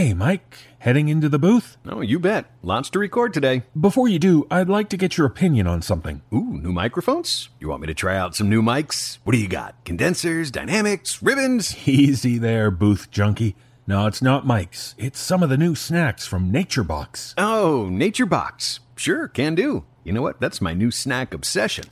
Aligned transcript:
Hey, 0.00 0.14
Mike, 0.14 0.56
heading 0.78 1.10
into 1.10 1.28
the 1.28 1.38
booth? 1.38 1.76
Oh, 1.84 2.00
you 2.00 2.18
bet. 2.18 2.46
Lots 2.62 2.88
to 2.88 2.98
record 2.98 3.34
today. 3.34 3.64
Before 3.78 4.08
you 4.08 4.18
do, 4.18 4.46
I'd 4.50 4.70
like 4.70 4.88
to 4.88 4.96
get 4.96 5.18
your 5.18 5.26
opinion 5.26 5.66
on 5.66 5.82
something. 5.82 6.22
Ooh, 6.32 6.58
new 6.58 6.72
microphones? 6.72 7.50
You 7.60 7.68
want 7.68 7.82
me 7.82 7.86
to 7.86 7.92
try 7.92 8.16
out 8.16 8.34
some 8.34 8.48
new 8.48 8.62
mics? 8.62 9.18
What 9.24 9.34
do 9.34 9.38
you 9.38 9.46
got? 9.46 9.74
Condensers, 9.84 10.50
dynamics, 10.50 11.22
ribbons? 11.22 11.76
Easy 11.86 12.38
there, 12.38 12.70
booth 12.70 13.10
junkie. 13.10 13.56
No, 13.86 14.06
it's 14.06 14.22
not 14.22 14.46
Mike's. 14.46 14.94
It's 14.96 15.20
some 15.20 15.42
of 15.42 15.50
the 15.50 15.58
new 15.58 15.74
snacks 15.74 16.26
from 16.26 16.50
Nature 16.50 16.82
Box. 16.82 17.34
Oh, 17.36 17.90
Nature 17.90 18.24
Box. 18.24 18.80
Sure, 18.96 19.28
can 19.28 19.54
do. 19.54 19.84
You 20.02 20.14
know 20.14 20.22
what? 20.22 20.40
That's 20.40 20.62
my 20.62 20.72
new 20.72 20.90
snack 20.90 21.34
obsession. 21.34 21.84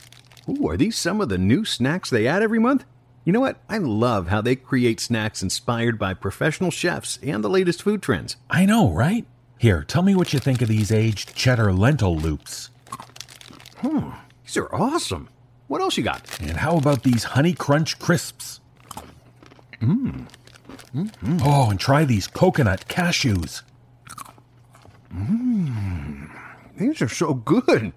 Ooh, 0.49 0.67
are 0.67 0.77
these 0.77 0.97
some 0.97 1.21
of 1.21 1.29
the 1.29 1.37
new 1.37 1.63
snacks 1.63 2.09
they 2.09 2.25
add 2.25 2.41
every 2.41 2.57
month? 2.57 2.85
You 3.25 3.33
know 3.33 3.39
what? 3.41 3.61
I 3.69 3.77
love 3.77 4.27
how 4.29 4.41
they 4.41 4.55
create 4.55 4.99
snacks 4.99 5.43
inspired 5.43 5.99
by 5.99 6.13
professional 6.13 6.71
chefs 6.71 7.19
and 7.21 7.43
the 7.43 7.49
latest 7.49 7.83
food 7.83 8.01
trends. 8.01 8.37
I 8.49 8.65
know, 8.65 8.89
right? 8.89 9.25
Here, 9.57 9.83
tell 9.83 10.01
me 10.03 10.15
what 10.15 10.33
you 10.33 10.39
think 10.39 10.61
of 10.61 10.69
these 10.69 10.91
aged 10.91 11.35
cheddar 11.35 11.73
lentil 11.73 12.15
loops. 12.15 12.69
Hmm, 13.79 14.11
these 14.45 14.57
are 14.57 14.73
awesome. 14.73 15.29
What 15.67 15.81
else 15.81 15.97
you 15.97 16.03
got? 16.03 16.39
And 16.41 16.57
how 16.57 16.77
about 16.77 17.03
these 17.03 17.23
honey 17.23 17.53
crunch 17.53 17.99
crisps? 17.99 18.61
Mmm. 19.81 20.27
Mm-hmm. 20.95 21.37
Oh, 21.43 21.69
and 21.69 21.79
try 21.79 22.05
these 22.05 22.25
coconut 22.25 22.87
cashews. 22.87 23.61
Mmm. 25.13 26.29
These 26.77 27.01
are 27.01 27.09
so 27.09 27.33
good. 27.33 27.93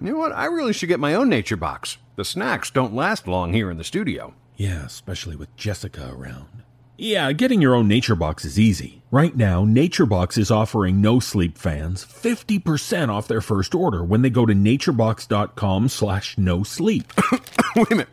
You 0.00 0.12
know 0.12 0.18
what? 0.18 0.32
I 0.32 0.46
really 0.46 0.72
should 0.72 0.88
get 0.88 1.00
my 1.00 1.14
own 1.14 1.28
nature 1.28 1.56
box. 1.56 1.98
The 2.16 2.24
snacks 2.24 2.70
don't 2.70 2.94
last 2.94 3.26
long 3.26 3.52
here 3.52 3.70
in 3.70 3.78
the 3.78 3.84
studio. 3.84 4.34
Yeah, 4.56 4.84
especially 4.84 5.36
with 5.36 5.54
Jessica 5.56 6.10
around. 6.12 6.62
Yeah, 6.98 7.30
getting 7.32 7.60
your 7.60 7.74
own 7.74 7.88
Nature 7.88 8.14
Box 8.14 8.46
is 8.46 8.58
easy. 8.58 9.02
Right 9.10 9.36
now, 9.36 9.66
Nature 9.66 10.06
Box 10.06 10.38
is 10.38 10.50
offering 10.50 11.02
no 11.02 11.20
sleep 11.20 11.58
fans 11.58 12.04
50% 12.06 13.10
off 13.10 13.28
their 13.28 13.42
first 13.42 13.74
order 13.74 14.02
when 14.02 14.22
they 14.22 14.30
go 14.30 14.46
to 14.46 14.54
naturebox.com 14.54 15.88
slash 15.88 16.38
no 16.38 16.62
sleep. 16.62 17.12
Wait 17.76 17.92
a 17.92 17.96
minute. 17.96 18.08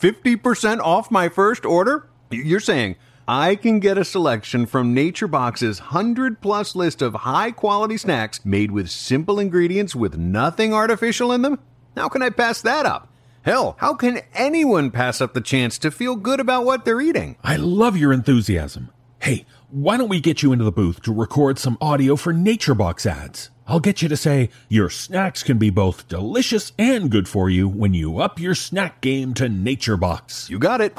50% 0.00 0.80
off 0.80 1.12
my 1.12 1.28
first 1.28 1.64
order? 1.64 2.08
You're 2.30 2.58
saying 2.58 2.96
I 3.28 3.54
can 3.54 3.78
get 3.78 3.96
a 3.96 4.04
selection 4.04 4.66
from 4.66 4.92
Nature 4.92 5.28
Box's 5.28 5.80
100 5.80 6.40
plus 6.40 6.74
list 6.74 7.02
of 7.02 7.14
high 7.14 7.52
quality 7.52 7.96
snacks 7.96 8.44
made 8.44 8.72
with 8.72 8.90
simple 8.90 9.38
ingredients 9.38 9.94
with 9.94 10.18
nothing 10.18 10.74
artificial 10.74 11.30
in 11.30 11.42
them? 11.42 11.60
How 11.96 12.08
can 12.08 12.20
I 12.20 12.30
pass 12.30 12.60
that 12.62 12.84
up? 12.84 13.13
Hell, 13.44 13.76
how 13.78 13.92
can 13.92 14.20
anyone 14.32 14.90
pass 14.90 15.20
up 15.20 15.34
the 15.34 15.40
chance 15.42 15.76
to 15.80 15.90
feel 15.90 16.16
good 16.16 16.40
about 16.40 16.64
what 16.64 16.86
they're 16.86 17.02
eating? 17.02 17.36
I 17.44 17.56
love 17.56 17.94
your 17.94 18.10
enthusiasm. 18.10 18.88
Hey, 19.18 19.44
why 19.70 19.98
don't 19.98 20.08
we 20.08 20.18
get 20.18 20.42
you 20.42 20.52
into 20.52 20.64
the 20.64 20.72
booth 20.72 21.02
to 21.02 21.12
record 21.12 21.58
some 21.58 21.76
audio 21.78 22.16
for 22.16 22.32
NatureBox 22.32 23.04
ads? 23.04 23.50
I'll 23.66 23.80
get 23.80 24.00
you 24.00 24.08
to 24.08 24.16
say 24.16 24.48
your 24.70 24.88
snacks 24.88 25.42
can 25.42 25.58
be 25.58 25.68
both 25.68 26.08
delicious 26.08 26.72
and 26.78 27.10
good 27.10 27.28
for 27.28 27.50
you 27.50 27.68
when 27.68 27.92
you 27.92 28.18
up 28.18 28.40
your 28.40 28.54
snack 28.54 29.02
game 29.02 29.34
to 29.34 29.44
NatureBox. 29.44 30.48
You 30.48 30.58
got 30.58 30.80
it. 30.80 30.96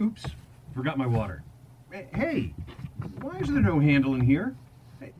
Oops, 0.00 0.24
forgot 0.74 0.96
my 0.96 1.06
water. 1.06 1.42
Hey, 2.14 2.54
why 3.20 3.36
is 3.36 3.48
there 3.48 3.60
no 3.60 3.78
handle 3.78 4.14
in 4.14 4.22
here? 4.22 4.56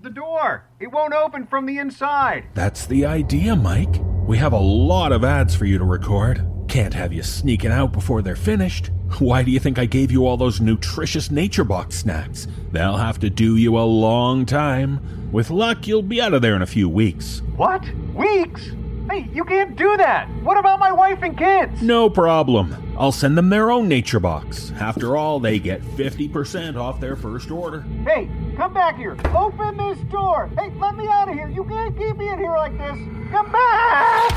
The 0.02 0.08
door! 0.08 0.64
It 0.78 0.90
won't 0.90 1.12
open 1.12 1.46
from 1.46 1.66
the 1.66 1.76
inside! 1.76 2.44
That's 2.54 2.86
the 2.86 3.04
idea, 3.04 3.54
Mike. 3.54 4.00
We 4.26 4.38
have 4.38 4.54
a 4.54 4.58
lot 4.58 5.12
of 5.12 5.24
ads 5.24 5.54
for 5.54 5.66
you 5.66 5.76
to 5.76 5.84
record. 5.84 6.42
Can't 6.68 6.94
have 6.94 7.12
you 7.12 7.22
sneaking 7.22 7.70
out 7.70 7.92
before 7.92 8.22
they're 8.22 8.34
finished. 8.34 8.92
Why 9.18 9.42
do 9.42 9.50
you 9.50 9.58
think 9.58 9.78
I 9.78 9.84
gave 9.84 10.10
you 10.10 10.24
all 10.24 10.38
those 10.38 10.58
nutritious 10.58 11.30
Nature 11.30 11.64
Box 11.64 11.96
snacks? 11.96 12.48
They'll 12.72 12.96
have 12.96 13.18
to 13.18 13.28
do 13.28 13.56
you 13.56 13.76
a 13.76 13.80
long 13.84 14.46
time. 14.46 15.30
With 15.32 15.50
luck, 15.50 15.86
you'll 15.86 16.00
be 16.00 16.22
out 16.22 16.32
of 16.32 16.40
there 16.40 16.56
in 16.56 16.62
a 16.62 16.66
few 16.66 16.88
weeks. 16.88 17.42
What? 17.56 17.84
Weeks? 18.14 18.70
Hey, 19.10 19.28
you 19.32 19.44
can't 19.44 19.74
do 19.74 19.96
that! 19.96 20.28
What 20.44 20.56
about 20.56 20.78
my 20.78 20.92
wife 20.92 21.18
and 21.22 21.36
kids? 21.36 21.82
No 21.82 22.08
problem. 22.08 22.94
I'll 22.96 23.10
send 23.10 23.36
them 23.36 23.48
their 23.48 23.72
own 23.72 23.88
Nature 23.88 24.20
Box. 24.20 24.70
After 24.78 25.16
all, 25.16 25.40
they 25.40 25.58
get 25.58 25.82
50% 25.82 26.76
off 26.76 27.00
their 27.00 27.16
first 27.16 27.50
order. 27.50 27.80
Hey, 28.04 28.30
come 28.56 28.72
back 28.72 28.96
here! 28.96 29.16
Open 29.34 29.76
this 29.76 29.98
door! 30.10 30.48
Hey, 30.56 30.70
let 30.78 30.94
me 30.94 31.08
out 31.08 31.28
of 31.28 31.34
here! 31.34 31.48
You 31.48 31.64
can't 31.64 31.98
keep 31.98 32.18
me 32.18 32.28
in 32.28 32.38
here 32.38 32.54
like 32.56 32.78
this! 32.78 32.98
Come 33.32 33.50
back! 33.50 34.30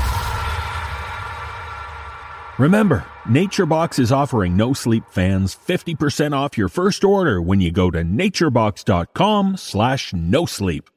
Remember, 2.58 3.04
NatureBox 3.26 4.00
is 4.00 4.10
offering 4.10 4.56
no 4.56 4.72
sleep 4.72 5.04
fans 5.08 5.54
50% 5.54 6.32
off 6.32 6.58
your 6.58 6.68
first 6.68 7.04
order 7.04 7.40
when 7.40 7.60
you 7.60 7.70
go 7.70 7.92
to 7.92 8.02
naturebox.com 8.02 9.56
slash 9.56 10.12
no 10.12 10.46
sleep. 10.46 10.90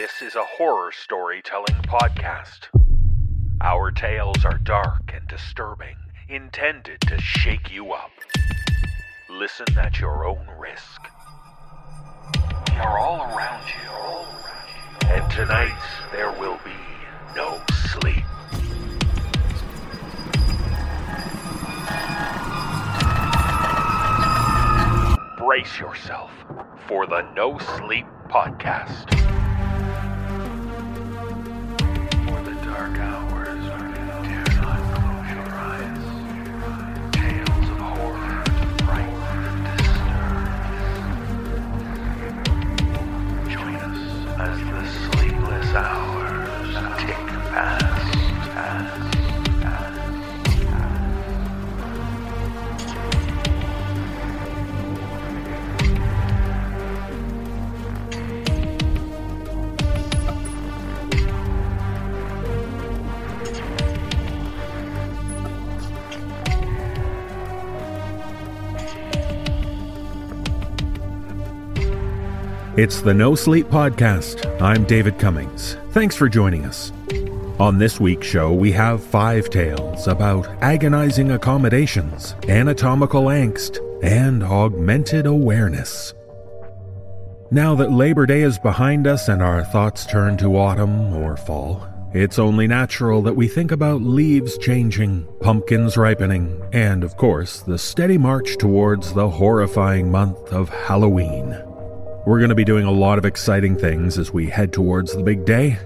This 0.00 0.22
is 0.22 0.34
a 0.34 0.44
horror 0.44 0.92
storytelling 0.92 1.82
podcast. 1.82 2.68
Our 3.60 3.90
tales 3.90 4.46
are 4.46 4.56
dark 4.56 5.12
and 5.12 5.28
disturbing, 5.28 5.96
intended 6.26 7.02
to 7.02 7.20
shake 7.20 7.70
you 7.70 7.92
up. 7.92 8.10
Listen 9.28 9.66
at 9.76 10.00
your 10.00 10.26
own 10.26 10.46
risk. 10.58 11.02
We 12.72 12.78
are 12.78 12.98
all 12.98 13.20
around 13.24 13.62
you. 13.68 15.10
And 15.10 15.30
tonight 15.30 15.78
there 16.12 16.32
will 16.32 16.58
be 16.64 16.72
no 17.36 17.60
sleep. 17.92 18.24
Brace 25.36 25.78
yourself 25.78 26.30
for 26.88 27.06
the 27.06 27.20
No 27.36 27.58
Sleep 27.76 28.06
Podcast. 28.30 29.39
Sleepless 45.70 46.09
It's 72.80 73.02
the 73.02 73.12
No 73.12 73.34
Sleep 73.34 73.66
Podcast. 73.66 74.58
I'm 74.58 74.84
David 74.84 75.18
Cummings. 75.18 75.76
Thanks 75.90 76.16
for 76.16 76.30
joining 76.30 76.64
us. 76.64 76.92
On 77.58 77.76
this 77.76 78.00
week's 78.00 78.26
show, 78.26 78.54
we 78.54 78.72
have 78.72 79.04
five 79.04 79.50
tales 79.50 80.08
about 80.08 80.46
agonizing 80.62 81.32
accommodations, 81.32 82.34
anatomical 82.48 83.24
angst, 83.24 83.76
and 84.02 84.42
augmented 84.42 85.26
awareness. 85.26 86.14
Now 87.50 87.74
that 87.74 87.92
Labor 87.92 88.24
Day 88.24 88.40
is 88.40 88.58
behind 88.58 89.06
us 89.06 89.28
and 89.28 89.42
our 89.42 89.62
thoughts 89.62 90.06
turn 90.06 90.38
to 90.38 90.56
autumn 90.56 91.12
or 91.12 91.36
fall, 91.36 91.86
it's 92.14 92.38
only 92.38 92.66
natural 92.66 93.20
that 93.24 93.36
we 93.36 93.46
think 93.46 93.72
about 93.72 94.00
leaves 94.00 94.56
changing, 94.56 95.28
pumpkins 95.42 95.98
ripening, 95.98 96.62
and, 96.72 97.04
of 97.04 97.18
course, 97.18 97.60
the 97.60 97.76
steady 97.76 98.16
march 98.16 98.56
towards 98.56 99.12
the 99.12 99.28
horrifying 99.28 100.10
month 100.10 100.50
of 100.50 100.70
Halloween. 100.70 101.62
We're 102.30 102.38
going 102.38 102.50
to 102.50 102.54
be 102.54 102.64
doing 102.64 102.86
a 102.86 102.92
lot 102.92 103.18
of 103.18 103.24
exciting 103.24 103.74
things 103.76 104.16
as 104.16 104.32
we 104.32 104.48
head 104.48 104.72
towards 104.72 105.12
the 105.12 105.22
big 105.24 105.44
day. 105.44 105.80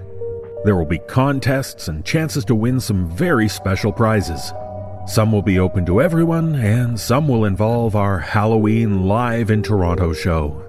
There 0.63 0.75
will 0.75 0.85
be 0.85 0.99
contests 0.99 1.87
and 1.87 2.05
chances 2.05 2.45
to 2.45 2.53
win 2.53 2.79
some 2.79 3.09
very 3.09 3.49
special 3.49 3.91
prizes. 3.91 4.53
Some 5.07 5.31
will 5.31 5.41
be 5.41 5.57
open 5.57 5.87
to 5.87 6.03
everyone, 6.03 6.53
and 6.53 6.99
some 6.99 7.27
will 7.27 7.45
involve 7.45 7.95
our 7.95 8.19
Halloween 8.19 9.07
Live 9.07 9.49
in 9.49 9.63
Toronto 9.63 10.13
show. 10.13 10.63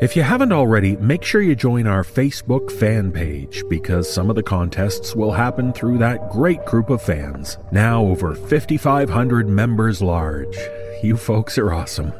If 0.00 0.16
you 0.16 0.22
haven't 0.22 0.50
already, 0.52 0.96
make 0.96 1.24
sure 1.24 1.42
you 1.42 1.54
join 1.54 1.86
our 1.86 2.04
Facebook 2.04 2.70
fan 2.70 3.12
page 3.12 3.64
because 3.68 4.10
some 4.10 4.30
of 4.30 4.36
the 4.36 4.42
contests 4.42 5.14
will 5.14 5.32
happen 5.32 5.74
through 5.74 5.98
that 5.98 6.30
great 6.30 6.64
group 6.64 6.88
of 6.88 7.02
fans. 7.02 7.58
Now 7.70 8.02
over 8.02 8.34
5,500 8.34 9.46
members 9.46 10.00
large. 10.00 10.56
You 11.02 11.18
folks 11.18 11.58
are 11.58 11.74
awesome. 11.74 12.14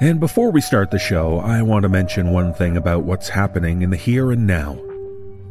And 0.00 0.20
before 0.20 0.52
we 0.52 0.60
start 0.60 0.92
the 0.92 0.98
show, 0.98 1.40
I 1.40 1.60
want 1.62 1.82
to 1.82 1.88
mention 1.88 2.30
one 2.30 2.54
thing 2.54 2.76
about 2.76 3.02
what's 3.02 3.28
happening 3.28 3.82
in 3.82 3.90
the 3.90 3.96
here 3.96 4.30
and 4.30 4.46
now. 4.46 4.80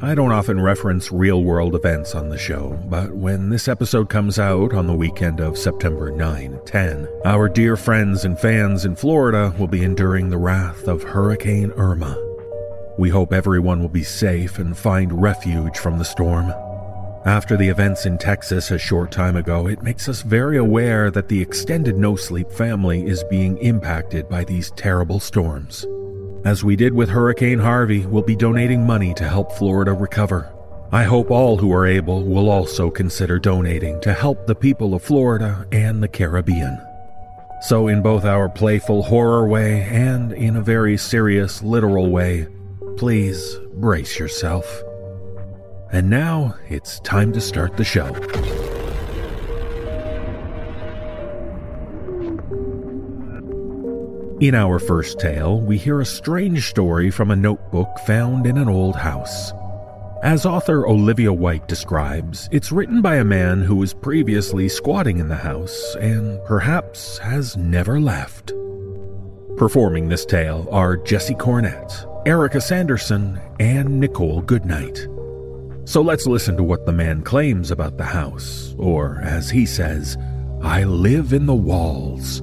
I 0.01 0.15
don't 0.15 0.31
often 0.31 0.61
reference 0.61 1.11
real 1.11 1.43
world 1.43 1.75
events 1.75 2.15
on 2.15 2.29
the 2.29 2.37
show, 2.37 2.79
but 2.85 3.11
when 3.11 3.49
this 3.49 3.67
episode 3.67 4.07
comes 4.07 4.39
out 4.39 4.73
on 4.73 4.87
the 4.87 4.93
weekend 4.93 5.41
of 5.41 5.57
September 5.57 6.11
9 6.11 6.61
10, 6.65 7.09
our 7.25 7.49
dear 7.49 7.75
friends 7.75 8.23
and 8.23 8.39
fans 8.39 8.85
in 8.85 8.95
Florida 8.95 9.53
will 9.59 9.67
be 9.67 9.83
enduring 9.83 10.29
the 10.29 10.37
wrath 10.37 10.87
of 10.87 11.03
Hurricane 11.03 11.71
Irma. 11.71 12.15
We 12.97 13.09
hope 13.09 13.33
everyone 13.33 13.81
will 13.81 13.89
be 13.89 14.03
safe 14.03 14.59
and 14.59 14.77
find 14.77 15.21
refuge 15.21 15.77
from 15.77 15.97
the 15.97 16.05
storm. 16.05 16.53
After 17.27 17.57
the 17.57 17.67
events 17.67 18.05
in 18.05 18.17
Texas 18.17 18.71
a 18.71 18.77
short 18.77 19.11
time 19.11 19.35
ago, 19.35 19.67
it 19.67 19.83
makes 19.83 20.07
us 20.07 20.21
very 20.21 20.55
aware 20.55 21.11
that 21.11 21.27
the 21.27 21.41
extended 21.41 21.97
no 21.97 22.15
sleep 22.15 22.49
family 22.49 23.05
is 23.05 23.21
being 23.25 23.57
impacted 23.57 24.29
by 24.29 24.45
these 24.45 24.71
terrible 24.71 25.19
storms. 25.19 25.85
As 26.45 26.63
we 26.63 26.77
did 26.77 26.93
with 26.93 27.09
Hurricane 27.09 27.59
Harvey, 27.59 28.05
we'll 28.05 28.23
be 28.23 28.37
donating 28.37 28.87
money 28.87 29.13
to 29.15 29.27
help 29.27 29.51
Florida 29.51 29.91
recover. 29.91 30.53
I 30.93 31.03
hope 31.03 31.29
all 31.29 31.57
who 31.57 31.73
are 31.73 31.85
able 31.85 32.23
will 32.23 32.49
also 32.49 32.89
consider 32.89 33.39
donating 33.39 33.99
to 34.03 34.13
help 34.13 34.47
the 34.47 34.55
people 34.55 34.93
of 34.93 35.03
Florida 35.03 35.67
and 35.73 36.01
the 36.01 36.07
Caribbean. 36.07 36.81
So, 37.63 37.89
in 37.89 38.01
both 38.01 38.23
our 38.23 38.47
playful 38.47 39.03
horror 39.03 39.45
way 39.45 39.81
and 39.81 40.31
in 40.31 40.55
a 40.55 40.61
very 40.61 40.95
serious 40.95 41.61
literal 41.61 42.09
way, 42.09 42.47
please 42.95 43.57
brace 43.73 44.17
yourself. 44.17 44.81
And 45.91 46.09
now 46.09 46.55
it's 46.69 46.99
time 46.99 47.31
to 47.33 47.41
start 47.41 47.77
the 47.77 47.83
show. 47.83 48.07
In 54.39 54.53
our 54.53 54.77
first 54.77 55.19
tale, 55.19 55.61
we 55.61 55.77
hear 55.77 55.99
a 55.99 56.05
strange 56.05 56.69
story 56.69 57.09
from 57.09 57.31
a 57.31 57.35
notebook 57.35 57.89
found 58.05 58.45
in 58.45 58.57
an 58.57 58.69
old 58.69 58.95
house. 58.95 59.51
As 60.23 60.45
author 60.45 60.87
Olivia 60.87 61.33
White 61.33 61.67
describes, 61.67 62.47
it's 62.51 62.71
written 62.71 63.01
by 63.01 63.15
a 63.15 63.23
man 63.23 63.63
who 63.63 63.75
was 63.75 63.93
previously 63.95 64.69
squatting 64.69 65.17
in 65.19 65.27
the 65.27 65.35
house 65.35 65.95
and 65.99 66.43
perhaps 66.45 67.17
has 67.19 67.57
never 67.57 67.99
left. 67.99 68.53
Performing 69.57 70.09
this 70.09 70.25
tale 70.25 70.67
are 70.71 70.97
Jesse 70.97 71.33
Cornett, 71.33 72.05
Erika 72.27 72.61
Sanderson, 72.61 73.39
and 73.59 73.99
Nichole 73.99 74.45
Goodnight. 74.45 75.07
So 75.87 76.01
let's 76.01 76.27
listen 76.27 76.57
to 76.57 76.63
what 76.63 76.85
the 76.85 76.91
man 76.91 77.21
claims 77.21 77.71
about 77.71 77.95
the 77.95 78.03
house, 78.03 78.75
or 78.77 79.21
as 79.23 79.49
he 79.49 79.65
says, 79.65 80.17
I 80.61 80.83
live 80.83 81.31
in 81.31 81.45
the 81.45 81.55
walls. 81.55 82.41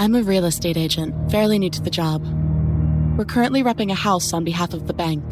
I'm 0.00 0.14
a 0.14 0.22
real 0.22 0.44
estate 0.44 0.76
agent, 0.76 1.12
fairly 1.32 1.58
new 1.58 1.70
to 1.70 1.82
the 1.82 1.90
job. 1.90 2.24
We're 3.18 3.24
currently 3.24 3.64
repping 3.64 3.90
a 3.90 3.96
house 3.96 4.32
on 4.32 4.44
behalf 4.44 4.74
of 4.74 4.86
the 4.86 4.94
bank. 4.94 5.24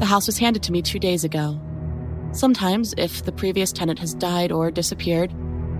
The 0.00 0.06
house 0.06 0.26
was 0.26 0.38
handed 0.38 0.62
to 0.62 0.72
me 0.72 0.80
two 0.80 0.98
days 0.98 1.24
ago. 1.24 1.60
Sometimes, 2.32 2.94
if 2.96 3.22
the 3.24 3.32
previous 3.32 3.70
tenant 3.70 3.98
has 3.98 4.14
died 4.14 4.50
or 4.50 4.70
disappeared, 4.70 5.30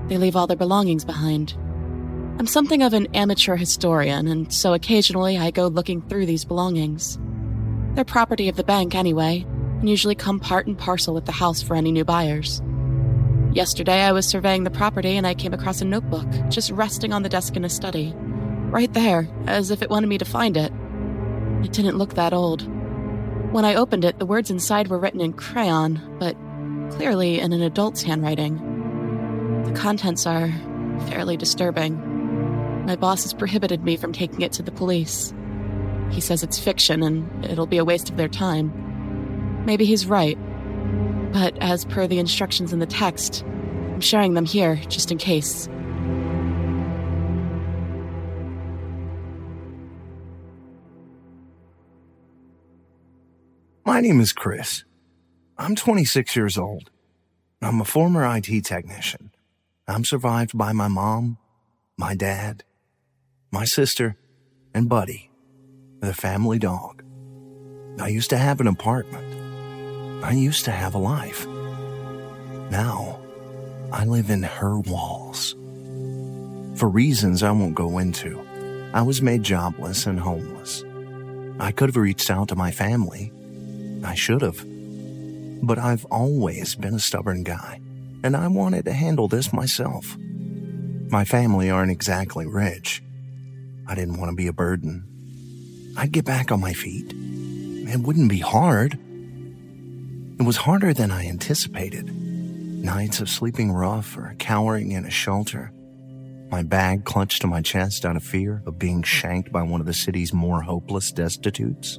they 0.09 0.19
leave 0.19 0.37
all 0.37 0.47
their 0.47 0.59
belongings 0.59 1.07
behind. 1.07 1.55
I'm 2.39 2.47
something 2.47 2.83
of 2.83 2.93
an 2.93 3.09
amateur 3.15 3.57
historian, 3.57 4.29
and 4.29 4.53
so 4.53 4.75
occasionally 4.75 5.39
I 5.39 5.51
go 5.51 5.69
looking 5.69 6.03
through 6.03 6.27
these 6.27 6.45
belongings. 6.45 7.19
They're 7.95 8.05
property 8.05 8.51
of 8.51 8.57
the 8.57 8.63
bank 8.63 8.95
anyway, 8.95 9.47
and 9.79 9.89
usually 9.89 10.15
come 10.15 10.39
part 10.39 10.67
and 10.67 10.77
parcel 10.77 11.15
with 11.15 11.25
the 11.25 11.33
house 11.33 11.63
for 11.63 11.75
any 11.75 11.91
new 11.91 12.05
buyers. 12.05 12.61
Yesterday, 13.53 14.03
I 14.03 14.13
was 14.13 14.27
surveying 14.27 14.65
the 14.65 14.71
property 14.71 15.17
and 15.17 15.27
I 15.27 15.35
came 15.35 15.55
across 15.55 15.81
a 15.81 15.87
notebook 15.87 16.29
just 16.51 16.71
resting 16.73 17.15
on 17.15 17.23
the 17.23 17.29
desk 17.31 17.57
in 17.57 17.65
a 17.65 17.71
study. 17.71 18.13
Right 18.17 18.93
there, 18.93 19.29
as 19.47 19.71
if 19.71 19.81
it 19.81 19.91
wanted 19.91 20.09
me 20.09 20.19
to 20.19 20.25
find 20.27 20.59
it. 20.59 20.73
It 21.65 21.73
didn't 21.73 21.97
look 21.97 22.15
that 22.15 22.35
old. 22.35 22.69
When 23.53 23.65
I 23.65 23.75
opened 23.75 24.05
it, 24.05 24.21
the 24.21 24.27
words 24.27 24.49
inside 24.49 24.87
were 24.87 24.99
written 24.99 25.21
in 25.21 25.33
crayon, 25.33 26.01
but 26.21 26.37
clearly 26.97 27.41
in 27.41 27.53
an 27.53 27.63
adult's 27.63 28.01
handwriting. 28.01 28.59
The 29.65 29.73
contents 29.73 30.25
are 30.25 30.53
fairly 31.09 31.37
disturbing. 31.37 32.87
My 32.87 32.95
boss 32.95 33.25
has 33.25 33.35
prohibited 33.35 33.83
me 33.83 33.97
from 33.97 34.13
taking 34.13 34.43
it 34.43 34.53
to 34.53 34.63
the 34.63 34.71
police. 34.71 35.35
He 36.13 36.21
says 36.21 36.45
it's 36.45 36.61
fiction 36.61 37.03
and 37.03 37.45
it'll 37.45 37.67
be 37.67 37.79
a 37.79 37.85
waste 37.85 38.09
of 38.09 38.17
their 38.17 38.29
time. 38.29 39.65
Maybe 39.67 39.85
he's 39.85 40.07
right. 40.07 40.39
But 41.33 41.59
as 41.61 41.85
per 41.85 42.07
the 42.07 42.21
instructions 42.21 42.73
in 42.73 42.79
the 42.79 42.87
text, 42.87 43.43
I'm 43.45 44.01
sharing 44.01 44.35
them 44.35 44.45
here 44.45 44.77
just 44.89 45.11
in 45.11 45.19
case. 45.19 45.69
My 54.01 54.07
name 54.07 54.21
is 54.23 54.33
Chris. 54.33 54.85
I'm 55.59 55.77
26 55.77 56.35
years 56.35 56.57
old. 56.57 56.89
I'm 57.61 57.83
a 57.83 57.85
former 57.85 58.25
IT 58.35 58.65
technician. 58.65 59.31
I'm 59.87 60.07
survived 60.07 60.57
by 60.57 60.73
my 60.73 60.89
mom, 60.89 61.37
my 61.99 62.15
dad, 62.15 62.65
my 63.51 63.67
sister, 63.67 64.17
and 64.73 64.89
Buddy, 64.89 65.31
the 66.01 66.15
family 66.15 66.59
dog. 66.59 67.03
I 68.01 68.09
used 68.09 68.31
to 68.31 68.39
have 68.39 68.59
an 68.63 68.69
apartment. 68.69 70.25
I 70.25 70.33
used 70.33 70.65
to 70.65 70.71
have 70.71 70.95
a 70.95 70.99
life. 70.99 71.47
Now, 72.71 73.21
I 73.93 74.07
live 74.07 74.31
in 74.31 74.45
her 74.45 74.81
walls. 74.81 75.53
For 76.77 76.89
reasons 76.89 77.43
I 77.43 77.51
won't 77.51 77.75
go 77.75 77.99
into, 77.99 78.41
I 78.95 79.03
was 79.03 79.21
made 79.21 79.43
jobless 79.43 80.07
and 80.07 80.19
homeless. 80.19 80.85
I 81.59 81.71
could 81.71 81.91
have 81.91 81.97
reached 81.97 82.31
out 82.31 82.49
to 82.49 82.57
my 82.57 82.71
family. 82.71 83.31
I 84.05 84.15
should 84.15 84.43
have. 84.43 84.65
But 85.63 85.79
I've 85.79 86.05
always 86.07 86.75
been 86.75 86.95
a 86.95 87.01
stubborn 87.01 87.43
guy, 87.43 87.81
and 88.23 88.37
I 88.37 88.49
wanted 88.49 88.85
to 88.87 88.93
handle 88.93 89.29
this 89.29 89.53
myself. 89.53 90.17
My 91.11 91.25
family 91.25 91.71
aren't 91.71 91.93
exactly 91.93 92.47
rich. 92.47 93.03
I 93.87 93.95
didn't 93.95 94.19
want 94.19 94.31
to 94.31 94.37
be 94.37 94.47
a 94.47 94.53
burden. 94.53 95.05
I'd 95.97 96.13
get 96.13 96.25
back 96.25 96.53
on 96.53 96.61
my 96.61 96.73
feet. 96.73 97.13
It 97.13 98.01
wouldn't 98.01 98.31
be 98.31 98.39
hard. 98.39 98.95
It 100.39 100.43
was 100.45 100.57
harder 100.57 100.95
than 100.95 101.11
I 101.11 101.27
anticipated. 101.27 102.09
Nights 102.15 103.21
of 103.21 103.29
sleeping 103.29 103.73
rough 103.73 104.17
or 104.17 104.35
cowering 104.39 104.93
in 104.93 105.05
a 105.05 105.11
shelter. 105.11 105.73
My 106.51 106.63
bag 106.63 107.05
clutched 107.05 107.43
to 107.43 107.47
my 107.47 107.61
chest 107.61 108.05
out 108.07 108.17
of 108.17 108.23
fear 108.23 108.63
of 108.67 108.79
being 108.79 109.03
shanked 109.03 109.53
by 109.53 109.63
one 109.63 109.81
of 109.81 109.87
the 109.87 109.93
city's 109.93 110.33
more 110.33 110.63
hopeless 110.63 111.13
destitutes. 111.13 111.99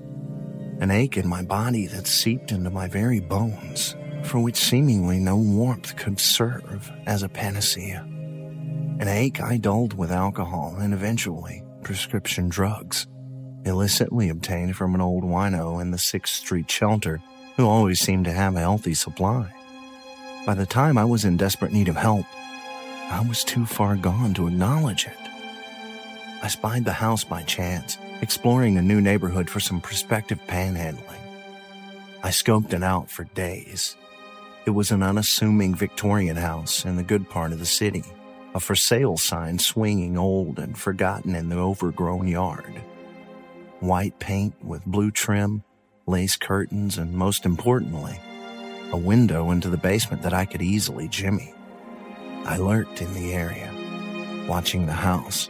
An 0.81 0.89
ache 0.89 1.15
in 1.15 1.27
my 1.27 1.43
body 1.43 1.85
that 1.85 2.07
seeped 2.07 2.51
into 2.51 2.71
my 2.71 2.87
very 2.87 3.19
bones, 3.19 3.95
for 4.23 4.39
which 4.39 4.57
seemingly 4.57 5.19
no 5.19 5.37
warmth 5.37 5.95
could 5.95 6.19
serve 6.19 6.91
as 7.05 7.21
a 7.21 7.29
panacea. 7.29 8.03
An 8.99 9.07
ache 9.07 9.39
I 9.39 9.57
dulled 9.57 9.93
with 9.93 10.11
alcohol 10.11 10.77
and 10.79 10.91
eventually 10.91 11.63
prescription 11.83 12.49
drugs, 12.49 13.05
illicitly 13.63 14.29
obtained 14.29 14.75
from 14.75 14.95
an 14.95 15.01
old 15.01 15.23
wino 15.23 15.79
in 15.79 15.91
the 15.91 15.97
6th 15.97 16.29
Street 16.29 16.69
shelter 16.71 17.21
who 17.57 17.67
always 17.67 17.99
seemed 17.99 18.25
to 18.25 18.33
have 18.33 18.55
a 18.55 18.59
healthy 18.61 18.95
supply. 18.95 19.53
By 20.47 20.55
the 20.55 20.65
time 20.65 20.97
I 20.97 21.05
was 21.05 21.25
in 21.25 21.37
desperate 21.37 21.73
need 21.73 21.89
of 21.89 21.95
help, 21.95 22.25
I 23.11 23.23
was 23.27 23.43
too 23.43 23.67
far 23.67 23.95
gone 23.97 24.33
to 24.33 24.47
acknowledge 24.47 25.05
it. 25.05 25.17
I 26.41 26.47
spied 26.47 26.85
the 26.85 26.93
house 26.93 27.23
by 27.23 27.43
chance, 27.43 27.99
exploring 28.21 28.77
a 28.77 28.81
new 28.81 29.01
neighborhood 29.01 29.49
for 29.49 29.59
some 29.59 29.81
prospective 29.81 30.39
panhandling. 30.47 31.19
I 32.23 32.29
scoped 32.29 32.73
it 32.73 32.83
out 32.83 33.09
for 33.09 33.23
days. 33.23 33.97
It 34.65 34.71
was 34.71 34.91
an 34.91 35.01
unassuming 35.01 35.73
Victorian 35.73 36.37
house 36.37 36.85
in 36.85 36.95
the 36.95 37.03
good 37.03 37.27
part 37.29 37.51
of 37.51 37.57
the 37.57 37.65
city, 37.65 38.03
a 38.53 38.59
for 38.59 38.75
sale 38.75 39.17
sign 39.17 39.57
swinging 39.57 40.17
old 40.17 40.59
and 40.59 40.77
forgotten 40.77 41.35
in 41.35 41.49
the 41.49 41.57
overgrown 41.57 42.27
yard. 42.27 42.79
White 43.79 44.19
paint 44.19 44.53
with 44.63 44.85
blue 44.85 45.09
trim 45.09 45.63
lace 46.05 46.35
curtains, 46.35 46.97
and 46.97 47.13
most 47.13 47.45
importantly, 47.45 48.19
a 48.91 48.97
window 48.97 49.51
into 49.51 49.69
the 49.69 49.77
basement 49.77 50.21
that 50.21 50.33
I 50.33 50.45
could 50.45 50.61
easily 50.61 51.07
jimmy. 51.07 51.53
I 52.45 52.57
lurked 52.57 53.01
in 53.01 53.13
the 53.13 53.33
area, 53.33 53.71
watching 54.47 54.85
the 54.85 54.93
house. 54.93 55.49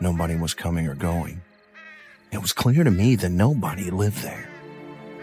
Nobody 0.00 0.36
was 0.36 0.54
coming 0.54 0.88
or 0.88 0.94
going. 0.94 1.42
It 2.30 2.42
was 2.42 2.52
clear 2.52 2.84
to 2.84 2.90
me 2.90 3.16
that 3.16 3.30
nobody 3.30 3.90
lived 3.90 4.22
there. 4.22 4.48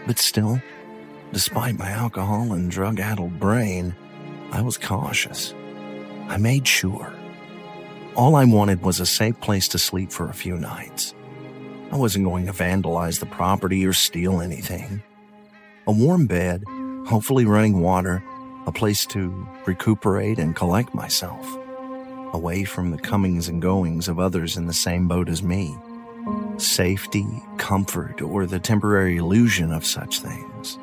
But 0.06 0.18
still, 0.18 0.60
despite 1.32 1.78
my 1.78 1.90
alcohol 1.90 2.52
and 2.52 2.70
drug 2.70 3.00
addled 3.00 3.38
brain, 3.38 3.94
I 4.52 4.62
was 4.62 4.78
cautious. 4.78 5.54
I 6.28 6.36
made 6.36 6.66
sure. 6.66 7.12
All 8.16 8.34
I 8.34 8.44
wanted 8.44 8.82
was 8.82 8.98
a 8.98 9.06
safe 9.06 9.40
place 9.40 9.68
to 9.68 9.78
sleep 9.78 10.10
for 10.10 10.28
a 10.28 10.34
few 10.34 10.56
nights. 10.56 11.14
I 11.92 11.96
wasn't 11.96 12.24
going 12.24 12.46
to 12.46 12.52
vandalize 12.52 13.20
the 13.20 13.26
property 13.26 13.86
or 13.86 13.92
steal 13.92 14.40
anything. 14.40 15.02
a 15.86 15.92
warm 15.92 16.26
bed, 16.26 16.64
hopefully 17.06 17.44
running 17.44 17.80
water, 17.80 18.22
a 18.66 18.72
place 18.72 19.06
to 19.06 19.46
recuperate 19.66 20.38
and 20.38 20.56
collect 20.56 20.94
myself, 20.94 21.46
away 22.32 22.64
from 22.64 22.90
the 22.90 22.98
comings 22.98 23.48
and 23.48 23.62
goings 23.62 24.08
of 24.08 24.18
others 24.18 24.56
in 24.56 24.66
the 24.66 24.74
same 24.74 25.06
boat 25.06 25.28
as 25.28 25.42
me. 25.42 25.76
Safety, 26.58 27.26
comfort, 27.58 28.22
or 28.22 28.46
the 28.46 28.58
temporary 28.58 29.18
illusion 29.18 29.72
of 29.72 29.84
such 29.84 30.20
things. 30.20 30.78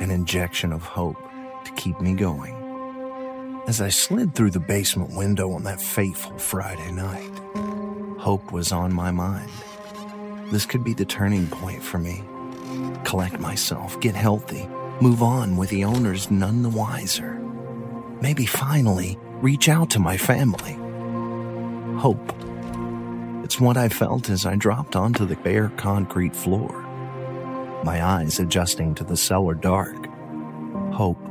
An 0.00 0.10
injection 0.10 0.72
of 0.72 0.82
hope 0.82 1.18
to 1.64 1.72
keep 1.72 2.00
me 2.00 2.14
going. 2.14 2.54
As 3.66 3.82
I 3.82 3.90
slid 3.90 4.34
through 4.34 4.52
the 4.52 4.60
basement 4.60 5.14
window 5.14 5.52
on 5.52 5.64
that 5.64 5.80
fateful 5.80 6.38
Friday 6.38 6.90
night, 6.90 7.30
hope 8.18 8.50
was 8.50 8.72
on 8.72 8.94
my 8.94 9.10
mind. 9.10 9.50
This 10.50 10.64
could 10.64 10.82
be 10.82 10.94
the 10.94 11.04
turning 11.04 11.48
point 11.48 11.82
for 11.82 11.98
me. 11.98 12.22
Collect 13.04 13.38
myself, 13.38 14.00
get 14.00 14.14
healthy, 14.14 14.66
move 15.02 15.22
on 15.22 15.56
with 15.56 15.68
the 15.68 15.84
owners 15.84 16.30
none 16.30 16.62
the 16.62 16.70
wiser. 16.70 17.38
Maybe 18.22 18.46
finally 18.46 19.18
reach 19.42 19.68
out 19.68 19.90
to 19.90 19.98
my 19.98 20.16
family. 20.16 20.78
Hope. 21.98 22.32
It's 23.44 23.60
what 23.60 23.76
I 23.76 23.90
felt 23.90 24.30
as 24.30 24.46
I 24.46 24.56
dropped 24.56 24.96
onto 24.96 25.26
the 25.26 25.36
bare 25.36 25.68
concrete 25.76 26.34
floor, 26.34 26.80
my 27.84 28.02
eyes 28.02 28.40
adjusting 28.40 28.94
to 28.94 29.04
the 29.04 29.18
cellar 29.18 29.52
dark. 29.52 30.06
Hope. 30.94 31.22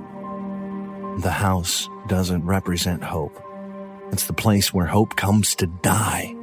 The 1.22 1.32
house 1.32 1.90
doesn't 2.08 2.46
represent 2.46 3.04
hope. 3.04 3.44
It's 4.12 4.28
the 4.28 4.34
place 4.34 4.72
where 4.72 4.86
hope 4.86 5.16
comes 5.16 5.56
to 5.56 5.66
die. 5.66 6.36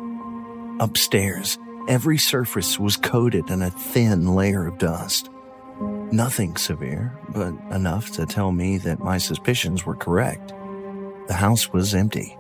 Upstairs, 0.80 1.56
every 1.86 2.18
surface 2.18 2.76
was 2.76 2.96
coated 2.96 3.48
in 3.48 3.62
a 3.62 3.70
thin 3.70 4.34
layer 4.34 4.66
of 4.66 4.78
dust. 4.78 5.30
Nothing 6.10 6.56
severe, 6.56 7.16
but 7.28 7.54
enough 7.70 8.10
to 8.14 8.26
tell 8.26 8.50
me 8.50 8.78
that 8.78 8.98
my 8.98 9.18
suspicions 9.18 9.86
were 9.86 9.94
correct. 9.94 10.52
The 11.28 11.34
house 11.34 11.72
was 11.72 11.94
empty. 11.94 12.36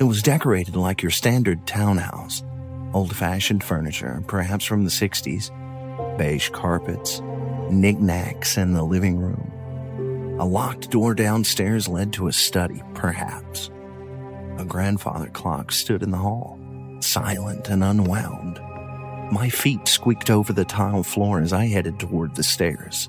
It 0.00 0.04
was 0.04 0.22
decorated 0.22 0.76
like 0.76 1.02
your 1.02 1.10
standard 1.10 1.66
townhouse. 1.66 2.44
Old 2.94 3.16
fashioned 3.16 3.64
furniture, 3.64 4.22
perhaps 4.28 4.64
from 4.64 4.84
the 4.84 4.90
60s, 4.90 5.50
beige 6.16 6.50
carpets, 6.50 7.20
knickknacks 7.68 8.56
in 8.56 8.74
the 8.74 8.84
living 8.84 9.18
room. 9.18 10.38
A 10.38 10.46
locked 10.46 10.90
door 10.90 11.14
downstairs 11.14 11.88
led 11.88 12.12
to 12.12 12.28
a 12.28 12.32
study, 12.32 12.80
perhaps. 12.94 13.70
A 14.58 14.64
grandfather 14.64 15.30
clock 15.30 15.72
stood 15.72 16.04
in 16.04 16.12
the 16.12 16.16
hall, 16.16 16.60
silent 17.00 17.68
and 17.68 17.82
unwound. 17.82 18.60
My 19.32 19.48
feet 19.48 19.88
squeaked 19.88 20.30
over 20.30 20.52
the 20.52 20.64
tile 20.64 21.02
floor 21.02 21.40
as 21.40 21.52
I 21.52 21.66
headed 21.66 21.98
toward 21.98 22.36
the 22.36 22.44
stairs, 22.44 23.08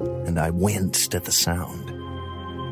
and 0.00 0.38
I 0.38 0.48
winced 0.48 1.14
at 1.14 1.24
the 1.24 1.32
sound, 1.32 1.90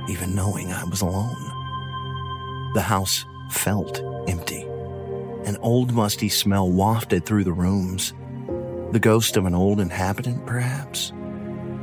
even 0.08 0.34
knowing 0.34 0.72
I 0.72 0.84
was 0.84 1.02
alone. 1.02 2.72
The 2.72 2.80
house 2.80 3.26
felt 3.50 4.02
empty. 4.28 4.62
An 5.44 5.56
old 5.62 5.92
musty 5.92 6.28
smell 6.28 6.70
wafted 6.70 7.24
through 7.24 7.44
the 7.44 7.52
rooms. 7.52 8.12
The 8.92 9.00
ghost 9.00 9.36
of 9.36 9.46
an 9.46 9.54
old 9.54 9.80
inhabitant, 9.80 10.46
perhaps? 10.46 11.12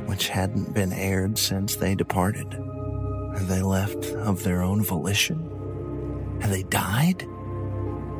which 0.06 0.28
hadn't 0.28 0.72
been 0.72 0.92
aired 0.92 1.36
since 1.36 1.76
they 1.76 1.94
departed. 1.94 2.52
Had 3.34 3.48
they 3.48 3.60
left 3.60 4.06
of 4.06 4.42
their 4.42 4.62
own 4.62 4.82
volition? 4.82 6.38
Had 6.40 6.50
they 6.50 6.62
died? 6.62 7.26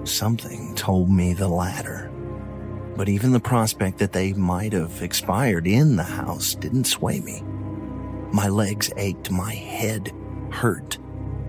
Something 0.05 0.75
told 0.75 1.11
me 1.11 1.33
the 1.33 1.49
latter. 1.49 2.11
But 2.97 3.09
even 3.09 3.33
the 3.33 3.41
prospect 3.41 3.99
that 3.99 4.13
they 4.13 4.33
might 4.33 4.73
have 4.73 5.03
expired 5.03 5.67
in 5.67 5.97
the 5.97 6.03
house 6.03 6.55
didn't 6.55 6.85
sway 6.85 7.21
me. 7.21 7.43
My 8.33 8.49
legs 8.49 8.91
ached, 8.97 9.31
my 9.31 9.55
head 9.55 10.13
hurt. 10.51 10.99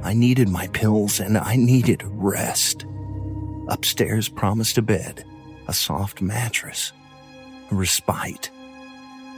I 0.07 0.13
needed 0.13 0.49
my 0.49 0.67
pills 0.67 1.19
and 1.19 1.37
I 1.37 1.55
needed 1.57 2.01
rest. 2.05 2.85
Upstairs 3.67 4.29
promised 4.29 4.77
a 4.77 4.81
bed, 4.81 5.25
a 5.67 5.73
soft 5.73 6.21
mattress, 6.21 6.93
a 7.71 7.75
respite 7.75 8.49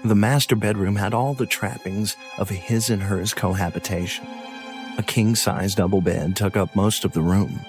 the 0.04 0.16
master 0.16 0.56
bedroom 0.56 0.96
had 0.96 1.14
all 1.14 1.34
the 1.34 1.46
trappings 1.46 2.16
of 2.38 2.48
his 2.48 2.90
and 2.90 3.04
hers 3.04 3.34
cohabitation. 3.34 4.26
A 4.98 5.04
king 5.04 5.36
size 5.36 5.76
double 5.76 6.00
bed 6.00 6.38
took 6.38 6.56
up 6.56 6.74
most 6.74 7.04
of 7.04 7.12
the 7.12 7.22
room, 7.22 7.60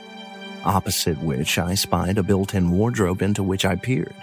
opposite 0.64 1.19
which 1.19 1.59
I 1.59 1.75
spied 1.75 2.19
a 2.19 2.23
built 2.23 2.54
in 2.54 2.71
wardrobe 2.71 3.21
into 3.21 3.42
which 3.42 3.64
I 3.64 3.75
peered. 3.75 4.14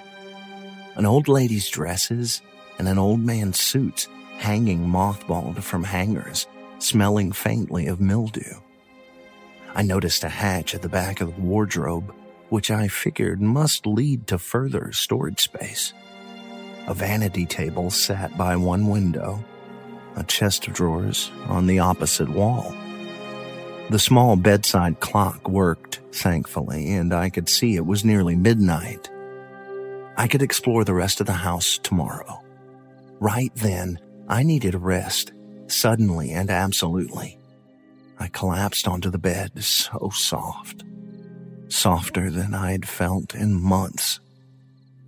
An 0.95 1.05
old 1.05 1.27
lady's 1.27 1.69
dresses 1.69 2.41
and 2.79 2.87
an 2.87 2.97
old 2.97 3.19
man's 3.19 3.59
suits 3.59 4.07
hanging 4.37 4.87
mothballed 4.87 5.61
from 5.61 5.83
hangers, 5.83 6.47
smelling 6.79 7.33
faintly 7.33 7.87
of 7.87 7.99
mildew. 7.99 8.53
I 9.77 9.83
noticed 9.83 10.23
a 10.23 10.29
hatch 10.29 10.73
at 10.73 10.81
the 10.81 10.89
back 10.89 11.21
of 11.21 11.35
the 11.35 11.41
wardrobe, 11.41 12.11
which 12.49 12.71
I 12.71 12.87
figured 12.87 13.39
must 13.39 13.85
lead 13.85 14.25
to 14.25 14.39
further 14.39 14.91
storage 14.91 15.39
space. 15.39 15.93
A 16.87 16.95
vanity 16.95 17.45
table 17.45 17.91
sat 17.91 18.35
by 18.35 18.55
one 18.55 18.87
window, 18.87 19.45
a 20.15 20.23
chest 20.23 20.67
of 20.67 20.73
drawers 20.73 21.29
on 21.45 21.67
the 21.67 21.77
opposite 21.77 22.27
wall. 22.27 22.75
The 23.91 23.99
small 23.99 24.35
bedside 24.35 24.99
clock 24.99 25.47
worked, 25.47 26.01
thankfully, 26.11 26.93
and 26.93 27.13
I 27.13 27.29
could 27.29 27.47
see 27.47 27.75
it 27.75 27.85
was 27.85 28.03
nearly 28.03 28.35
midnight. 28.35 29.11
I 30.17 30.27
could 30.27 30.41
explore 30.41 30.85
the 30.85 30.95
rest 30.95 31.21
of 31.21 31.27
the 31.27 31.33
house 31.33 31.77
tomorrow. 31.77 32.43
Right 33.19 33.53
then, 33.53 33.99
I 34.27 34.41
needed 34.41 34.73
rest, 34.73 35.33
suddenly 35.67 36.31
and 36.31 36.49
absolutely. 36.49 37.36
I 38.19 38.27
collapsed 38.27 38.87
onto 38.87 39.09
the 39.09 39.17
bed, 39.17 39.63
so 39.63 40.09
soft. 40.13 40.83
Softer 41.69 42.31
than 42.31 42.53
I'd 42.53 42.87
felt 42.87 43.35
in 43.35 43.61
months 43.61 44.19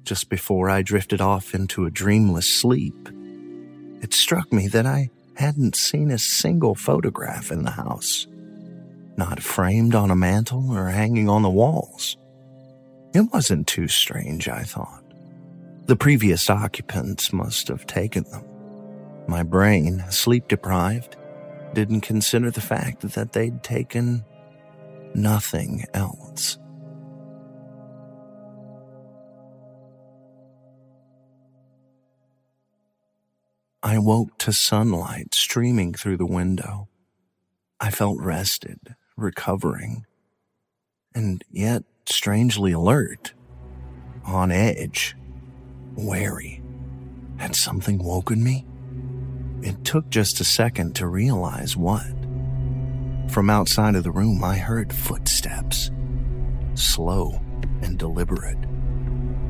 just 0.09 0.27
before 0.27 0.71
I 0.71 0.81
drifted 0.81 1.21
off 1.21 1.53
into 1.53 1.85
a 1.85 1.91
dreamless 1.91 2.51
sleep. 2.51 3.09
It 4.01 4.11
struck 4.11 4.51
me 4.51 4.67
that 4.69 4.87
I 4.87 5.11
hadn't 5.35 5.75
seen 5.75 6.09
a 6.09 6.17
single 6.17 6.73
photograph 6.73 7.51
in 7.51 7.63
the 7.63 7.69
house, 7.69 8.25
not 9.17 9.39
framed 9.39 9.93
on 9.93 10.09
a 10.09 10.15
mantel 10.15 10.71
or 10.75 10.87
hanging 10.87 11.29
on 11.29 11.43
the 11.43 11.49
walls. 11.51 12.17
It 13.13 13.31
wasn't 13.31 13.67
too 13.67 13.87
strange, 13.87 14.49
I 14.49 14.63
thought. 14.63 15.03
The 15.85 15.95
previous 15.95 16.49
occupants 16.49 17.31
must 17.31 17.67
have 17.67 17.85
taken 17.85 18.23
them. 18.31 18.43
My 19.27 19.43
brain, 19.43 20.03
sleep 20.09 20.47
deprived, 20.47 21.17
didn't 21.73 22.01
consider 22.01 22.51
the 22.51 22.61
fact 22.61 23.01
that 23.01 23.33
they'd 23.33 23.63
taken 23.63 24.25
nothing 25.13 25.85
else. 25.93 26.57
I 33.81 33.97
woke 33.97 34.37
to 34.39 34.51
sunlight 34.51 35.33
streaming 35.33 35.93
through 35.93 36.17
the 36.17 36.25
window. 36.25 36.89
I 37.79 37.91
felt 37.91 38.19
rested, 38.19 38.95
recovering, 39.15 40.05
and 41.15 41.43
yet 41.49 41.83
strangely 42.05 42.73
alert, 42.73 43.33
on 44.25 44.51
edge, 44.51 45.15
wary. 45.95 46.61
Had 47.37 47.55
something 47.55 48.03
woken 48.03 48.43
me? 48.43 48.65
It 49.61 49.83
took 49.83 50.09
just 50.09 50.39
a 50.39 50.45
second 50.45 50.95
to 50.95 51.07
realize 51.07 51.75
what. 51.75 52.05
From 53.29 53.49
outside 53.49 53.95
of 53.95 54.03
the 54.03 54.11
room, 54.11 54.43
I 54.43 54.57
heard 54.57 54.93
footsteps, 54.93 55.91
slow 56.75 57.39
and 57.81 57.97
deliberate, 57.97 58.57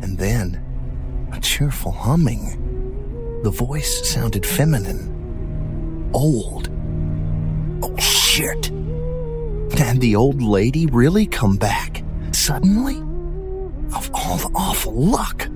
and 0.01 0.17
then 0.17 1.29
a 1.31 1.39
cheerful 1.39 1.91
humming. 1.91 3.39
The 3.43 3.51
voice 3.51 4.09
sounded 4.09 4.45
feminine. 4.45 6.09
Old. 6.13 6.69
Oh, 7.83 7.95
shit. 7.97 8.71
Had 9.77 10.01
the 10.01 10.15
old 10.15 10.41
lady 10.41 10.87
really 10.87 11.25
come 11.25 11.55
back? 11.55 12.03
Suddenly? 12.31 12.97
Of 13.95 14.09
all 14.13 14.37
the 14.37 14.51
awful 14.55 14.93
luck. 14.93 15.47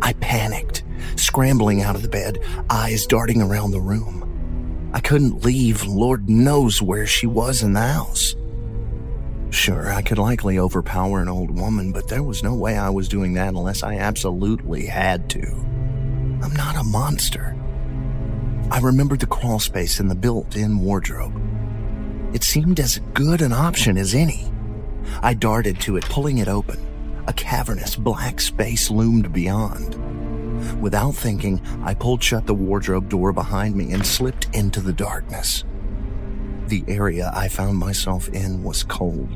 I 0.00 0.12
panicked, 0.14 0.84
scrambling 1.16 1.82
out 1.82 1.96
of 1.96 2.02
the 2.02 2.08
bed, 2.08 2.38
eyes 2.70 3.06
darting 3.06 3.42
around 3.42 3.70
the 3.70 3.80
room. 3.80 4.90
I 4.94 5.00
couldn't 5.00 5.44
leave, 5.44 5.84
Lord 5.84 6.28
knows 6.28 6.82
where 6.82 7.06
she 7.06 7.26
was 7.26 7.62
in 7.62 7.72
the 7.72 7.80
house. 7.80 8.36
Sure, 9.50 9.92
I 9.92 10.02
could 10.02 10.18
likely 10.18 10.58
overpower 10.58 11.20
an 11.20 11.28
old 11.28 11.58
woman, 11.58 11.92
but 11.92 12.08
there 12.08 12.22
was 12.22 12.42
no 12.42 12.54
way 12.54 12.78
I 12.78 12.90
was 12.90 13.08
doing 13.08 13.34
that 13.34 13.48
unless 13.50 13.82
I 13.82 13.96
absolutely 13.96 14.86
had 14.86 15.28
to. 15.30 15.42
I'm 16.42 16.54
not 16.54 16.76
a 16.76 16.84
monster. 16.84 17.56
I 18.70 18.80
remembered 18.80 19.20
the 19.20 19.26
crawl 19.26 19.58
space 19.58 20.00
in 20.00 20.08
the 20.08 20.14
built 20.14 20.56
in 20.56 20.78
wardrobe. 20.80 21.38
It 22.34 22.42
seemed 22.42 22.80
as 22.80 23.00
good 23.12 23.42
an 23.42 23.52
option 23.52 23.98
as 23.98 24.14
any. 24.14 24.50
I 25.22 25.34
darted 25.34 25.80
to 25.82 25.96
it, 25.96 26.04
pulling 26.04 26.38
it 26.38 26.48
open. 26.48 26.78
A 27.26 27.32
cavernous 27.32 27.94
black 27.94 28.40
space 28.40 28.90
loomed 28.90 29.32
beyond. 29.32 29.98
Without 30.80 31.14
thinking, 31.14 31.60
I 31.82 31.94
pulled 31.94 32.22
shut 32.22 32.46
the 32.46 32.54
wardrobe 32.54 33.08
door 33.08 33.32
behind 33.32 33.76
me 33.76 33.92
and 33.92 34.04
slipped 34.04 34.48
into 34.54 34.80
the 34.80 34.92
darkness. 34.92 35.64
The 36.66 36.84
area 36.88 37.30
I 37.34 37.48
found 37.48 37.78
myself 37.78 38.28
in 38.28 38.62
was 38.62 38.82
cold. 38.82 39.28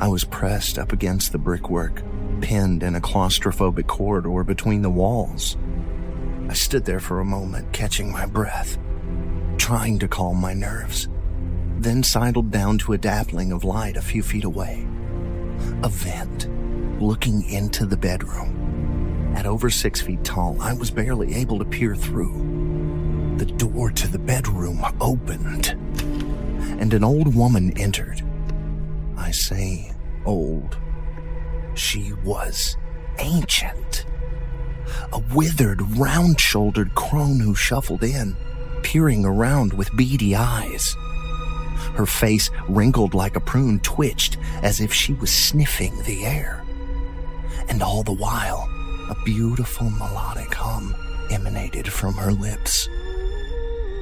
I 0.00 0.08
was 0.08 0.24
pressed 0.24 0.78
up 0.78 0.92
against 0.92 1.32
the 1.32 1.38
brickwork, 1.38 2.02
pinned 2.40 2.82
in 2.82 2.96
a 2.96 3.00
claustrophobic 3.00 3.86
corridor 3.86 4.42
between 4.44 4.82
the 4.82 4.90
walls. 4.90 5.56
I 6.48 6.54
stood 6.54 6.84
there 6.84 7.00
for 7.00 7.20
a 7.20 7.24
moment, 7.24 7.72
catching 7.72 8.10
my 8.10 8.26
breath, 8.26 8.78
trying 9.56 9.98
to 10.00 10.08
calm 10.08 10.38
my 10.38 10.52
nerves, 10.52 11.08
then 11.78 12.02
sidled 12.02 12.50
down 12.50 12.78
to 12.78 12.92
a 12.92 12.98
dappling 12.98 13.52
of 13.52 13.64
light 13.64 13.96
a 13.96 14.02
few 14.02 14.22
feet 14.22 14.44
away. 14.44 14.86
A 15.82 15.88
vent 15.88 16.48
looking 17.02 17.48
into 17.50 17.84
the 17.84 17.96
bedroom. 17.96 19.32
At 19.36 19.46
over 19.46 19.70
six 19.70 20.00
feet 20.00 20.22
tall, 20.24 20.56
I 20.60 20.72
was 20.72 20.90
barely 20.90 21.34
able 21.34 21.58
to 21.58 21.64
peer 21.64 21.96
through. 21.96 23.36
The 23.38 23.46
door 23.46 23.90
to 23.90 24.08
the 24.08 24.18
bedroom 24.18 24.84
opened, 25.00 25.68
and 26.80 26.94
an 26.94 27.02
old 27.02 27.34
woman 27.34 27.76
entered. 27.78 28.22
I 29.16 29.30
say 29.30 29.92
old. 30.24 30.78
She 31.74 32.12
was 32.24 32.76
ancient. 33.18 34.06
A 35.12 35.18
withered, 35.34 35.80
round 35.96 36.38
shouldered 36.40 36.94
crone 36.94 37.40
who 37.40 37.54
shuffled 37.54 38.04
in, 38.04 38.36
peering 38.82 39.24
around 39.24 39.72
with 39.72 39.94
beady 39.96 40.36
eyes. 40.36 40.94
Her 41.94 42.06
face, 42.06 42.50
wrinkled 42.68 43.14
like 43.14 43.36
a 43.36 43.40
prune, 43.40 43.80
twitched 43.80 44.38
as 44.62 44.80
if 44.80 44.92
she 44.92 45.14
was 45.14 45.32
sniffing 45.32 46.00
the 46.04 46.24
air. 46.24 46.61
And 47.68 47.82
all 47.82 48.02
the 48.02 48.12
while, 48.12 48.68
a 49.08 49.16
beautiful 49.24 49.90
melodic 49.90 50.54
hum 50.54 50.94
emanated 51.30 51.90
from 51.90 52.14
her 52.14 52.32
lips. 52.32 52.88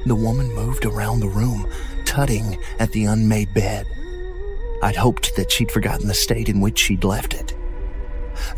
The 0.05 0.15
woman 0.15 0.53
moved 0.53 0.85
around 0.85 1.19
the 1.19 1.29
room, 1.29 1.71
tutting 2.05 2.57
at 2.79 2.91
the 2.91 3.05
unmade 3.05 3.53
bed. 3.53 3.85
I'd 4.81 4.95
hoped 4.95 5.35
that 5.35 5.51
she'd 5.51 5.71
forgotten 5.71 6.07
the 6.07 6.13
state 6.13 6.49
in 6.49 6.59
which 6.59 6.79
she'd 6.79 7.03
left 7.03 7.33
it. 7.33 7.55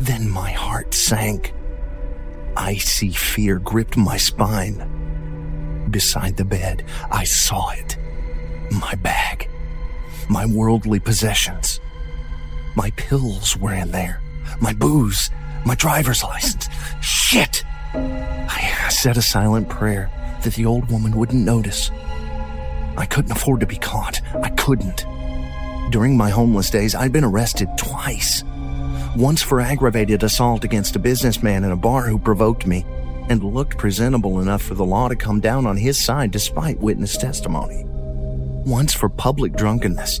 Then 0.00 0.28
my 0.30 0.52
heart 0.52 0.94
sank. 0.94 1.52
Icy 2.56 3.10
fear 3.10 3.58
gripped 3.58 3.96
my 3.96 4.16
spine. 4.16 5.86
Beside 5.90 6.36
the 6.36 6.44
bed, 6.44 6.84
I 7.10 7.24
saw 7.24 7.70
it. 7.70 7.98
My 8.70 8.94
bag. 8.94 9.48
My 10.28 10.46
worldly 10.46 11.00
possessions. 11.00 11.80
My 12.74 12.90
pills 12.92 13.56
were 13.56 13.74
in 13.74 13.90
there. 13.90 14.20
My 14.60 14.72
booze. 14.72 15.30
My 15.64 15.74
driver's 15.74 16.22
license. 16.22 16.68
Shit! 17.00 17.64
I 17.94 18.88
said 18.90 19.16
a 19.16 19.22
silent 19.22 19.68
prayer 19.68 20.10
that 20.42 20.54
the 20.54 20.66
old 20.66 20.90
woman 20.90 21.16
wouldn't 21.16 21.44
notice. 21.44 21.90
I 22.96 23.06
couldn't 23.06 23.32
afford 23.32 23.60
to 23.60 23.66
be 23.66 23.76
caught. 23.76 24.20
I 24.42 24.50
couldn't. 24.50 25.06
During 25.90 26.16
my 26.16 26.30
homeless 26.30 26.70
days, 26.70 26.94
I'd 26.94 27.12
been 27.12 27.24
arrested 27.24 27.68
twice. 27.76 28.42
Once 29.16 29.42
for 29.42 29.60
aggravated 29.60 30.22
assault 30.22 30.64
against 30.64 30.96
a 30.96 30.98
businessman 30.98 31.64
in 31.64 31.70
a 31.70 31.76
bar 31.76 32.02
who 32.02 32.18
provoked 32.18 32.66
me 32.66 32.84
and 33.28 33.42
looked 33.42 33.78
presentable 33.78 34.40
enough 34.40 34.62
for 34.62 34.74
the 34.74 34.84
law 34.84 35.08
to 35.08 35.16
come 35.16 35.40
down 35.40 35.66
on 35.66 35.76
his 35.76 36.02
side 36.02 36.30
despite 36.30 36.78
witness 36.80 37.16
testimony. 37.16 37.86
Once 38.66 38.94
for 38.94 39.08
public 39.08 39.54
drunkenness. 39.54 40.20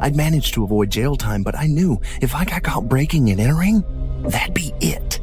I'd 0.00 0.16
managed 0.16 0.54
to 0.54 0.64
avoid 0.64 0.90
jail 0.90 1.16
time, 1.16 1.42
but 1.42 1.56
I 1.56 1.66
knew 1.66 2.00
if 2.20 2.34
I 2.34 2.44
got 2.44 2.62
caught 2.62 2.88
breaking 2.88 3.30
and 3.30 3.40
entering, 3.40 3.84
that'd 4.22 4.54
be 4.54 4.72
it. 4.80 5.20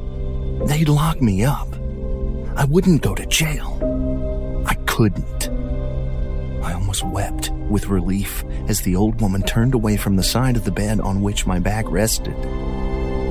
They'd 0.67 0.89
lock 0.89 1.21
me 1.21 1.43
up. 1.43 1.73
I 2.55 2.65
wouldn't 2.65 3.01
go 3.01 3.15
to 3.15 3.25
jail. 3.25 3.77
I 4.67 4.75
couldn't. 4.85 5.49
I 6.63 6.73
almost 6.73 7.03
wept 7.03 7.49
with 7.69 7.87
relief 7.87 8.43
as 8.67 8.81
the 8.81 8.95
old 8.95 9.21
woman 9.21 9.41
turned 9.43 9.73
away 9.73 9.97
from 9.97 10.15
the 10.15 10.23
side 10.23 10.57
of 10.57 10.65
the 10.65 10.71
bed 10.71 10.99
on 10.99 11.21
which 11.21 11.47
my 11.47 11.57
back 11.57 11.85
rested. 11.89 12.35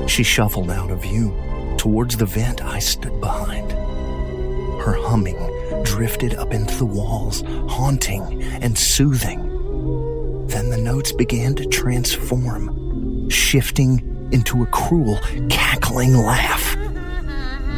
She 0.09 0.23
shuffled 0.23 0.71
out 0.71 0.91
of 0.91 1.01
view 1.01 1.33
towards 1.77 2.17
the 2.17 2.25
vent 2.25 2.61
I 2.63 2.79
stood 2.79 3.21
behind. 3.21 3.71
Her 4.81 4.93
humming 4.93 5.37
drifted 5.83 6.35
up 6.35 6.53
into 6.53 6.75
the 6.75 6.85
walls, 6.85 7.43
haunting 7.67 8.43
and 8.61 8.77
soothing. 8.77 9.39
Then 10.47 10.69
the 10.69 10.77
notes 10.77 11.11
began 11.11 11.55
to 11.55 11.65
transform, 11.65 13.29
shifting 13.29 14.29
into 14.31 14.63
a 14.63 14.67
cruel, 14.67 15.19
cackling 15.49 16.15
laugh. 16.15 16.75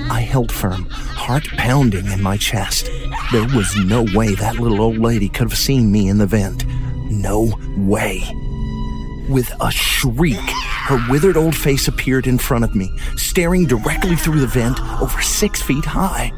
I 0.09 0.19
held 0.21 0.51
firm, 0.51 0.85
heart 0.89 1.47
pounding 1.57 2.07
in 2.07 2.21
my 2.21 2.37
chest. 2.37 2.89
There 3.31 3.47
was 3.55 3.75
no 3.77 4.05
way 4.13 4.35
that 4.35 4.59
little 4.59 4.81
old 4.81 4.97
lady 4.97 5.29
could 5.29 5.49
have 5.49 5.57
seen 5.57 5.91
me 5.91 6.09
in 6.09 6.17
the 6.17 6.27
vent. 6.27 6.65
No 7.09 7.57
way. 7.77 8.21
With 9.29 9.51
a 9.61 9.71
shriek, 9.71 10.37
her 10.39 11.03
withered 11.09 11.37
old 11.37 11.55
face 11.55 11.87
appeared 11.87 12.27
in 12.27 12.37
front 12.37 12.65
of 12.65 12.75
me, 12.75 12.91
staring 13.15 13.65
directly 13.65 14.15
through 14.15 14.41
the 14.41 14.47
vent 14.47 14.79
over 15.01 15.21
six 15.21 15.61
feet 15.61 15.85
high. 15.85 16.33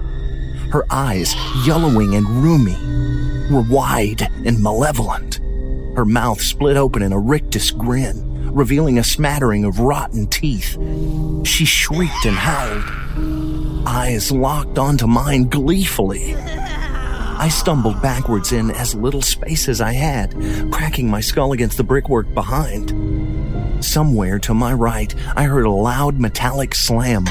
Her 0.75 0.85
eyes, 0.91 1.33
yellowing 1.65 2.15
and 2.15 2.27
rheumy, 2.43 3.49
were 3.49 3.61
wide 3.61 4.23
and 4.43 4.61
malevolent. 4.61 5.35
Her 5.95 6.03
mouth 6.03 6.41
split 6.41 6.75
open 6.75 7.01
in 7.01 7.13
a 7.13 7.17
rictus 7.17 7.71
grin, 7.71 8.53
revealing 8.53 8.99
a 8.99 9.03
smattering 9.05 9.63
of 9.63 9.79
rotten 9.79 10.27
teeth. 10.27 10.77
She 11.47 11.63
shrieked 11.63 12.25
and 12.25 12.35
howled, 12.35 13.87
eyes 13.87 14.33
locked 14.33 14.77
onto 14.77 15.07
mine 15.07 15.47
gleefully. 15.47 16.35
I 16.35 17.47
stumbled 17.47 18.01
backwards 18.01 18.51
in 18.51 18.69
as 18.69 18.95
little 18.95 19.21
space 19.21 19.69
as 19.69 19.79
I 19.79 19.93
had, 19.93 20.33
cracking 20.73 21.09
my 21.09 21.21
skull 21.21 21.53
against 21.53 21.77
the 21.77 21.85
brickwork 21.85 22.33
behind. 22.33 23.81
Somewhere 23.81 24.39
to 24.39 24.53
my 24.53 24.73
right, 24.73 25.15
I 25.37 25.43
heard 25.43 25.67
a 25.67 25.71
loud 25.71 26.19
metallic 26.19 26.75
slam. 26.75 27.23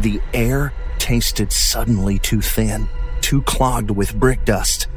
The 0.00 0.20
air 0.34 0.72
tasted 1.08 1.50
suddenly 1.50 2.18
too 2.18 2.42
thin, 2.42 2.86
too 3.22 3.40
clogged 3.44 3.90
with 3.90 4.14
brick 4.14 4.44
dust. 4.44 4.88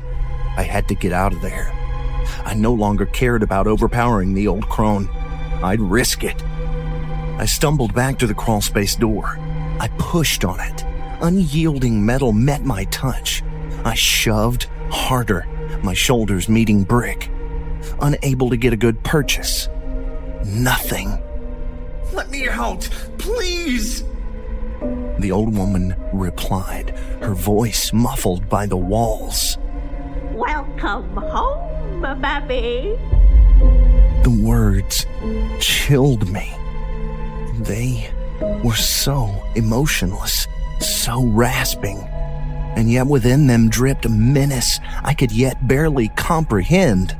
I 0.57 0.63
had 0.63 0.85
to 0.89 0.93
get 0.93 1.13
out 1.13 1.31
of 1.31 1.39
there. 1.39 1.71
I 2.43 2.53
no 2.53 2.73
longer 2.73 3.05
cared 3.05 3.43
about 3.43 3.65
overpowering 3.65 4.33
the 4.33 4.45
old 4.45 4.67
crone. 4.67 5.07
I'd 5.63 5.79
risk 5.79 6.25
it. 6.25 6.43
I 6.43 7.45
stumbled 7.45 7.93
back 7.93 8.19
to 8.19 8.27
the 8.27 8.33
crawlspace 8.33 8.99
door. 8.99 9.37
I 9.79 9.89
pushed 9.97 10.43
on 10.43 10.59
it. 10.59 10.83
Unyielding 11.21 12.05
metal 12.05 12.33
met 12.33 12.65
my 12.65 12.83
touch. 12.91 13.41
I 13.85 13.93
shoved 13.93 14.67
harder, 14.89 15.47
my 15.81 15.93
shoulders 15.93 16.49
meeting 16.49 16.83
brick, 16.83 17.29
unable 18.01 18.49
to 18.49 18.57
get 18.57 18.73
a 18.73 18.77
good 18.77 19.01
purchase. 19.05 19.69
Nothing. 20.43 21.17
Let 22.11 22.29
me 22.29 22.49
out, 22.49 22.89
please! 23.17 24.03
The 25.19 25.31
old 25.31 25.55
woman 25.55 25.95
replied, 26.13 26.91
her 27.21 27.33
voice 27.33 27.93
muffled 27.93 28.49
by 28.49 28.65
the 28.65 28.77
walls. 28.77 29.57
Welcome 30.33 31.15
home, 31.17 32.01
Babby. 32.01 32.97
The 34.23 34.41
words 34.43 35.05
chilled 35.59 36.31
me. 36.31 36.53
They 37.59 38.09
were 38.63 38.75
so 38.75 39.29
emotionless, 39.55 40.47
so 40.79 41.23
rasping 41.25 42.07
and 42.75 42.89
yet 42.89 43.07
within 43.07 43.47
them 43.47 43.69
dripped 43.69 44.05
a 44.05 44.09
menace 44.09 44.79
I 45.03 45.13
could 45.13 45.31
yet 45.31 45.67
barely 45.67 46.09
comprehend. 46.09 47.15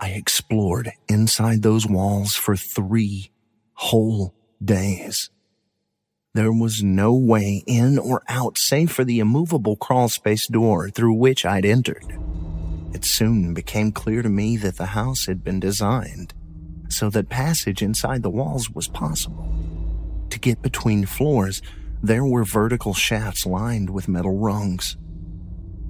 I 0.00 0.10
explored 0.10 0.92
inside 1.08 1.62
those 1.62 1.86
walls 1.86 2.34
for 2.34 2.56
three 2.56 3.30
whole 3.74 4.34
days. 4.64 5.30
There 6.32 6.52
was 6.52 6.82
no 6.82 7.12
way 7.12 7.62
in 7.66 7.98
or 7.98 8.22
out 8.26 8.56
save 8.56 8.90
for 8.90 9.04
the 9.04 9.18
immovable 9.18 9.76
crawlspace 9.76 10.50
door 10.50 10.88
through 10.88 11.14
which 11.14 11.44
I'd 11.44 11.66
entered. 11.66 12.04
It 12.94 13.04
soon 13.04 13.52
became 13.52 13.92
clear 13.92 14.22
to 14.22 14.30
me 14.30 14.56
that 14.56 14.78
the 14.78 14.86
house 14.86 15.26
had 15.26 15.44
been 15.44 15.60
designed 15.60 16.32
so 16.88 17.10
that 17.10 17.28
passage 17.28 17.82
inside 17.82 18.22
the 18.22 18.30
walls 18.30 18.70
was 18.70 18.88
possible. 18.88 19.46
To 20.30 20.38
get 20.38 20.62
between 20.62 21.04
floors, 21.04 21.60
there 22.02 22.24
were 22.24 22.44
vertical 22.44 22.94
shafts 22.94 23.44
lined 23.44 23.90
with 23.90 24.08
metal 24.08 24.38
rungs. 24.38 24.96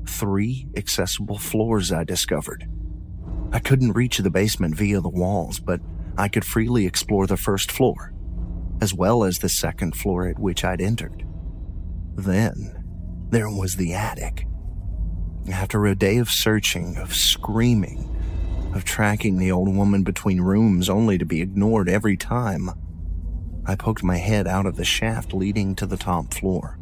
Three 0.07 0.67
accessible 0.77 1.39
floors 1.39 1.93
I 1.93 2.05
discovered. 2.05 2.69
I 3.53 3.59
couldn't 3.59 3.93
reach 3.93 4.19
the 4.19 4.31
basement 4.31 4.77
via 4.77 5.01
the 5.01 5.09
walls, 5.09 5.59
but 5.59 5.81
I 6.17 6.29
could 6.29 6.45
freely 6.45 6.87
explore 6.87 7.27
the 7.27 7.37
first 7.37 7.73
floor, 7.73 8.13
as 8.81 8.95
well 8.95 9.25
as 9.25 9.39
the 9.39 9.49
second 9.49 9.97
floor 9.97 10.29
at 10.29 10.39
which 10.39 10.65
I'd 10.65 10.81
entered. 10.81 11.25
Then 12.15 12.85
there 13.31 13.49
was 13.49 13.77
the 13.77 13.95
attic. 13.95 14.47
After 15.51 15.87
a 15.87 15.95
day 15.95 16.19
of 16.19 16.31
searching, 16.31 16.97
of 16.97 17.15
screaming, 17.15 18.17
of 18.75 18.85
tracking 18.85 19.39
the 19.39 19.51
old 19.51 19.75
woman 19.75 20.05
between 20.05 20.41
rooms 20.41 20.89
only 20.89 21.19
to 21.19 21.25
be 21.25 21.41
ignored 21.41 21.89
every 21.89 22.17
time. 22.17 22.71
I 23.67 23.75
poked 23.75 24.03
my 24.03 24.19
head 24.19 24.47
out 24.47 24.67
of 24.67 24.77
the 24.77 24.85
shaft 24.85 25.33
leading 25.33 25.75
to 25.77 25.87
the 25.87 25.97
top 25.97 26.35
floor. 26.35 26.79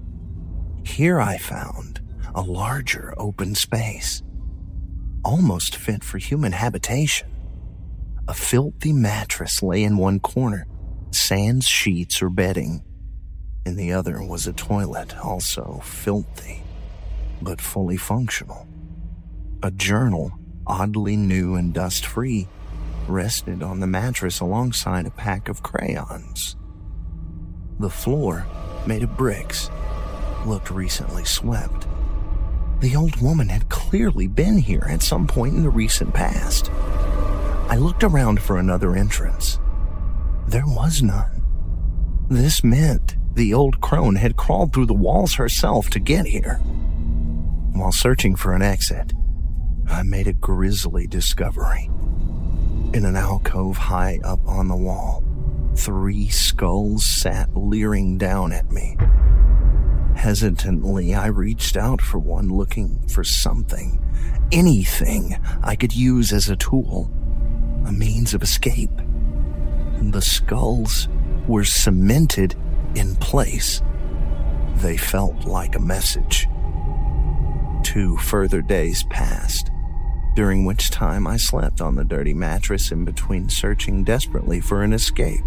Here 0.85 1.21
I 1.21 1.39
found 1.39 2.01
a 2.35 2.43
larger 2.43 3.15
open 3.17 3.55
space, 3.55 4.23
almost 5.29 5.77
fit 5.77 6.03
for 6.03 6.17
human 6.17 6.53
habitation. 6.53 7.29
A 8.29 8.33
filthy 8.33 8.95
mattress 8.95 9.63
lay 9.63 9.85
in 9.85 9.99
one 9.99 10.21
corner, 10.21 10.67
sans 11.11 11.69
sheets 11.69 12.23
or 12.23 12.31
bedding. 12.31 12.83
In 13.67 13.77
the 13.77 13.93
other 13.93 14.23
was 14.23 14.47
a 14.47 14.55
toilet, 14.55 15.19
also 15.23 15.83
filthy, 15.85 16.63
but 17.43 17.61
fully 17.61 17.99
functional. 17.99 18.67
A 19.63 19.71
journal, 19.71 20.33
oddly 20.67 21.17
new 21.17 21.57
and 21.57 21.75
dust 21.75 22.07
free, 22.07 22.49
rested 23.07 23.63
on 23.63 23.81
the 23.81 23.87
mattress 23.87 24.41
alongside 24.41 25.05
a 25.05 25.11
pack 25.11 25.51
of 25.51 25.63
crayons. 25.63 26.57
The 27.81 27.91
floor, 27.91 28.47
made 28.87 29.03
of 29.03 29.15
bricks, 29.19 29.69
looked 30.47 30.71
recently 30.71 31.27
swept. 31.27 31.88
The 32.81 32.95
old 32.95 33.21
woman 33.21 33.49
had 33.49 33.69
clearly 33.69 34.29
been 34.29 34.59
here 34.59 34.87
at 34.89 35.03
some 35.03 35.27
point 35.27 35.55
in 35.55 35.63
the 35.63 35.71
recent 35.71 36.15
past. 36.15 36.71
I 37.69 37.77
looked 37.77 38.05
around 38.05 38.41
for 38.41 38.57
another 38.57 38.95
entrance. 38.95 39.59
There 40.47 40.67
was 40.67 41.03
none. 41.03 41.43
This 42.29 42.63
meant 42.63 43.17
the 43.35 43.53
old 43.53 43.81
crone 43.81 44.15
had 44.15 44.37
crawled 44.37 44.73
through 44.73 44.87
the 44.87 44.95
walls 44.95 45.35
herself 45.35 45.91
to 45.91 45.99
get 45.99 46.27
here. 46.27 46.57
While 47.73 47.93
searching 47.93 48.37
for 48.37 48.53
an 48.55 48.63
exit, 48.63 49.13
I 49.89 50.05
made 50.05 50.29
a 50.29 50.33
grisly 50.33 51.07
discovery. 51.07 51.91
In 52.95 53.05
an 53.05 53.17
alcove 53.17 53.77
high 53.77 54.21
up 54.23 54.41
on 54.47 54.69
the 54.69 54.77
wall, 54.77 55.25
three 55.75 56.29
skulls 56.29 57.05
sat 57.05 57.57
leering 57.57 58.19
down 58.19 58.53
at 58.53 58.71
me. 58.71 58.97
Hesitantly, 60.19 61.15
I 61.15 61.29
reached 61.29 61.77
out 61.77 62.01
for 62.01 62.19
one, 62.19 62.49
looking 62.49 63.07
for 63.07 63.23
something, 63.23 64.05
anything 64.51 65.39
I 65.63 65.77
could 65.77 65.95
use 65.95 66.33
as 66.33 66.49
a 66.49 66.57
tool, 66.57 67.09
a 67.87 67.93
means 67.93 68.35
of 68.35 68.43
escape. 68.43 68.91
The 70.03 70.21
skulls 70.21 71.07
were 71.47 71.63
cemented 71.63 72.57
in 72.97 73.15
place. 73.15 73.81
They 74.79 74.97
felt 74.97 75.45
like 75.45 75.77
a 75.77 75.81
message. 75.81 76.49
Two 77.85 78.17
further 78.17 78.61
days 78.61 79.05
passed, 79.05 79.71
during 80.35 80.65
which 80.65 80.91
time 80.91 81.29
I 81.29 81.37
slept 81.37 81.81
on 81.81 81.95
the 81.95 82.05
dirty 82.05 82.35
mattress 82.35 82.91
in 82.91 83.05
between 83.05 83.49
searching 83.49 84.03
desperately 84.03 84.61
for 84.61 84.83
an 84.83 84.93
escape. 84.93 85.45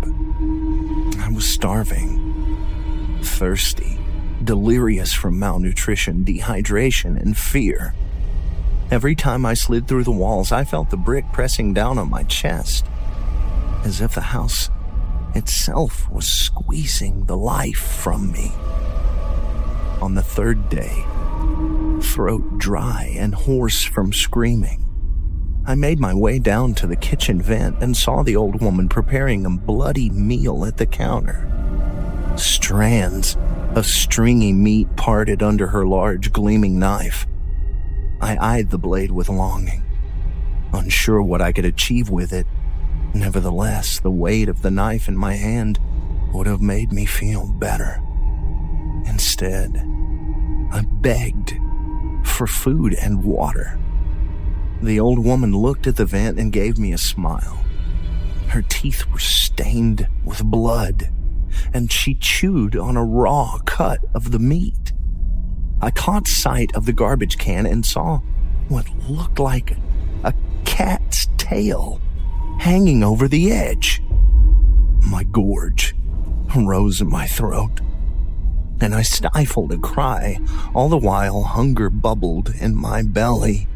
I 1.19 1.29
was 1.29 1.45
starving, 1.45 3.19
thirsty, 3.21 4.00
delirious 4.45 5.13
from 5.13 5.39
malnutrition, 5.39 6.23
dehydration, 6.25 7.19
and 7.21 7.37
fear. 7.37 7.93
Every 8.89 9.15
time 9.15 9.45
I 9.45 9.53
slid 9.53 9.87
through 9.87 10.03
the 10.03 10.11
walls, 10.11 10.51
I 10.51 10.65
felt 10.65 10.89
the 10.89 10.97
brick 10.97 11.25
pressing 11.31 11.73
down 11.73 11.97
on 11.97 12.09
my 12.09 12.23
chest, 12.23 12.85
as 13.85 14.01
if 14.01 14.15
the 14.15 14.21
house 14.21 14.69
itself 15.33 16.09
was 16.11 16.27
squeezing 16.27 17.25
the 17.25 17.37
life 17.37 17.79
from 17.79 18.31
me. 18.31 18.51
On 20.01 20.15
the 20.15 20.23
third 20.23 20.69
day, 20.69 21.05
throat 22.01 22.57
dry 22.57 23.15
and 23.17 23.33
hoarse 23.33 23.83
from 23.83 24.11
screaming, 24.11 24.81
I 25.65 25.75
made 25.75 25.99
my 25.99 26.13
way 26.13 26.39
down 26.39 26.73
to 26.75 26.87
the 26.87 26.95
kitchen 26.95 27.41
vent 27.41 27.81
and 27.81 27.95
saw 27.95 28.23
the 28.23 28.35
old 28.35 28.61
woman 28.61 28.89
preparing 28.89 29.45
a 29.45 29.49
bloody 29.51 30.09
meal 30.09 30.65
at 30.65 30.77
the 30.77 30.87
counter. 30.87 31.47
Strands 32.35 33.37
of 33.75 33.85
stringy 33.85 34.53
meat 34.53 34.95
parted 34.95 35.43
under 35.43 35.67
her 35.67 35.85
large 35.85 36.31
gleaming 36.31 36.79
knife. 36.79 37.27
I 38.19 38.37
eyed 38.39 38.69
the 38.69 38.77
blade 38.77 39.11
with 39.11 39.29
longing, 39.29 39.83
unsure 40.73 41.21
what 41.21 41.41
I 41.41 41.51
could 41.51 41.65
achieve 41.65 42.09
with 42.09 42.33
it. 42.33 42.47
Nevertheless, 43.13 43.99
the 43.99 44.11
weight 44.11 44.47
of 44.47 44.61
the 44.61 44.71
knife 44.71 45.07
in 45.07 45.17
my 45.17 45.35
hand 45.35 45.79
would 46.33 46.47
have 46.47 46.61
made 46.61 46.91
me 46.91 47.05
feel 47.05 47.47
better. 47.47 48.01
Instead, 49.05 49.77
I 50.71 50.83
begged 50.85 51.53
for 52.23 52.47
food 52.47 52.93
and 52.93 53.23
water. 53.23 53.77
The 54.81 54.99
old 54.99 55.19
woman 55.19 55.51
looked 55.51 55.87
at 55.87 55.97
the 55.97 56.05
vent 56.05 56.39
and 56.39 56.51
gave 56.51 56.77
me 56.77 56.93
a 56.93 56.97
smile. 56.97 57.63
Her 58.47 58.61
teeth 58.61 59.05
were 59.11 59.19
stained 59.19 60.07
with 60.23 60.43
blood, 60.43 61.11
and 61.73 61.91
she 61.91 62.15
chewed 62.15 62.75
on 62.75 62.97
a 62.97 63.03
raw 63.03 63.57
cut 63.65 63.99
of 64.13 64.31
the 64.31 64.39
meat. 64.39 64.93
I 65.81 65.91
caught 65.91 66.27
sight 66.27 66.75
of 66.75 66.85
the 66.85 66.93
garbage 66.93 67.37
can 67.37 67.65
and 67.65 67.85
saw 67.85 68.19
what 68.67 68.87
looked 69.09 69.39
like 69.39 69.75
a 70.23 70.33
cat's 70.65 71.27
tail 71.37 71.99
hanging 72.59 73.03
over 73.03 73.27
the 73.27 73.51
edge. 73.51 74.01
My 75.01 75.23
gorge 75.23 75.95
rose 76.55 77.01
in 77.01 77.09
my 77.09 77.25
throat, 77.25 77.81
and 78.79 78.93
I 78.93 79.01
stifled 79.01 79.71
a 79.71 79.77
cry, 79.77 80.37
all 80.73 80.89
the 80.89 80.97
while 80.97 81.43
hunger 81.43 81.89
bubbled 81.89 82.53
in 82.59 82.75
my 82.75 83.01
belly. 83.01 83.67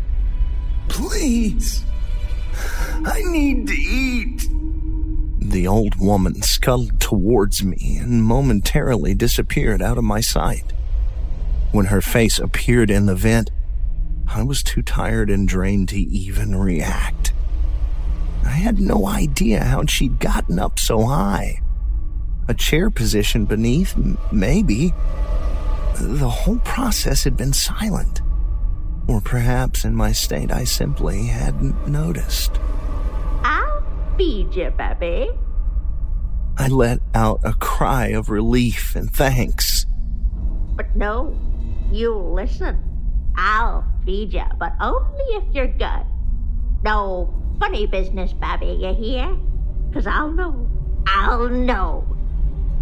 Please, 0.88 1.84
I 3.06 3.22
need 3.26 3.68
to 3.68 3.74
eat. 3.74 4.50
The 5.56 5.68
old 5.68 5.96
woman 5.96 6.42
scuttled 6.42 7.00
towards 7.00 7.64
me 7.64 7.98
and 8.02 8.22
momentarily 8.22 9.14
disappeared 9.14 9.82
out 9.82 9.98
of 9.98 10.04
my 10.04 10.20
sight. 10.20 10.74
When 11.72 11.86
her 11.86 12.02
face 12.02 12.40
appeared 12.40 12.92
in 12.92 13.06
the 13.06 13.16
vent, 13.16 13.52
I 14.28 14.44
was 14.44 14.62
too 14.62 14.82
tired 14.82 15.30
and 15.30 15.48
drained 15.48 15.88
to 15.90 15.98
even 15.98 16.58
react. 16.58 17.32
I 18.44 18.50
had 18.50 18.82
no 18.82 19.08
idea 19.08 19.64
how 19.64 19.86
she'd 19.86 20.20
gotten 20.20 20.60
up 20.60 20.78
so 20.78 21.04
high. 21.04 21.62
A 22.50 22.54
chair 22.54 22.90
position 22.90 23.46
beneath, 23.46 23.96
maybe. 24.34 24.94
The 26.02 26.28
whole 26.28 26.60
process 26.66 27.24
had 27.24 27.38
been 27.38 27.54
silent. 27.54 28.22
Or 29.08 29.22
perhaps 29.22 29.86
in 29.86 29.96
my 29.96 30.12
state 30.12 30.52
I 30.52 30.66
simply 30.66 31.28
hadn't 31.28 31.88
noticed. 31.88 32.60
I'll 33.42 33.82
feed 34.18 34.54
you, 34.54 34.70
baby. 34.72 35.32
I 36.58 36.68
let 36.70 37.00
out 37.14 37.42
a 37.44 37.54
cry 37.54 38.08
of 38.08 38.30
relief 38.30 38.96
and 38.96 39.12
thanks. 39.12 39.86
But 40.76 40.96
no, 40.96 41.38
you 41.92 42.16
listen. 42.16 42.82
I'll 43.36 43.86
feed 44.06 44.34
you, 44.34 44.46
but 44.58 44.74
only 44.80 45.24
if 45.36 45.44
you're 45.54 45.68
good. 45.68 46.06
No 46.84 47.34
funny 47.60 47.86
business, 47.88 48.32
Babby, 48.34 48.78
you 48.80 48.94
hear? 48.94 49.38
Cause 49.94 50.08
I'll 50.08 50.32
know. 50.32 50.68
I'll 51.08 51.50
know. 51.50 52.06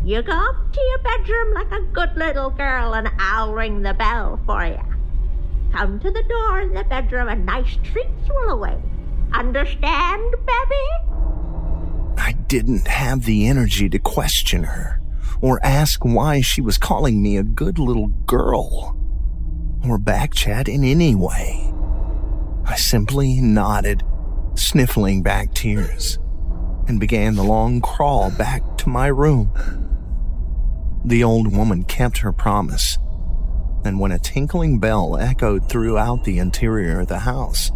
You 0.06 0.22
go 0.22 0.34
up 0.34 0.74
to 0.74 0.82
your 0.82 1.00
bedroom 1.00 1.54
like 1.54 1.72
a 1.72 1.82
good 1.94 2.16
little 2.16 2.50
girl 2.50 2.94
and 2.94 3.10
I'll 3.20 3.54
ring 3.54 3.82
the 3.82 3.94
bell 3.94 4.40
for 4.46 4.66
you. 4.66 4.82
Come 5.72 6.00
to 6.00 6.12
the 6.12 6.24
door 6.24 6.62
in 6.62 6.74
the 6.74 6.84
bedroom 6.84 7.30
and 7.30 7.46
nice 7.46 7.78
treats 7.84 8.30
will 8.30 8.50
await. 8.50 8.82
Understand, 9.34 10.36
Babby? 10.46 11.13
I 12.18 12.34
didn't 12.48 12.88
have 12.88 13.24
the 13.24 13.48
energy 13.48 13.90
to 13.90 14.00
question 14.00 14.64
her 14.64 15.02
or 15.42 15.64
ask 15.64 16.06
why 16.06 16.42
she 16.42 16.62
was 16.62 16.78
calling 16.78 17.22
me 17.22 17.38
a 17.38 17.44
good 17.44 17.80
little 17.80 18.08
girl 18.08 18.98
or 19.86 20.00
backchat 20.00 20.68
in 20.68 20.84
any 20.84 21.16
way. 21.16 21.74
I 22.66 22.76
simply 22.76 23.42
nodded 23.42 24.04
sniffling 24.56 25.22
back 25.22 25.54
tears, 25.54 26.20
and 26.88 27.00
began 27.00 27.36
the 27.36 27.44
long 27.44 27.82
crawl 27.82 28.32
back 28.32 28.78
to 28.78 28.90
my 28.90 29.08
room. 29.08 29.52
The 31.06 31.24
old 31.24 31.56
woman 31.56 31.84
kept 31.84 32.20
her 32.20 32.32
promise, 32.32 32.98
and 33.84 34.00
when 34.00 34.12
a 34.12 34.20
tinkling 34.20 34.80
bell 34.80 35.18
echoed 35.18 35.68
throughout 35.68 36.24
the 36.24 36.40
interior 36.40 37.02
of 37.02 37.08
the 37.08 37.20
house, 37.20 37.72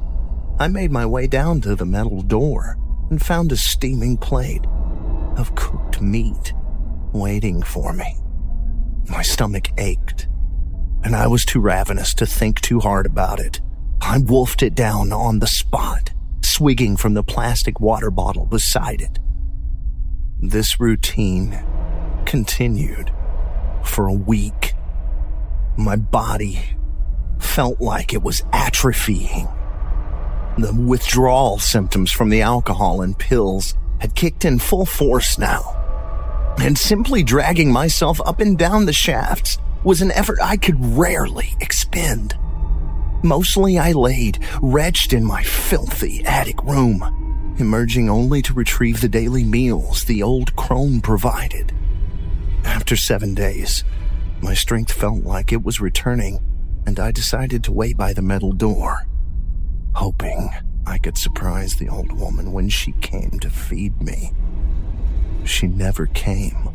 I 0.59 0.67
made 0.67 0.91
my 0.91 1.05
way 1.05 1.27
down 1.27 1.61
to 1.61 1.75
the 1.75 1.85
metal 1.85 2.21
door 2.21 2.77
and 3.09 3.21
found 3.21 3.51
a 3.51 3.57
steaming 3.57 4.17
plate 4.17 4.65
of 5.37 5.55
cooked 5.55 6.01
meat 6.01 6.53
waiting 7.13 7.61
for 7.61 7.93
me. 7.93 8.17
My 9.09 9.21
stomach 9.21 9.69
ached, 9.77 10.27
and 11.03 11.15
I 11.15 11.27
was 11.27 11.45
too 11.45 11.59
ravenous 11.59 12.13
to 12.15 12.25
think 12.25 12.59
too 12.61 12.79
hard 12.79 13.05
about 13.05 13.39
it. 13.39 13.61
I 14.01 14.19
wolfed 14.19 14.61
it 14.61 14.75
down 14.75 15.11
on 15.11 15.39
the 15.39 15.47
spot 15.47 16.11
swigging 16.43 16.97
from 16.97 17.13
the 17.13 17.23
plastic 17.23 17.79
water 17.79 18.11
bottle 18.11 18.45
beside 18.45 19.01
it. 19.01 19.19
This 20.39 20.79
routine 20.79 21.57
continued 22.25 23.11
for 23.83 24.07
a 24.07 24.13
week. 24.13 24.73
My 25.77 25.95
body 25.95 26.59
felt 27.39 27.79
like 27.79 28.13
it 28.13 28.21
was 28.21 28.41
atrophying. 28.53 29.53
The 30.57 30.73
withdrawal 30.73 31.59
symptoms 31.59 32.11
from 32.11 32.29
the 32.29 32.41
alcohol 32.41 33.01
and 33.01 33.17
pills 33.17 33.75
had 33.99 34.15
kicked 34.15 34.43
in 34.43 34.57
full 34.57 34.87
force 34.87 35.37
now. 35.37 35.73
And 36.59 36.75
simply 36.75 37.21
dragging 37.21 37.71
myself 37.71 38.19
up 38.25 38.39
and 38.39 38.57
down 38.57 38.85
the 38.85 38.93
shafts 38.93 39.59
was 39.83 40.01
an 40.01 40.11
effort 40.11 40.39
I 40.41 40.57
could 40.57 40.97
rarely 40.97 41.55
expend. 41.61 42.35
Mostly 43.23 43.77
I 43.77 43.91
laid, 43.91 44.39
wretched 44.59 45.13
in 45.13 45.23
my 45.23 45.43
filthy 45.43 46.25
attic 46.25 46.63
room, 46.63 47.55
emerging 47.59 48.09
only 48.09 48.41
to 48.41 48.53
retrieve 48.53 49.01
the 49.01 49.09
daily 49.09 49.43
meals 49.43 50.05
the 50.05 50.23
old 50.23 50.55
crone 50.55 51.01
provided. 51.01 51.71
After 52.63 52.95
seven 52.95 53.35
days, 53.35 53.83
my 54.41 54.55
strength 54.55 54.91
felt 54.91 55.23
like 55.23 55.51
it 55.51 55.63
was 55.63 55.79
returning, 55.79 56.39
and 56.87 56.99
I 56.99 57.11
decided 57.11 57.63
to 57.65 57.71
wait 57.71 57.95
by 57.95 58.13
the 58.13 58.21
metal 58.21 58.53
door, 58.53 59.05
hoping 59.97 60.47
I 60.85 60.99
could 60.99 61.17
surprise 61.17 61.75
the 61.75 61.89
old 61.89 62.11
woman 62.11 62.53
when 62.53 62.69
she 62.69 62.91
came 63.01 63.39
to 63.39 63.49
feed 63.49 63.99
me. 63.99 64.31
She 65.43 65.65
never 65.65 66.05
came, 66.05 66.69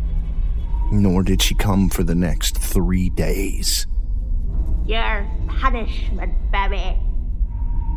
nor 0.91 1.23
did 1.23 1.41
she 1.41 1.55
come 1.55 1.89
for 1.89 2.03
the 2.03 2.17
next 2.17 2.59
three 2.59 3.11
days. 3.11 3.87
Your 4.87 5.25
punishment, 5.47 6.35
baby. 6.51 6.99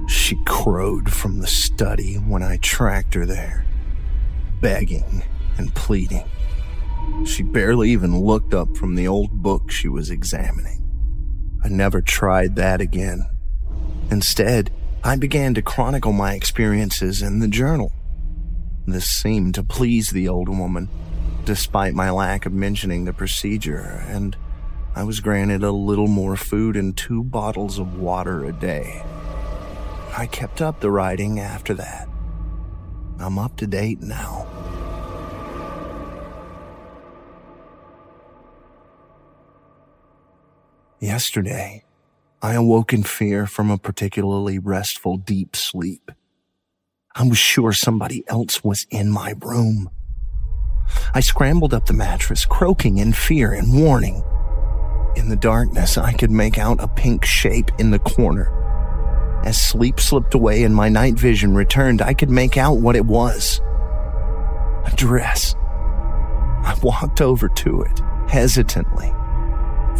She 0.07 0.35
crowed 0.45 1.11
from 1.11 1.39
the 1.39 1.47
study 1.47 2.17
when 2.17 2.43
I 2.43 2.57
tracked 2.57 3.15
her 3.15 3.25
there, 3.25 3.65
begging 4.61 5.23
and 5.57 5.73
pleading. 5.73 6.29
She 7.25 7.41
barely 7.41 7.89
even 7.89 8.19
looked 8.19 8.53
up 8.53 8.77
from 8.77 8.93
the 8.93 9.07
old 9.07 9.31
book 9.31 9.71
she 9.71 9.87
was 9.87 10.11
examining. 10.11 10.83
I 11.63 11.69
never 11.69 11.99
tried 11.99 12.57
that 12.57 12.79
again. 12.79 13.27
Instead, 14.11 14.69
I 15.05 15.15
began 15.17 15.53
to 15.53 15.61
chronicle 15.61 16.13
my 16.13 16.33
experiences 16.33 17.21
in 17.21 17.37
the 17.37 17.47
journal. 17.47 17.93
This 18.87 19.05
seemed 19.05 19.53
to 19.53 19.63
please 19.63 20.09
the 20.09 20.27
old 20.27 20.49
woman, 20.49 20.89
despite 21.43 21.93
my 21.93 22.09
lack 22.09 22.47
of 22.47 22.53
mentioning 22.53 23.05
the 23.05 23.13
procedure, 23.13 24.03
and 24.07 24.35
I 24.95 25.03
was 25.03 25.19
granted 25.19 25.61
a 25.61 25.69
little 25.69 26.07
more 26.07 26.35
food 26.35 26.75
and 26.75 26.97
two 26.97 27.23
bottles 27.23 27.77
of 27.77 27.99
water 27.99 28.45
a 28.45 28.51
day. 28.51 29.03
I 30.17 30.25
kept 30.25 30.59
up 30.59 30.79
the 30.79 30.89
writing 30.89 31.39
after 31.39 31.75
that. 31.75 32.09
I'm 33.19 33.37
up 33.37 33.57
to 33.57 33.67
date 33.67 34.01
now. 34.01 34.47
Yesterday, 40.99 41.83
I 42.45 42.53
awoke 42.53 42.93
in 42.93 43.01
fear 43.01 43.47
from 43.47 43.71
a 43.71 43.77
particularly 43.79 44.59
restful 44.59 45.17
deep 45.17 45.55
sleep. 45.55 46.11
I 47.15 47.23
was 47.27 47.39
sure 47.39 47.73
somebody 47.73 48.23
else 48.27 48.63
was 48.63 48.85
in 48.91 49.09
my 49.09 49.33
room. 49.41 49.89
I 51.15 51.21
scrambled 51.21 51.73
up 51.73 51.87
the 51.87 51.93
mattress, 51.93 52.45
croaking 52.45 52.99
in 52.99 53.13
fear 53.13 53.51
and 53.51 53.73
warning. 53.73 54.23
In 55.15 55.29
the 55.29 55.35
darkness, 55.35 55.97
I 55.97 56.13
could 56.13 56.29
make 56.29 56.59
out 56.59 56.83
a 56.83 56.87
pink 56.87 57.25
shape 57.25 57.71
in 57.79 57.89
the 57.89 57.97
corner. 57.97 58.51
As 59.43 59.59
sleep 59.59 59.99
slipped 59.99 60.35
away 60.35 60.61
and 60.61 60.75
my 60.75 60.87
night 60.87 61.15
vision 61.15 61.55
returned, 61.55 61.99
I 61.99 62.13
could 62.13 62.29
make 62.29 62.57
out 62.57 62.77
what 62.77 62.95
it 62.95 63.05
was. 63.05 63.59
A 64.85 64.93
dress. 64.95 65.55
I 65.57 66.77
walked 66.83 67.21
over 67.21 67.49
to 67.49 67.81
it, 67.81 68.01
hesitantly. 68.29 69.11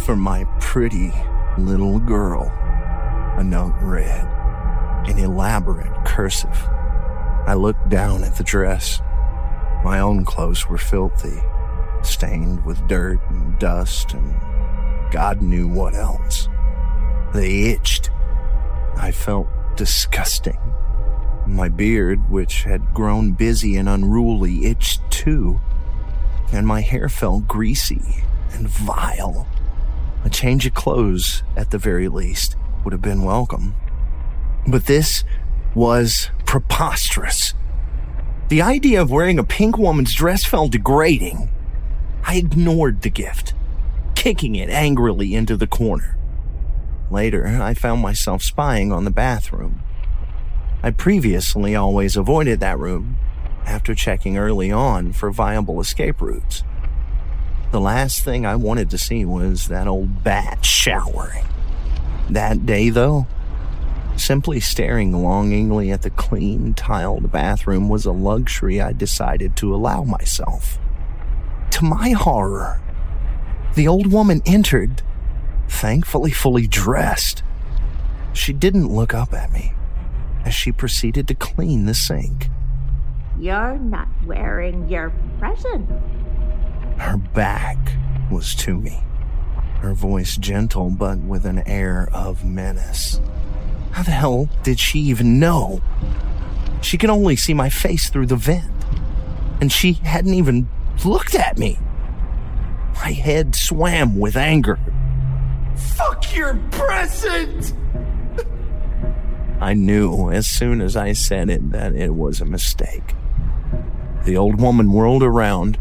For 0.04 0.14
my 0.14 0.44
pretty 0.60 1.12
little 1.58 1.98
girl. 1.98 2.52
A 3.38 3.44
note 3.44 3.74
read, 3.80 5.08
in 5.08 5.18
elaborate 5.18 6.04
cursive. 6.04 6.68
I 7.46 7.54
looked 7.54 7.88
down 7.88 8.24
at 8.24 8.36
the 8.36 8.44
dress. 8.44 9.00
My 9.84 10.00
own 10.00 10.24
clothes 10.24 10.68
were 10.68 10.78
filthy, 10.78 11.40
stained 12.02 12.64
with 12.64 12.88
dirt 12.88 13.20
and 13.28 13.58
dust 13.58 14.14
and 14.14 14.34
God 15.10 15.40
knew 15.40 15.68
what 15.68 15.94
else. 15.94 16.48
They 17.32 17.70
itched. 17.70 18.10
I 18.96 19.12
felt 19.12 19.46
disgusting. 19.76 20.58
My 21.46 21.68
beard, 21.68 22.28
which 22.28 22.64
had 22.64 22.92
grown 22.92 23.32
busy 23.32 23.76
and 23.76 23.88
unruly, 23.88 24.66
itched 24.66 25.08
too. 25.10 25.60
And 26.52 26.66
my 26.66 26.80
hair 26.80 27.08
felt 27.08 27.46
greasy 27.46 28.24
and 28.52 28.68
vile. 28.68 29.46
A 30.26 30.28
change 30.28 30.66
of 30.66 30.74
clothes, 30.74 31.44
at 31.56 31.70
the 31.70 31.78
very 31.78 32.08
least, 32.08 32.56
would 32.82 32.90
have 32.90 33.00
been 33.00 33.22
welcome. 33.22 33.76
But 34.66 34.86
this 34.86 35.22
was 35.72 36.30
preposterous. 36.44 37.54
The 38.48 38.60
idea 38.60 39.00
of 39.00 39.12
wearing 39.12 39.38
a 39.38 39.44
pink 39.44 39.78
woman's 39.78 40.12
dress 40.12 40.44
felt 40.44 40.72
degrading. 40.72 41.48
I 42.24 42.38
ignored 42.38 43.02
the 43.02 43.08
gift, 43.08 43.54
kicking 44.16 44.56
it 44.56 44.68
angrily 44.68 45.32
into 45.32 45.56
the 45.56 45.68
corner. 45.68 46.18
Later, 47.08 47.46
I 47.46 47.74
found 47.74 48.02
myself 48.02 48.42
spying 48.42 48.90
on 48.90 49.04
the 49.04 49.12
bathroom. 49.12 49.80
I 50.82 50.90
previously 50.90 51.76
always 51.76 52.16
avoided 52.16 52.58
that 52.58 52.80
room 52.80 53.16
after 53.64 53.94
checking 53.94 54.36
early 54.36 54.72
on 54.72 55.12
for 55.12 55.30
viable 55.30 55.78
escape 55.78 56.20
routes. 56.20 56.64
The 57.72 57.80
last 57.80 58.22
thing 58.22 58.46
I 58.46 58.56
wanted 58.56 58.90
to 58.90 58.98
see 58.98 59.24
was 59.24 59.68
that 59.68 59.86
old 59.86 60.22
bat 60.22 60.64
showering. 60.64 61.44
That 62.30 62.64
day, 62.64 62.90
though, 62.90 63.26
simply 64.16 64.60
staring 64.60 65.12
longingly 65.12 65.90
at 65.90 66.02
the 66.02 66.10
clean, 66.10 66.74
tiled 66.74 67.30
bathroom 67.30 67.88
was 67.88 68.06
a 68.06 68.12
luxury 68.12 68.80
I 68.80 68.92
decided 68.92 69.56
to 69.56 69.74
allow 69.74 70.04
myself. 70.04 70.78
To 71.72 71.84
my 71.84 72.10
horror, 72.10 72.80
the 73.74 73.86
old 73.86 74.12
woman 74.12 74.42
entered, 74.46 75.02
thankfully 75.68 76.30
fully 76.30 76.66
dressed. 76.66 77.42
She 78.32 78.52
didn't 78.52 78.88
look 78.88 79.12
up 79.12 79.34
at 79.34 79.52
me 79.52 79.72
as 80.44 80.54
she 80.54 80.72
proceeded 80.72 81.28
to 81.28 81.34
clean 81.34 81.86
the 81.86 81.94
sink. 81.94 82.48
You're 83.38 83.78
not 83.78 84.08
wearing 84.24 84.88
your 84.88 85.12
present. 85.38 85.90
Her 86.98 87.16
back 87.16 87.78
was 88.30 88.54
to 88.56 88.78
me, 88.78 89.02
her 89.80 89.94
voice 89.94 90.36
gentle 90.36 90.90
but 90.90 91.18
with 91.18 91.44
an 91.44 91.58
air 91.66 92.08
of 92.12 92.44
menace. 92.44 93.20
How 93.92 94.02
the 94.02 94.10
hell 94.10 94.48
did 94.62 94.78
she 94.78 94.98
even 95.00 95.38
know? 95.38 95.80
She 96.82 96.98
could 96.98 97.10
only 97.10 97.36
see 97.36 97.54
my 97.54 97.68
face 97.68 98.10
through 98.10 98.26
the 98.26 98.36
vent, 98.36 98.70
and 99.60 99.72
she 99.72 99.94
hadn't 99.94 100.34
even 100.34 100.68
looked 101.04 101.34
at 101.34 101.58
me. 101.58 101.78
My 102.94 103.12
head 103.12 103.54
swam 103.54 104.18
with 104.18 104.36
anger. 104.36 104.78
Fuck 105.76 106.34
your 106.34 106.56
present! 106.70 107.74
I 109.60 109.74
knew 109.74 110.30
as 110.30 110.46
soon 110.46 110.80
as 110.80 110.96
I 110.96 111.12
said 111.12 111.48
it 111.48 111.70
that 111.72 111.94
it 111.94 112.14
was 112.14 112.40
a 112.40 112.44
mistake. 112.44 113.14
The 114.24 114.36
old 114.36 114.60
woman 114.60 114.92
whirled 114.92 115.22
around, 115.22 115.78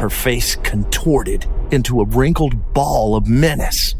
her 0.00 0.10
face 0.10 0.56
contorted 0.56 1.46
into 1.70 2.00
a 2.00 2.04
wrinkled 2.04 2.74
ball 2.74 3.16
of 3.16 3.28
menace. 3.28 3.94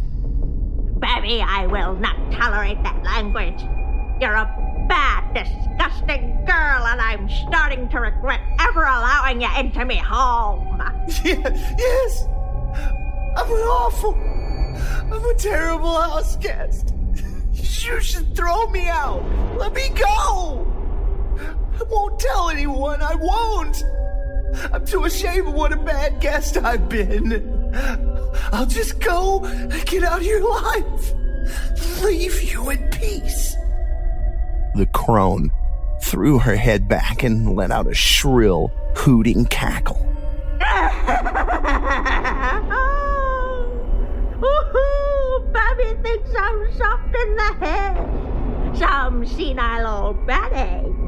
Baby, 0.99 1.43
I 1.43 1.67
will 1.67 1.95
not 1.95 2.17
tolerate 2.33 2.83
that 2.83 3.03
language. 3.03 3.61
You're 4.21 4.35
a 4.35 4.87
bad, 4.89 5.35
disgusting 5.35 6.45
girl, 6.45 6.87
and 6.87 7.01
I'm 7.01 7.29
starting 7.49 7.89
to 7.89 7.99
regret 7.99 8.41
ever 8.61 8.83
allowing 8.83 9.41
you 9.41 9.49
into 9.59 9.85
me 9.85 9.97
home. 9.97 10.81
Yeah, 11.25 11.75
yes! 11.79 12.25
I'm 13.37 13.47
an 13.47 13.63
awful. 13.63 14.15
I'm 14.15 15.25
a 15.25 15.35
terrible 15.35 16.01
house 16.01 16.37
guest. 16.37 16.95
You 17.53 18.01
should 18.01 18.37
throw 18.37 18.69
me 18.71 18.89
out. 18.89 19.23
Let 19.57 19.73
me 19.73 19.89
go. 19.91 20.67
I 21.39 21.83
won't 21.91 22.19
tell 22.21 22.49
anyone. 22.49 23.03
I 23.03 23.15
won't. 23.15 23.83
I'm 24.73 24.85
too 24.85 25.05
ashamed 25.05 25.49
of 25.49 25.55
what 25.55 25.73
a 25.73 25.77
bad 25.77 26.21
guest 26.21 26.57
I've 26.57 26.89
been. 26.89 27.73
I'll 28.53 28.67
just 28.67 29.01
go 29.01 29.45
and 29.45 29.87
get 29.87 30.03
out 30.05 30.21
of 30.21 30.27
your 30.27 30.43
life. 30.49 31.15
Leave 32.03 32.43
you 32.43 32.71
in 32.71 32.91
peace. 32.91 33.57
The 34.75 34.87
crone 34.93 35.51
threw 36.03 36.39
her 36.39 36.57
head 36.57 36.89
back 36.89 37.23
and 37.23 37.55
let 37.55 37.71
out 37.71 37.87
a 37.87 37.95
shrill, 37.95 38.71
hooting 38.97 39.45
cackle. 39.47 40.09
Woohoo! 44.41 45.53
Bobby 45.53 45.95
thinks 46.03 46.31
I'm 46.39 46.73
soft 46.77 47.15
in 47.15 47.37
the 47.37 47.55
head. 47.61 48.79
Some 48.79 49.27
senile 49.27 49.87
old 49.87 50.27
Betty. 50.27 51.02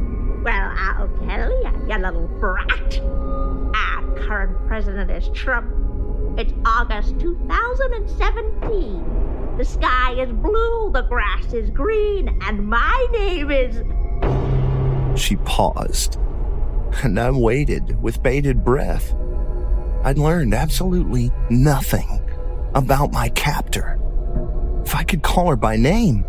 Well, 0.44 0.72
I'll 0.76 1.08
tell 1.26 1.50
you, 1.50 1.70
you 1.88 1.96
little 1.96 2.28
brat. 2.38 3.00
Our 3.00 4.14
current 4.26 4.54
president 4.66 5.10
is 5.10 5.30
Trump. 5.30 5.72
It's 6.38 6.52
August 6.66 7.18
2017. 7.18 9.56
The 9.56 9.64
sky 9.64 10.12
is 10.20 10.30
blue, 10.30 10.90
the 10.92 11.00
grass 11.08 11.54
is 11.54 11.70
green, 11.70 12.38
and 12.42 12.68
my 12.68 13.06
name 13.12 13.50
is 13.50 13.82
She 15.18 15.36
paused, 15.36 16.18
and 17.02 17.18
I 17.18 17.30
waited 17.30 18.02
with 18.02 18.22
bated 18.22 18.62
breath. 18.62 19.14
I'd 20.02 20.18
learned 20.18 20.52
absolutely 20.52 21.32
nothing 21.48 22.20
about 22.74 23.12
my 23.12 23.30
captor. 23.30 23.98
If 24.84 24.94
I 24.94 25.04
could 25.04 25.22
call 25.22 25.48
her 25.48 25.56
by 25.56 25.76
name, 25.76 26.26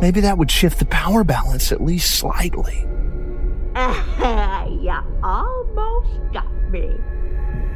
maybe 0.00 0.20
that 0.20 0.38
would 0.38 0.52
shift 0.52 0.78
the 0.78 0.84
power 0.84 1.24
balance 1.24 1.72
at 1.72 1.82
least 1.82 2.14
slightly. 2.14 2.86
you 4.80 4.92
almost 5.22 6.20
got 6.32 6.70
me. 6.70 6.94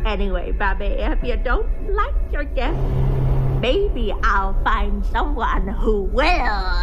Anyway, 0.04 0.52
Bobby, 0.52 0.84
if 0.84 1.22
you 1.22 1.36
don't 1.36 1.94
like 1.94 2.14
your 2.30 2.44
gift, 2.44 2.78
maybe 3.60 4.12
I'll 4.22 4.52
find 4.62 5.04
someone 5.06 5.68
who 5.68 6.02
will. 6.02 6.74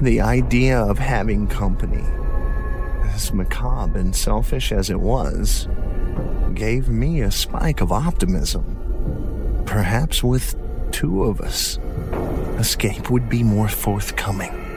The 0.00 0.20
idea 0.20 0.78
of 0.78 0.98
having 0.98 1.48
company, 1.48 2.04
as 3.14 3.32
macabre 3.32 3.98
and 3.98 4.14
selfish 4.14 4.70
as 4.70 4.90
it 4.90 5.00
was, 5.00 5.66
gave 6.54 6.88
me 6.88 7.22
a 7.22 7.32
spike 7.32 7.80
of 7.80 7.90
optimism. 7.90 9.64
Perhaps 9.66 10.22
with 10.22 10.54
two 10.92 11.24
of 11.24 11.40
us, 11.40 11.80
escape 12.58 13.10
would 13.10 13.28
be 13.28 13.42
more 13.42 13.68
forthcoming. 13.68 14.67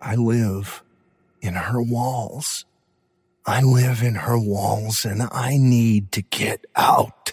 I 0.00 0.14
live 0.14 0.82
in 1.40 1.54
her 1.54 1.82
walls. 1.82 2.64
I 3.46 3.62
live 3.62 4.02
in 4.02 4.14
her 4.14 4.38
walls 4.38 5.04
and 5.04 5.22
I 5.30 5.56
need 5.56 6.12
to 6.12 6.22
get 6.22 6.64
out. 6.76 7.32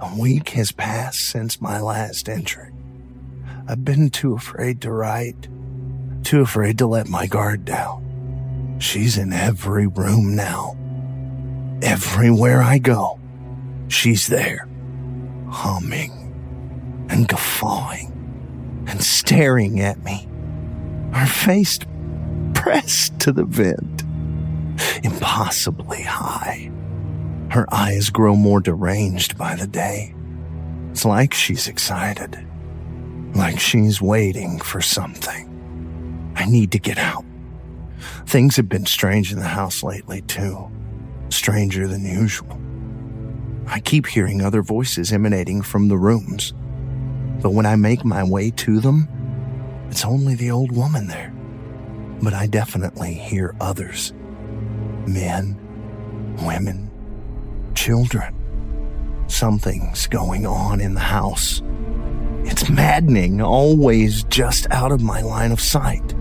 A 0.00 0.18
week 0.18 0.50
has 0.50 0.72
passed 0.72 1.20
since 1.20 1.60
my 1.60 1.80
last 1.80 2.28
entry. 2.28 2.72
I've 3.68 3.84
been 3.84 4.10
too 4.10 4.34
afraid 4.34 4.80
to 4.82 4.90
write, 4.90 5.48
too 6.24 6.40
afraid 6.40 6.78
to 6.78 6.86
let 6.86 7.08
my 7.08 7.26
guard 7.26 7.64
down. 7.64 8.78
She's 8.80 9.16
in 9.16 9.32
every 9.32 9.86
room 9.86 10.34
now. 10.34 10.76
Everywhere 11.82 12.62
I 12.62 12.78
go, 12.78 13.20
she's 13.88 14.26
there, 14.26 14.68
humming 15.50 17.06
and 17.08 17.28
guffawing 17.28 18.08
and 18.88 19.02
staring 19.02 19.80
at 19.80 20.02
me, 20.02 20.28
her 21.12 21.26
face 21.26 21.78
pressed 22.54 23.18
to 23.20 23.32
the 23.32 23.44
vent, 23.44 24.02
impossibly 25.02 26.02
high. 26.02 26.70
Her 27.50 27.66
eyes 27.72 28.10
grow 28.10 28.34
more 28.34 28.60
deranged 28.60 29.36
by 29.36 29.56
the 29.56 29.66
day. 29.66 30.14
It's 30.90 31.04
like 31.04 31.34
she's 31.34 31.68
excited, 31.68 32.38
like 33.34 33.58
she's 33.58 34.00
waiting 34.00 34.58
for 34.58 34.80
something. 34.80 35.48
I 36.36 36.46
need 36.46 36.72
to 36.72 36.78
get 36.78 36.98
out. 36.98 37.24
Things 38.26 38.56
have 38.56 38.68
been 38.68 38.86
strange 38.86 39.32
in 39.32 39.38
the 39.38 39.44
house 39.44 39.82
lately, 39.82 40.22
too. 40.22 40.70
Stranger 41.28 41.86
than 41.86 42.04
usual. 42.04 42.58
I 43.66 43.80
keep 43.80 44.06
hearing 44.06 44.42
other 44.42 44.62
voices 44.62 45.12
emanating 45.12 45.62
from 45.62 45.88
the 45.88 45.96
rooms. 45.96 46.52
But 47.42 47.50
when 47.50 47.66
I 47.66 47.76
make 47.76 48.04
my 48.04 48.24
way 48.24 48.50
to 48.50 48.80
them, 48.80 49.08
it's 49.92 50.06
only 50.06 50.34
the 50.34 50.50
old 50.50 50.72
woman 50.72 51.06
there. 51.06 51.34
But 52.22 52.32
I 52.32 52.46
definitely 52.46 53.12
hear 53.12 53.54
others 53.60 54.14
men, 55.06 55.54
women, 56.46 56.90
children. 57.74 58.34
Something's 59.26 60.06
going 60.06 60.46
on 60.46 60.80
in 60.80 60.94
the 60.94 61.00
house. 61.00 61.60
It's 62.44 62.70
maddening, 62.70 63.42
always 63.42 64.24
just 64.24 64.66
out 64.70 64.92
of 64.92 65.02
my 65.02 65.20
line 65.20 65.52
of 65.52 65.60
sight. 65.60 66.14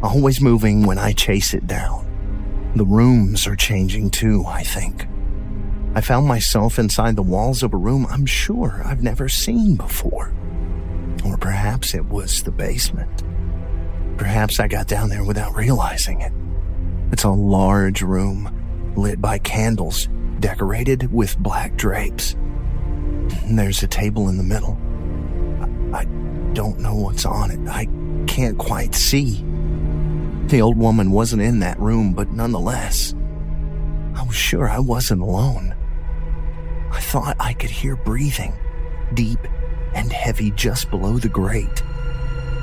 Always 0.00 0.40
moving 0.40 0.86
when 0.86 0.98
I 0.98 1.12
chase 1.12 1.54
it 1.54 1.66
down. 1.66 2.06
The 2.76 2.86
rooms 2.86 3.48
are 3.48 3.56
changing 3.56 4.10
too, 4.10 4.44
I 4.46 4.62
think. 4.62 5.08
I 5.96 6.02
found 6.02 6.28
myself 6.28 6.78
inside 6.78 7.16
the 7.16 7.22
walls 7.22 7.64
of 7.64 7.74
a 7.74 7.76
room 7.76 8.06
I'm 8.08 8.26
sure 8.26 8.80
I've 8.84 9.02
never 9.02 9.28
seen 9.28 9.74
before. 9.74 10.32
Or 11.24 11.36
perhaps 11.36 11.94
it 11.94 12.04
was 12.06 12.42
the 12.42 12.50
basement. 12.50 13.22
Perhaps 14.16 14.60
I 14.60 14.68
got 14.68 14.88
down 14.88 15.08
there 15.08 15.24
without 15.24 15.54
realizing 15.54 16.20
it. 16.20 16.32
It's 17.12 17.24
a 17.24 17.30
large 17.30 18.02
room, 18.02 18.94
lit 18.96 19.20
by 19.20 19.38
candles, 19.38 20.08
decorated 20.40 21.12
with 21.12 21.38
black 21.38 21.76
drapes. 21.76 22.36
There's 23.46 23.82
a 23.82 23.88
table 23.88 24.28
in 24.28 24.36
the 24.36 24.42
middle. 24.42 24.78
I, 25.92 26.00
I 26.00 26.04
don't 26.54 26.78
know 26.78 26.94
what's 26.94 27.24
on 27.24 27.50
it. 27.50 27.68
I 27.68 27.86
can't 28.26 28.58
quite 28.58 28.94
see. 28.94 29.44
The 30.46 30.60
old 30.60 30.76
woman 30.76 31.10
wasn't 31.10 31.42
in 31.42 31.60
that 31.60 31.78
room, 31.78 32.12
but 32.12 32.30
nonetheless, 32.30 33.14
I 34.14 34.24
was 34.24 34.36
sure 34.36 34.68
I 34.68 34.80
wasn't 34.80 35.22
alone. 35.22 35.74
I 36.90 37.00
thought 37.00 37.36
I 37.40 37.54
could 37.54 37.70
hear 37.70 37.96
breathing, 37.96 38.52
deep 39.14 39.38
and 39.94 40.12
heavy 40.12 40.50
just 40.52 40.90
below 40.90 41.18
the 41.18 41.28
grate. 41.28 41.82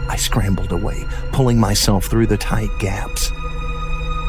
I 0.09 0.15
scrambled 0.15 0.71
away, 0.71 1.05
pulling 1.31 1.59
myself 1.59 2.05
through 2.05 2.27
the 2.27 2.37
tight 2.37 2.69
gaps. 2.79 3.31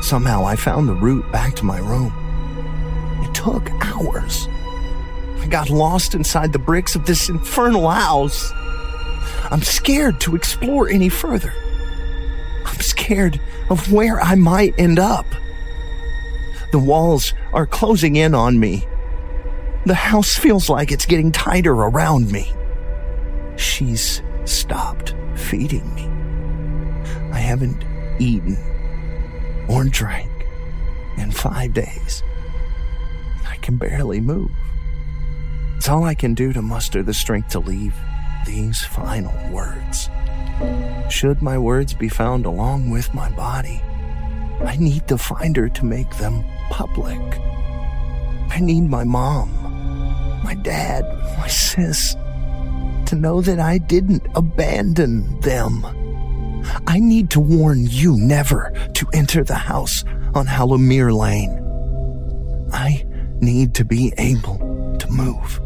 Somehow 0.03 0.45
I 0.45 0.57
found 0.57 0.89
the 0.89 0.95
route 0.95 1.31
back 1.33 1.55
to 1.57 1.65
my 1.65 1.79
room. 1.79 2.13
It 3.23 3.35
took 3.35 3.71
hours. 3.85 4.47
I 5.41 5.47
got 5.49 5.71
lost 5.71 6.15
inside 6.15 6.53
the 6.53 6.59
bricks 6.59 6.95
of 6.95 7.07
this 7.07 7.29
infernal 7.29 7.89
house. 7.89 8.53
I'm 9.51 9.63
scared 9.63 10.21
to 10.21 10.37
explore 10.37 10.89
any 10.89 11.09
further. 11.09 11.53
I'm 12.67 12.81
scared 12.81 13.41
of 13.71 13.93
where 13.93 14.21
I 14.21 14.35
might 14.35 14.79
end 14.79 14.99
up. 14.99 15.27
The 16.73 16.79
walls 16.79 17.35
are 17.53 17.67
closing 17.67 18.17
in 18.17 18.35
on 18.35 18.61
me. 18.61 18.87
The 19.87 19.95
house 19.95 20.37
feels 20.37 20.69
like 20.69 20.93
it's 20.93 21.07
getting 21.07 21.33
tighter 21.33 21.73
around 21.73 22.31
me. 22.31 22.53
She's 23.61 24.23
stopped 24.47 25.15
feeding 25.35 25.95
me. 25.95 26.09
I 27.31 27.39
haven't 27.39 27.85
eaten 28.19 28.57
or 29.69 29.85
drank 29.85 30.31
in 31.19 31.31
five 31.31 31.75
days. 31.75 32.23
I 33.47 33.57
can 33.57 33.77
barely 33.77 34.19
move. 34.19 34.51
It's 35.77 35.91
all 35.91 36.05
I 36.05 36.15
can 36.15 36.33
do 36.33 36.55
to 36.55 36.63
muster 36.63 37.03
the 37.03 37.13
strength 37.13 37.51
to 37.51 37.61
leave 37.61 37.95
these 38.47 38.83
final 38.83 39.35
words. 39.53 40.09
Should 41.11 41.43
my 41.43 41.59
words 41.59 41.93
be 41.93 42.09
found 42.09 42.47
along 42.47 42.89
with 42.89 43.13
my 43.13 43.29
body, 43.33 43.83
I 44.65 44.79
need 44.79 45.07
to 45.09 45.19
find 45.19 45.55
her 45.59 45.69
to 45.69 45.85
make 45.85 46.17
them 46.17 46.45
public. 46.71 47.21
I 48.49 48.59
need 48.61 48.89
my 48.89 49.05
mom, 49.05 49.53
my 50.43 50.55
dad, 50.55 51.05
my 51.39 51.49
sis 51.49 52.17
to 53.11 53.17
know 53.17 53.41
that 53.41 53.59
I 53.59 53.79
didn't 53.79 54.25
abandon 54.37 55.41
them. 55.41 55.85
I 56.87 57.01
need 57.01 57.29
to 57.31 57.41
warn 57.41 57.89
you 57.89 58.17
never 58.17 58.73
to 58.95 59.07
enter 59.13 59.43
the 59.43 59.57
house 59.57 60.05
on 60.33 60.47
Halomir 60.47 61.13
Lane. 61.13 61.51
I 62.73 63.05
need 63.41 63.75
to 63.75 63.85
be 63.85 64.13
able 64.17 64.97
to 64.97 65.11
move. 65.11 65.61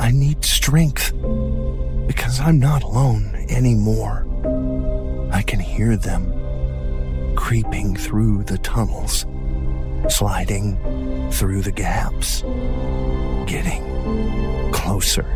I 0.00 0.12
need 0.12 0.44
strength 0.44 1.10
because 2.06 2.38
I'm 2.38 2.60
not 2.60 2.84
alone 2.84 3.34
anymore. 3.48 4.24
I 5.32 5.42
can 5.42 5.58
hear 5.58 5.96
them 5.96 7.34
creeping 7.34 7.96
through 7.96 8.44
the 8.44 8.58
tunnels, 8.58 9.26
sliding 10.08 10.78
through 11.32 11.62
the 11.62 11.72
gaps, 11.72 12.42
getting 13.48 14.70
closer. 14.70 15.26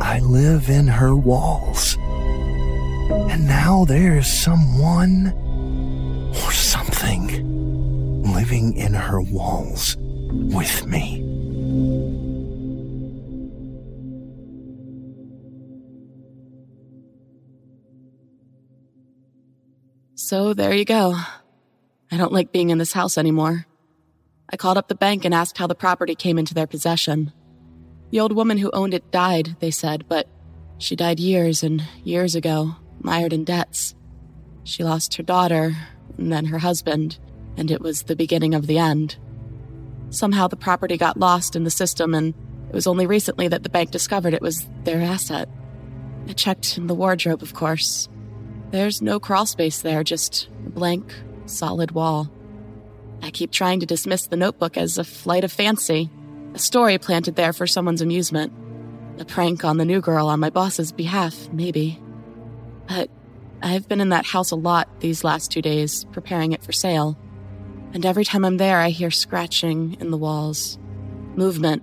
I 0.00 0.20
live 0.20 0.68
in 0.68 0.88
her 0.88 1.14
walls. 1.14 1.96
And 3.10 3.46
now 3.46 3.84
there's 3.84 4.26
someone 4.26 5.32
or 6.44 6.52
something 6.52 8.22
living 8.22 8.76
in 8.76 8.94
her 8.94 9.20
walls 9.20 9.96
with 9.98 10.86
me. 10.86 11.26
So 20.14 20.54
there 20.54 20.72
you 20.72 20.84
go. 20.84 21.16
I 22.12 22.16
don't 22.16 22.32
like 22.32 22.52
being 22.52 22.70
in 22.70 22.78
this 22.78 22.92
house 22.92 23.18
anymore. 23.18 23.66
I 24.48 24.56
called 24.56 24.78
up 24.78 24.88
the 24.88 24.94
bank 24.94 25.24
and 25.24 25.34
asked 25.34 25.58
how 25.58 25.66
the 25.66 25.74
property 25.74 26.14
came 26.14 26.38
into 26.38 26.54
their 26.54 26.66
possession. 26.66 27.32
The 28.10 28.20
old 28.20 28.32
woman 28.32 28.58
who 28.58 28.70
owned 28.72 28.94
it 28.94 29.10
died, 29.10 29.56
they 29.60 29.70
said, 29.70 30.04
but 30.08 30.28
she 30.78 30.96
died 30.96 31.20
years 31.20 31.62
and 31.62 31.82
years 32.02 32.34
ago, 32.34 32.74
mired 33.00 33.32
in 33.32 33.44
debts. 33.44 33.94
She 34.64 34.82
lost 34.84 35.14
her 35.16 35.22
daughter, 35.22 35.76
and 36.18 36.32
then 36.32 36.46
her 36.46 36.58
husband, 36.58 37.18
and 37.56 37.70
it 37.70 37.80
was 37.80 38.02
the 38.02 38.16
beginning 38.16 38.54
of 38.54 38.66
the 38.66 38.78
end. 38.78 39.16
Somehow 40.10 40.48
the 40.48 40.56
property 40.56 40.96
got 40.96 41.18
lost 41.18 41.54
in 41.54 41.64
the 41.64 41.70
system, 41.70 42.14
and 42.14 42.34
it 42.68 42.74
was 42.74 42.86
only 42.86 43.06
recently 43.06 43.46
that 43.48 43.62
the 43.62 43.68
bank 43.68 43.90
discovered 43.90 44.34
it 44.34 44.42
was 44.42 44.66
their 44.84 45.00
asset. 45.00 45.48
I 46.28 46.32
checked 46.32 46.78
in 46.78 46.88
the 46.88 46.94
wardrobe, 46.94 47.42
of 47.42 47.54
course. 47.54 48.08
There's 48.70 49.02
no 49.02 49.20
crawl 49.20 49.46
space 49.46 49.82
there, 49.82 50.02
just 50.02 50.48
a 50.66 50.70
blank, 50.70 51.12
solid 51.46 51.92
wall. 51.92 52.30
I 53.22 53.30
keep 53.30 53.52
trying 53.52 53.80
to 53.80 53.86
dismiss 53.86 54.26
the 54.26 54.36
notebook 54.36 54.76
as 54.76 54.98
a 54.98 55.04
flight 55.04 55.44
of 55.44 55.52
fancy, 55.52 56.10
a 56.54 56.58
story 56.58 56.98
planted 56.98 57.36
there 57.36 57.52
for 57.52 57.66
someone's 57.66 58.02
amusement, 58.02 58.52
a 59.18 59.24
prank 59.24 59.64
on 59.64 59.76
the 59.76 59.84
new 59.84 60.00
girl 60.00 60.28
on 60.28 60.40
my 60.40 60.50
boss's 60.50 60.92
behalf, 60.92 61.48
maybe. 61.52 62.00
But 62.88 63.10
I've 63.62 63.88
been 63.88 64.00
in 64.00 64.08
that 64.08 64.26
house 64.26 64.50
a 64.50 64.56
lot 64.56 65.00
these 65.00 65.22
last 65.22 65.50
two 65.50 65.62
days, 65.62 66.04
preparing 66.12 66.52
it 66.52 66.62
for 66.62 66.72
sale. 66.72 67.18
And 67.92 68.06
every 68.06 68.24
time 68.24 68.44
I'm 68.44 68.56
there, 68.56 68.78
I 68.78 68.90
hear 68.90 69.10
scratching 69.10 69.96
in 70.00 70.10
the 70.10 70.16
walls, 70.16 70.78
movement. 71.36 71.82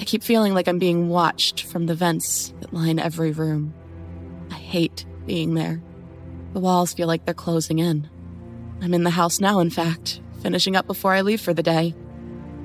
I 0.00 0.04
keep 0.04 0.22
feeling 0.22 0.54
like 0.54 0.68
I'm 0.68 0.78
being 0.78 1.08
watched 1.08 1.64
from 1.64 1.86
the 1.86 1.94
vents 1.94 2.54
that 2.60 2.72
line 2.72 2.98
every 2.98 3.32
room. 3.32 3.74
I 4.50 4.54
hate 4.54 5.04
being 5.26 5.54
there. 5.54 5.82
The 6.52 6.60
walls 6.60 6.94
feel 6.94 7.08
like 7.08 7.24
they're 7.24 7.34
closing 7.34 7.78
in. 7.78 8.08
I'm 8.80 8.94
in 8.94 9.02
the 9.02 9.10
house 9.10 9.40
now, 9.40 9.58
in 9.58 9.70
fact, 9.70 10.20
finishing 10.40 10.76
up 10.76 10.86
before 10.86 11.12
I 11.12 11.20
leave 11.20 11.40
for 11.40 11.52
the 11.52 11.62
day. 11.62 11.94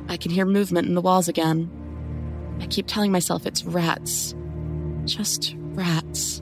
I 0.08 0.18
can 0.18 0.32
hear 0.32 0.46
movement 0.46 0.88
in 0.88 0.96
the 0.96 1.02
walls 1.02 1.28
again. 1.28 1.70
I 2.60 2.68
keep 2.68 2.88
telling 2.88 3.12
myself 3.12 3.46
it's 3.46 3.64
rats. 3.64 4.36
Just 5.06 5.56
rats. 5.58 6.42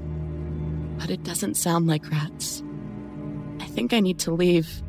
But 0.98 1.10
it 1.10 1.24
doesn't 1.24 1.56
sound 1.56 1.88
like 1.88 2.10
rats. 2.10 2.64
I 3.60 3.66
think 3.66 3.94
I 3.94 4.00
need 4.00 4.20
to 4.20 4.32
leave. 4.32 4.84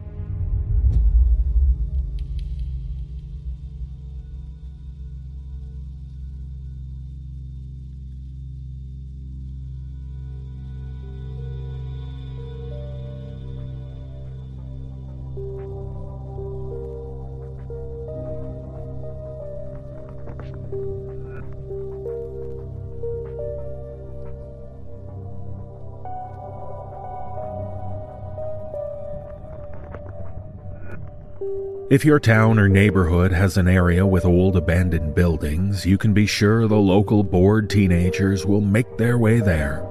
If 31.93 32.07
your 32.07 32.21
town 32.21 32.59
or 32.59 32.71
neighborhood 32.71 33.33
has 33.33 33.59
an 33.59 33.69
area 33.69 34.07
with 34.07 34.25
old 34.25 34.57
abandoned 34.57 35.15
buildings, 35.15 35.85
you 35.85 35.99
can 35.99 36.15
be 36.15 36.25
sure 36.25 36.67
the 36.67 36.75
local 36.75 37.23
bored 37.23 37.69
teenagers 37.69 38.47
will 38.47 38.63
make 38.63 38.97
their 38.97 39.19
way 39.19 39.41
there. 39.41 39.87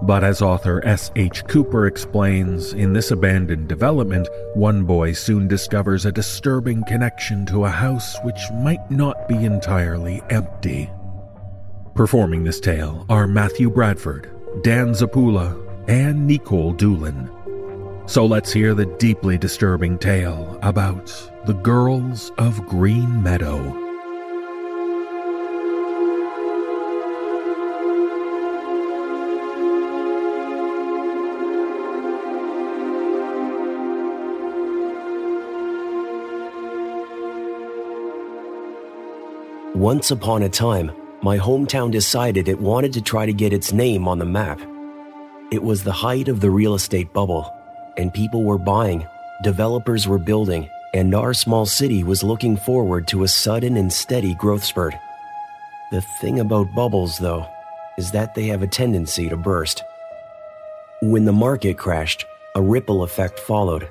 But 0.00 0.24
as 0.24 0.40
author 0.40 0.82
S.H. 0.86 1.44
Cooper 1.46 1.88
explains, 1.88 2.72
in 2.72 2.94
this 2.94 3.10
abandoned 3.10 3.68
development, 3.68 4.26
one 4.54 4.84
boy 4.84 5.12
soon 5.12 5.46
discovers 5.46 6.06
a 6.06 6.10
disturbing 6.10 6.82
connection 6.84 7.44
to 7.48 7.66
a 7.66 7.70
house 7.70 8.16
which 8.24 8.40
might 8.54 8.90
not 8.90 9.28
be 9.28 9.44
entirely 9.44 10.22
empty. 10.30 10.90
Performing 11.94 12.44
this 12.44 12.60
tale 12.60 13.04
are 13.10 13.26
Matthew 13.26 13.68
Bradford, 13.68 14.30
Dan 14.62 14.92
Zappulla, 14.94 15.54
and 15.86 16.26
Nikolle 16.26 16.72
Doolin. 16.72 17.30
So 18.08 18.24
let's 18.24 18.52
hear 18.52 18.72
the 18.72 18.86
deeply 18.86 19.36
disturbing 19.36 19.98
tale 19.98 20.60
about 20.62 21.12
the 21.44 21.54
girls 21.54 22.30
of 22.38 22.64
Green 22.64 23.20
Meadow. 23.20 23.82
Once 39.74 40.12
upon 40.12 40.44
a 40.44 40.48
time, 40.48 40.92
my 41.22 41.36
hometown 41.36 41.90
decided 41.90 42.48
it 42.48 42.60
wanted 42.60 42.92
to 42.92 43.02
try 43.02 43.26
to 43.26 43.32
get 43.32 43.52
its 43.52 43.72
name 43.72 44.06
on 44.06 44.20
the 44.20 44.24
map. 44.24 44.60
It 45.50 45.62
was 45.62 45.82
the 45.82 45.92
height 45.92 46.28
of 46.28 46.40
the 46.40 46.50
real 46.50 46.76
estate 46.76 47.12
bubble 47.12 47.55
and 47.96 48.12
people 48.12 48.44
were 48.44 48.58
buying, 48.58 49.06
developers 49.42 50.06
were 50.06 50.18
building, 50.18 50.68
and 50.94 51.14
our 51.14 51.34
small 51.34 51.66
city 51.66 52.02
was 52.02 52.22
looking 52.22 52.56
forward 52.56 53.06
to 53.08 53.24
a 53.24 53.28
sudden 53.28 53.76
and 53.76 53.92
steady 53.92 54.34
growth 54.34 54.64
spurt. 54.64 54.94
The 55.92 56.00
thing 56.20 56.40
about 56.40 56.74
bubbles, 56.74 57.18
though, 57.18 57.46
is 57.98 58.10
that 58.12 58.34
they 58.34 58.46
have 58.46 58.62
a 58.62 58.66
tendency 58.66 59.28
to 59.28 59.36
burst. 59.36 59.82
When 61.02 61.24
the 61.24 61.32
market 61.32 61.78
crashed, 61.78 62.24
a 62.54 62.62
ripple 62.62 63.02
effect 63.02 63.38
followed. 63.38 63.88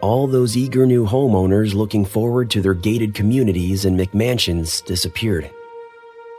All 0.00 0.26
those 0.26 0.56
eager 0.56 0.86
new 0.86 1.06
homeowners 1.06 1.74
looking 1.74 2.04
forward 2.04 2.50
to 2.50 2.60
their 2.60 2.74
gated 2.74 3.14
communities 3.14 3.84
and 3.84 3.98
McMansions 3.98 4.84
disappeared. 4.84 5.50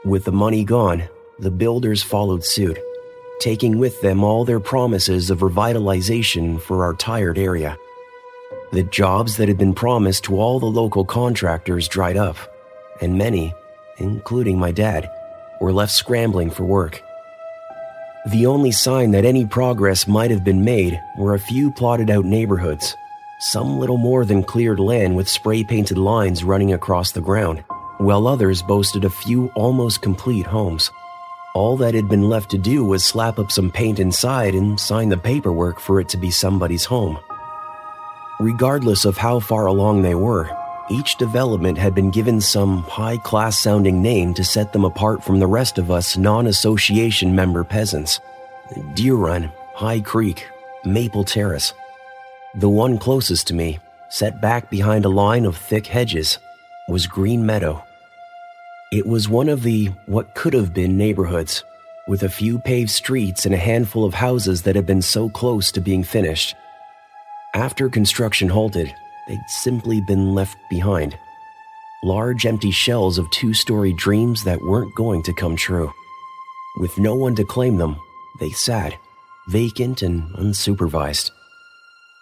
With 0.06 0.26
the 0.26 0.32
money 0.32 0.64
gone, 0.64 1.04
the 1.40 1.52
builders 1.52 2.02
followed 2.02 2.44
suit 2.44 2.78
taking 3.40 3.78
with 3.78 4.00
them 4.02 4.24
all 4.24 4.46
their 4.46 4.60
promises 4.60 5.30
of 5.30 5.40
revitalization 5.40 6.60
for 6.62 6.84
our 6.84 6.94
tired 6.94 7.38
area. 7.38 7.78
The 8.72 8.84
jobs 8.84 9.38
that 9.38 9.48
had 9.48 9.58
been 9.58 9.74
promised 9.74 10.24
to 10.26 10.40
all 10.40 10.60
the 10.60 10.66
local 10.66 11.06
contractors 11.06 11.88
dried 11.88 12.18
up, 12.18 12.38
and 13.02 13.18
many, 13.18 13.54
including 13.98 14.58
my 14.58 14.72
dad, 14.72 15.10
were 15.62 15.74
left 15.74 15.92
scrambling 15.92 16.50
for 16.50 16.64
work. 16.64 17.02
The 18.32 18.48
only 18.48 18.72
sign 18.72 19.12
that 19.12 19.24
any 19.24 19.46
progress 19.46 20.08
might 20.08 20.32
have 20.32 20.44
been 20.44 20.66
made 20.66 21.00
were 21.18 21.36
a 21.36 21.40
few 21.40 21.72
plotted 21.72 22.10
out 22.10 22.26
neighborhoods, 22.26 22.96
some 23.40 23.78
little 23.80 23.98
more 23.98 24.26
than 24.26 24.44
cleared 24.44 24.80
land 24.80 25.16
with 25.16 25.30
spray 25.30 25.64
painted 25.64 25.98
lines 25.98 26.44
running 26.44 26.74
across 26.74 27.12
the 27.12 27.22
ground, 27.22 27.64
while 28.00 28.28
others 28.28 28.64
boasted 28.64 29.06
a 29.06 29.10
few 29.10 29.48
almost 29.56 30.02
complete 30.02 30.46
homes. 30.46 30.90
All 31.56 31.78
that 31.78 31.94
had 31.94 32.10
been 32.10 32.28
left 32.28 32.52
to 32.52 32.58
do 32.58 32.84
was 32.84 33.06
slap 33.06 33.40
up 33.40 33.50
some 33.50 33.72
paint 33.72 33.98
inside 34.00 34.56
and 34.56 34.78
sign 34.78 35.08
the 35.08 35.16
paperwork 35.16 35.80
for 35.80 36.02
it 36.02 36.10
to 36.10 36.18
be 36.18 36.30
somebody's 36.30 36.84
home. 36.84 37.18
Regardless 38.42 39.06
of 39.06 39.16
how 39.16 39.40
far 39.40 39.68
along 39.68 40.02
they 40.02 40.16
were, 40.16 40.50
each 40.92 41.16
development 41.16 41.78
had 41.78 41.96
been 41.96 42.12
given 42.12 42.42
some 42.42 42.84
high 42.84 43.16
class 43.16 43.58
sounding 43.58 44.02
name 44.02 44.34
to 44.34 44.44
set 44.44 44.74
them 44.74 44.84
apart 44.84 45.24
from 45.24 45.40
the 45.40 45.48
rest 45.48 45.78
of 45.78 45.90
us 45.90 46.18
non 46.18 46.48
association 46.48 47.34
member 47.34 47.64
peasants. 47.64 48.20
Deer 48.94 49.16
Run, 49.16 49.50
High 49.76 50.02
Creek, 50.02 50.46
Maple 50.84 51.24
Terrace. 51.24 51.74
The 52.56 52.68
one 52.68 52.98
closest 52.98 53.48
to 53.48 53.54
me, 53.54 53.80
set 54.10 54.42
back 54.42 54.70
behind 54.70 55.06
a 55.06 55.10
line 55.24 55.46
of 55.46 55.56
thick 55.56 55.88
hedges, 55.88 56.38
was 56.90 57.08
Green 57.08 57.46
Meadow. 57.46 57.82
It 58.96 59.06
was 59.06 59.28
one 59.28 59.50
of 59.50 59.64
the 59.64 59.88
what 60.06 60.36
could 60.36 60.54
have 60.54 60.74
been 60.74 60.98
neighborhoods, 60.98 61.66
with 62.08 62.24
a 62.24 62.30
few 62.30 62.60
paved 62.60 62.90
streets 62.90 63.46
and 63.46 63.54
a 63.54 63.58
handful 63.58 64.06
of 64.06 64.14
houses 64.14 64.62
that 64.62 64.78
had 64.78 64.86
been 64.86 65.02
so 65.02 65.28
close 65.28 65.70
to 65.74 65.82
being 65.82 66.02
finished. 66.02 66.56
After 67.54 67.90
construction 67.90 68.48
halted, 68.48 68.96
they'd 69.28 69.50
simply 69.50 70.00
been 70.00 70.34
left 70.34 70.56
behind. 70.70 71.18
Large 72.06 72.46
empty 72.46 72.72
shells 72.72 73.18
of 73.18 73.30
two 73.32 73.54
story 73.54 73.92
dreams 73.92 74.46
that 74.46 74.62
weren't 74.62 74.96
going 74.96 75.24
to 75.24 75.34
come 75.34 75.58
true. 75.58 75.92
With 76.80 76.98
no 76.98 77.16
one 77.16 77.36
to 77.36 77.44
claim 77.44 77.76
them, 77.76 77.98
they 78.40 78.52
sat, 78.52 78.96
vacant 79.50 80.04
and 80.04 80.24
unsupervised. 80.36 81.32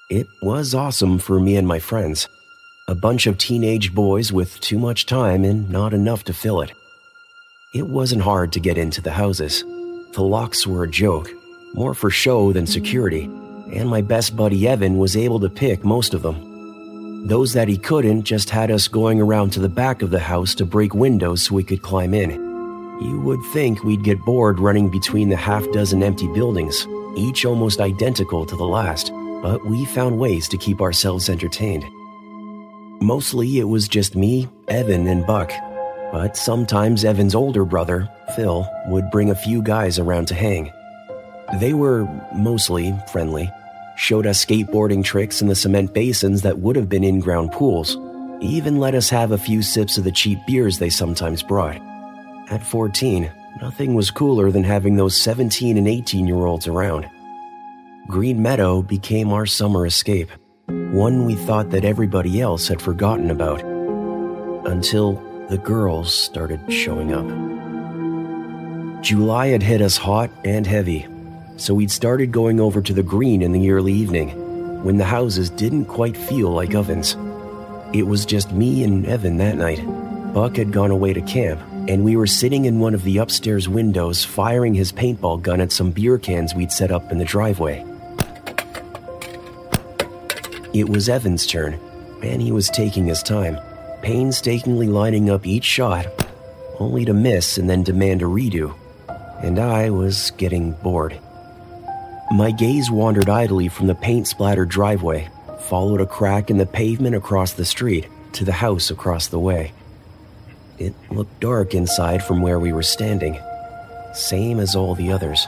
It 0.10 0.26
was 0.42 0.74
awesome 0.74 1.20
for 1.20 1.40
me 1.40 1.56
and 1.56 1.68
my 1.68 1.78
friends 1.78 2.28
a 2.90 2.96
bunch 2.96 3.28
of 3.28 3.38
teenage 3.38 3.96
boys 3.96 4.34
with 4.34 4.60
too 4.60 4.78
much 4.78 5.06
time 5.06 5.46
and 5.46 5.70
not 5.70 5.94
enough 5.94 6.26
to 6.26 6.34
fill 6.34 6.60
it. 6.60 6.74
It 7.74 7.88
wasn't 7.88 8.24
hard 8.24 8.52
to 8.52 8.60
get 8.60 8.78
into 8.78 9.02
the 9.02 9.12
houses. 9.12 9.64
The 10.12 10.22
locks 10.22 10.68
were 10.68 10.84
a 10.84 10.90
joke, 10.90 11.32
more 11.74 11.94
for 11.94 12.10
show 12.10 12.52
than 12.52 12.68
security, 12.68 13.24
and 13.72 13.88
my 13.88 14.02
best 14.02 14.36
buddy 14.36 14.68
Evan 14.68 14.98
was 14.98 15.16
able 15.16 15.40
to 15.40 15.50
pick 15.50 15.86
most 15.86 16.14
of 16.14 16.24
them. 16.24 17.26
Those 17.26 17.54
that 17.54 17.70
he 17.70 17.78
couldn't 17.78 18.24
just 18.24 18.50
had 18.50 18.70
us 18.70 18.90
going 18.90 19.22
around 19.22 19.52
to 19.52 19.62
the 19.62 19.70
back 19.70 20.02
of 20.02 20.10
the 20.10 20.20
house 20.20 20.54
to 20.56 20.66
break 20.66 20.94
windows 20.94 21.44
so 21.44 21.56
we 21.56 21.64
could 21.64 21.82
climb 21.82 22.14
in. 22.14 22.32
You 22.32 23.22
would 23.22 23.40
think 23.54 23.82
we'd 23.86 24.04
get 24.04 24.20
bored 24.26 24.60
running 24.60 24.90
between 24.90 25.30
the 25.30 25.38
half 25.38 25.66
dozen 25.72 26.04
empty 26.04 26.28
buildings, 26.34 26.86
each 27.16 27.46
almost 27.46 27.80
identical 27.80 28.46
to 28.46 28.58
the 28.58 28.66
last, 28.66 29.14
but 29.42 29.66
we 29.66 29.86
found 29.86 30.20
ways 30.20 30.50
to 30.50 30.58
keep 30.58 30.82
ourselves 30.82 31.30
entertained. 31.30 31.86
Mostly 33.02 33.60
it 33.60 33.66
was 33.66 33.88
just 33.88 34.16
me, 34.16 34.48
Evan, 34.68 35.08
and 35.08 35.26
Buck. 35.26 35.52
But 36.12 36.38
sometimes 36.38 37.04
Evan's 37.04 37.36
older 37.36 37.66
brother, 37.66 38.10
Phil, 38.36 38.68
would 38.88 39.10
bring 39.12 39.30
a 39.30 39.36
few 39.36 39.62
guys 39.62 40.00
around 40.00 40.28
to 40.28 40.36
hang. 40.36 40.72
They 41.60 41.74
were 41.74 42.06
mostly 42.36 42.96
friendly, 43.12 43.52
showed 43.98 44.26
us 44.26 44.46
skateboarding 44.46 45.04
tricks 45.04 45.42
in 45.42 45.48
the 45.48 45.56
cement 45.56 45.94
basins 45.94 46.42
that 46.44 46.60
would 46.60 46.76
have 46.76 46.90
been 46.90 47.04
in 47.04 47.20
ground 47.20 47.52
pools, 47.52 47.98
even 48.42 48.78
let 48.78 48.96
us 48.96 49.10
have 49.10 49.32
a 49.32 49.38
few 49.38 49.62
sips 49.62 49.98
of 49.98 50.04
the 50.04 50.12
cheap 50.12 50.40
beers 50.46 50.78
they 50.78 50.90
sometimes 50.90 51.44
brought. 51.44 51.78
At 52.50 52.64
14, 52.64 53.32
Nothing 53.62 53.94
was 53.94 54.10
cooler 54.10 54.50
than 54.52 54.64
having 54.64 54.96
those 54.96 55.16
17 55.16 55.78
and 55.78 55.88
18 55.88 56.28
year 56.28 56.46
olds 56.46 56.68
around. 56.68 57.10
Green 58.08 58.42
Meadow 58.42 58.82
became 58.82 59.32
our 59.32 59.46
summer 59.46 59.86
escape, 59.86 60.30
one 60.94 61.26
we 61.26 61.34
thought 61.34 61.72
that 61.72 61.84
everybody 61.84 62.40
else 62.40 62.68
had 62.68 62.80
forgotten 62.80 63.32
about. 63.32 63.64
Until 64.68 65.14
the 65.50 65.58
girls 65.58 66.14
started 66.14 66.72
showing 66.72 67.12
up. 67.12 67.26
July 69.02 69.48
had 69.48 69.64
hit 69.64 69.82
us 69.82 69.98
hot 69.98 70.30
and 70.46 70.68
heavy, 70.68 71.08
so 71.58 71.74
we'd 71.74 71.90
started 71.90 72.32
going 72.32 72.60
over 72.60 72.80
to 72.80 72.94
the 72.94 73.02
green 73.02 73.42
in 73.42 73.54
the 73.54 73.72
early 73.72 73.92
evening, 73.92 74.84
when 74.84 74.98
the 74.98 75.04
houses 75.04 75.50
didn't 75.50 75.86
quite 75.86 76.16
feel 76.16 76.52
like 76.52 76.76
ovens. 76.76 77.18
It 77.92 78.04
was 78.04 78.24
just 78.24 78.52
me 78.52 78.84
and 78.84 79.04
Evan 79.08 79.38
that 79.38 79.58
night. 79.58 79.84
Buck 80.32 80.58
had 80.58 80.72
gone 80.72 80.92
away 80.92 81.14
to 81.14 81.22
camp, 81.22 81.60
and 81.88 82.04
we 82.04 82.16
were 82.16 82.28
sitting 82.28 82.66
in 82.66 82.80
one 82.80 82.94
of 82.94 83.04
the 83.04 83.18
upstairs 83.18 83.68
windows 83.68 84.24
firing 84.24 84.76
his 84.76 84.92
paintball 84.92 85.42
gun 85.42 85.60
at 85.60 85.72
some 85.72 85.90
beer 85.90 86.20
cans 86.20 86.54
we'd 86.54 86.72
set 86.72 86.92
up 86.92 87.12
in 87.12 87.18
the 87.18 87.26
driveway. 87.26 87.84
It 90.74 90.90
was 90.90 91.08
Evan's 91.08 91.46
turn, 91.46 91.80
and 92.24 92.42
he 92.42 92.52
was 92.52 92.68
taking 92.70 93.06
his 93.06 93.22
time, 93.22 93.60
painstakingly 94.02 94.88
lining 94.88 95.30
up 95.30 95.46
each 95.46 95.66
shot, 95.66 96.08
only 96.80 97.06
to 97.06 97.14
miss 97.14 97.60
and 97.60 97.70
then 97.70 97.84
demand 97.84 98.24
a 98.24 98.26
redo. 98.26 98.74
And 99.44 99.60
I 99.60 99.92
was 99.92 100.32
getting 100.32 100.72
bored. 100.72 101.20
My 102.32 102.50
gaze 102.50 102.90
wandered 102.90 103.30
idly 103.30 103.68
from 103.68 103.86
the 103.86 103.94
paint 103.94 104.28
splattered 104.28 104.70
driveway, 104.70 105.30
followed 105.60 106.02
a 106.02 106.08
crack 106.08 106.50
in 106.50 106.58
the 106.58 106.66
pavement 106.66 107.16
across 107.16 107.54
the 107.54 107.66
street 107.66 108.08
to 108.32 108.44
the 108.44 108.52
house 108.52 108.90
across 108.90 109.28
the 109.28 109.40
way. 109.40 109.74
It 110.80 110.96
looked 111.12 111.40
dark 111.40 111.76
inside 111.76 112.24
from 112.24 112.42
where 112.42 112.58
we 112.58 112.74
were 112.74 112.82
standing, 112.82 113.40
same 114.16 114.60
as 114.60 114.76
all 114.76 114.96
the 114.96 115.12
others. 115.12 115.46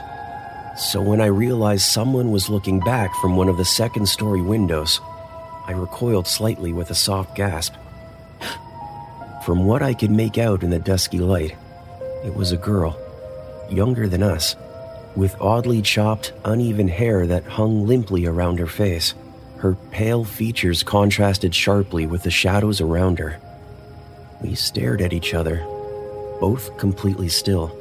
So 0.78 1.02
when 1.02 1.20
I 1.20 1.26
realized 1.26 1.86
someone 1.86 2.30
was 2.30 2.48
looking 2.48 2.78
back 2.78 3.12
from 3.16 3.34
one 3.34 3.48
of 3.48 3.56
the 3.56 3.64
second 3.64 4.06
story 4.06 4.42
windows, 4.42 5.00
I 5.66 5.72
recoiled 5.72 6.28
slightly 6.28 6.72
with 6.72 6.90
a 6.90 6.94
soft 6.94 7.34
gasp. 7.34 7.74
From 9.44 9.64
what 9.64 9.82
I 9.82 9.94
could 9.94 10.10
make 10.10 10.38
out 10.38 10.62
in 10.62 10.70
the 10.70 10.78
dusky 10.78 11.18
light, 11.18 11.56
it 12.24 12.34
was 12.34 12.52
a 12.52 12.56
girl, 12.56 12.98
younger 13.70 14.08
than 14.08 14.22
us, 14.22 14.56
with 15.16 15.40
oddly 15.40 15.82
chopped, 15.82 16.32
uneven 16.44 16.88
hair 16.88 17.26
that 17.26 17.44
hung 17.44 17.86
limply 17.86 18.26
around 18.26 18.58
her 18.58 18.66
face. 18.66 19.14
Her 19.58 19.74
pale 19.90 20.24
features 20.24 20.82
contrasted 20.82 21.54
sharply 21.54 22.06
with 22.06 22.22
the 22.22 22.30
shadows 22.30 22.80
around 22.80 23.18
her. 23.18 23.40
We 24.40 24.54
stared 24.54 25.00
at 25.00 25.12
each 25.12 25.34
other, 25.34 25.64
both 26.40 26.76
completely 26.76 27.28
still, 27.28 27.76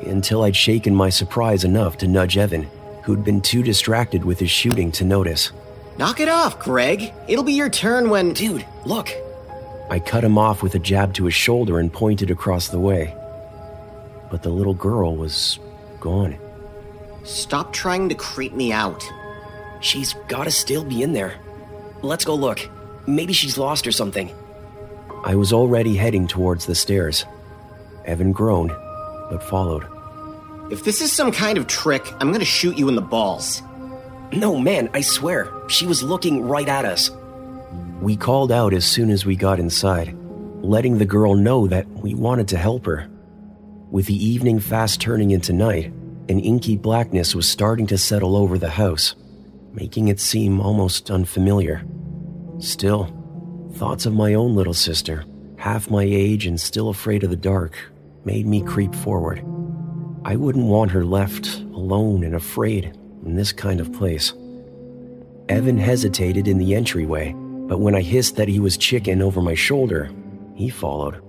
until 0.00 0.42
I'd 0.42 0.56
shaken 0.56 0.94
my 0.94 1.10
surprise 1.10 1.64
enough 1.64 1.98
to 1.98 2.08
nudge 2.08 2.38
Evan, 2.38 2.68
who'd 3.02 3.24
been 3.24 3.40
too 3.40 3.62
distracted 3.62 4.24
with 4.24 4.40
his 4.40 4.50
shooting 4.50 4.90
to 4.92 5.04
notice. 5.04 5.52
Knock 5.96 6.20
it 6.20 6.28
off, 6.28 6.58
Greg. 6.58 7.12
It'll 7.28 7.44
be 7.44 7.52
your 7.52 7.70
turn 7.70 8.10
when. 8.10 8.32
Dude, 8.32 8.66
look. 8.84 9.10
I 9.90 10.00
cut 10.00 10.24
him 10.24 10.38
off 10.38 10.62
with 10.62 10.74
a 10.74 10.78
jab 10.78 11.14
to 11.14 11.26
his 11.26 11.34
shoulder 11.34 11.78
and 11.78 11.92
pointed 11.92 12.30
across 12.30 12.68
the 12.68 12.80
way. 12.80 13.14
But 14.30 14.42
the 14.42 14.50
little 14.50 14.74
girl 14.74 15.14
was 15.14 15.58
gone. 16.00 16.36
Stop 17.22 17.72
trying 17.72 18.08
to 18.08 18.14
creep 18.14 18.54
me 18.54 18.72
out. 18.72 19.04
She's 19.80 20.14
gotta 20.26 20.50
still 20.50 20.84
be 20.84 21.02
in 21.02 21.12
there. 21.12 21.34
Let's 22.02 22.24
go 22.24 22.34
look. 22.34 22.68
Maybe 23.06 23.32
she's 23.32 23.56
lost 23.56 23.86
or 23.86 23.92
something. 23.92 24.34
I 25.24 25.36
was 25.36 25.52
already 25.52 25.94
heading 25.94 26.26
towards 26.26 26.66
the 26.66 26.74
stairs. 26.74 27.24
Evan 28.04 28.32
groaned, 28.32 28.72
but 29.30 29.42
followed. 29.42 29.86
If 30.70 30.84
this 30.84 31.00
is 31.00 31.12
some 31.12 31.30
kind 31.30 31.56
of 31.56 31.66
trick, 31.66 32.06
I'm 32.20 32.32
gonna 32.32 32.44
shoot 32.44 32.76
you 32.76 32.88
in 32.88 32.94
the 32.94 33.00
balls. 33.00 33.62
No, 34.34 34.58
man, 34.58 34.90
I 34.92 35.00
swear. 35.00 35.52
She 35.68 35.86
was 35.86 36.02
looking 36.02 36.42
right 36.42 36.68
at 36.68 36.84
us. 36.84 37.08
We 38.00 38.16
called 38.16 38.50
out 38.50 38.74
as 38.74 38.84
soon 38.84 39.10
as 39.10 39.24
we 39.24 39.36
got 39.36 39.60
inside, 39.60 40.12
letting 40.60 40.98
the 40.98 41.04
girl 41.04 41.36
know 41.36 41.68
that 41.68 41.86
we 41.88 42.14
wanted 42.14 42.48
to 42.48 42.58
help 42.58 42.84
her. 42.86 43.08
With 43.92 44.06
the 44.06 44.24
evening 44.26 44.58
fast 44.58 45.00
turning 45.00 45.30
into 45.30 45.52
night, 45.52 45.92
an 46.28 46.40
inky 46.40 46.76
blackness 46.76 47.32
was 47.36 47.48
starting 47.48 47.86
to 47.86 47.96
settle 47.96 48.36
over 48.36 48.58
the 48.58 48.70
house, 48.70 49.14
making 49.72 50.08
it 50.08 50.18
seem 50.18 50.60
almost 50.60 51.12
unfamiliar. 51.12 51.84
Still, 52.58 53.14
thoughts 53.74 54.04
of 54.04 54.14
my 54.14 54.34
own 54.34 54.56
little 54.56 54.74
sister, 54.74 55.24
half 55.58 55.90
my 55.92 56.02
age 56.02 56.46
and 56.46 56.60
still 56.60 56.88
afraid 56.88 57.22
of 57.22 57.30
the 57.30 57.36
dark, 57.36 57.76
made 58.24 58.48
me 58.48 58.62
creep 58.62 58.96
forward. 58.96 59.44
I 60.24 60.34
wouldn't 60.34 60.66
want 60.66 60.90
her 60.90 61.04
left 61.04 61.60
alone 61.60 62.24
and 62.24 62.34
afraid 62.34 62.98
in 63.24 63.36
this 63.36 63.52
kind 63.52 63.80
of 63.80 63.92
place. 63.92 64.32
Evan 65.48 65.78
hesitated 65.78 66.48
in 66.48 66.58
the 66.58 66.74
entryway, 66.74 67.32
but 67.66 67.80
when 67.80 67.94
I 67.94 68.02
hissed 68.02 68.36
that 68.36 68.48
he 68.48 68.60
was 68.60 68.76
chicken 68.76 69.22
over 69.22 69.40
my 69.40 69.54
shoulder, 69.54 70.10
he 70.54 70.70
followed. 70.70 71.22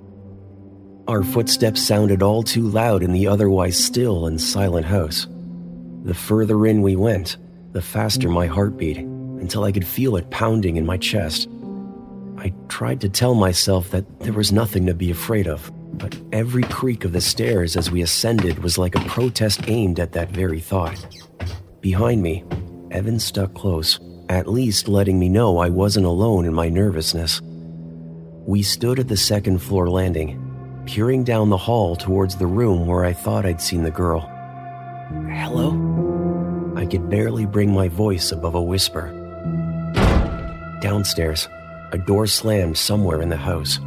Our 1.08 1.24
footsteps 1.24 1.82
sounded 1.82 2.24
all 2.24 2.42
too 2.42 2.68
loud 2.68 3.04
in 3.04 3.12
the 3.12 3.28
otherwise 3.28 3.78
still 3.78 4.26
and 4.26 4.42
silent 4.42 4.86
house. 4.86 5.28
The 6.04 6.14
further 6.14 6.66
in 6.66 6.82
we 6.82 6.96
went, 6.96 7.38
the 7.74 7.82
faster 7.82 8.30
my 8.30 8.48
heart 8.48 8.78
beat, 8.78 8.98
until 8.98 9.64
I 9.64 9.72
could 9.72 9.86
feel 9.86 10.16
it 10.16 10.30
pounding 10.30 10.78
in 10.78 10.86
my 10.86 10.98
chest. 10.98 11.50
I 12.38 12.54
tried 12.70 13.02
to 13.02 13.10
tell 13.10 13.36
myself 13.36 13.92
that 13.92 14.20
there 14.20 14.34
was 14.34 14.52
nothing 14.52 14.86
to 14.86 14.94
be 14.94 15.12
afraid 15.12 15.48
of, 15.48 15.72
but 15.98 16.16
every 16.32 16.64
creak 16.64 17.06
of 17.06 17.12
the 17.12 17.22
stairs 17.22 17.76
as 17.76 17.92
we 17.92 18.02
ascended 18.02 18.60
was 18.60 18.78
like 18.78 18.96
a 18.96 19.06
protest 19.06 19.62
aimed 19.68 20.00
at 20.00 20.14
that 20.14 20.30
very 20.32 20.60
thought. 20.60 21.06
Behind 21.86 22.20
me, 22.20 22.44
Evan 22.90 23.20
stuck 23.20 23.54
close, 23.54 24.00
at 24.28 24.48
least 24.48 24.88
letting 24.88 25.20
me 25.20 25.30
know 25.30 25.60
I 25.60 25.70
wasn't 25.70 26.08
alone 26.08 26.46
in 26.46 26.52
my 26.52 26.68
nervousness. 26.68 27.44
We 27.44 28.64
stood 28.64 28.98
at 28.98 29.08
the 29.08 29.16
second 29.16 29.60
floor 29.60 29.88
landing, 29.88 30.42
peering 30.88 31.24
down 31.24 31.52
the 31.52 31.58
hall 31.58 31.96
towards 31.96 32.38
the 32.38 32.48
room 32.48 32.88
where 32.88 33.06
I 33.06 33.14
thought 33.14 33.46
I'd 33.46 33.62
seen 33.62 33.84
the 33.84 33.92
girl. 33.92 34.22
Hello? 35.30 36.74
I 36.76 36.88
could 36.88 37.08
barely 37.08 37.46
bring 37.46 37.72
my 37.72 37.88
voice 37.88 38.32
above 38.32 38.56
a 38.56 38.64
whisper. 38.64 39.12
Downstairs, 40.82 41.48
a 41.92 42.00
door 42.00 42.26
slammed 42.26 42.80
somewhere 42.80 43.22
in 43.22 43.30
the 43.30 43.38
house. 43.38 43.80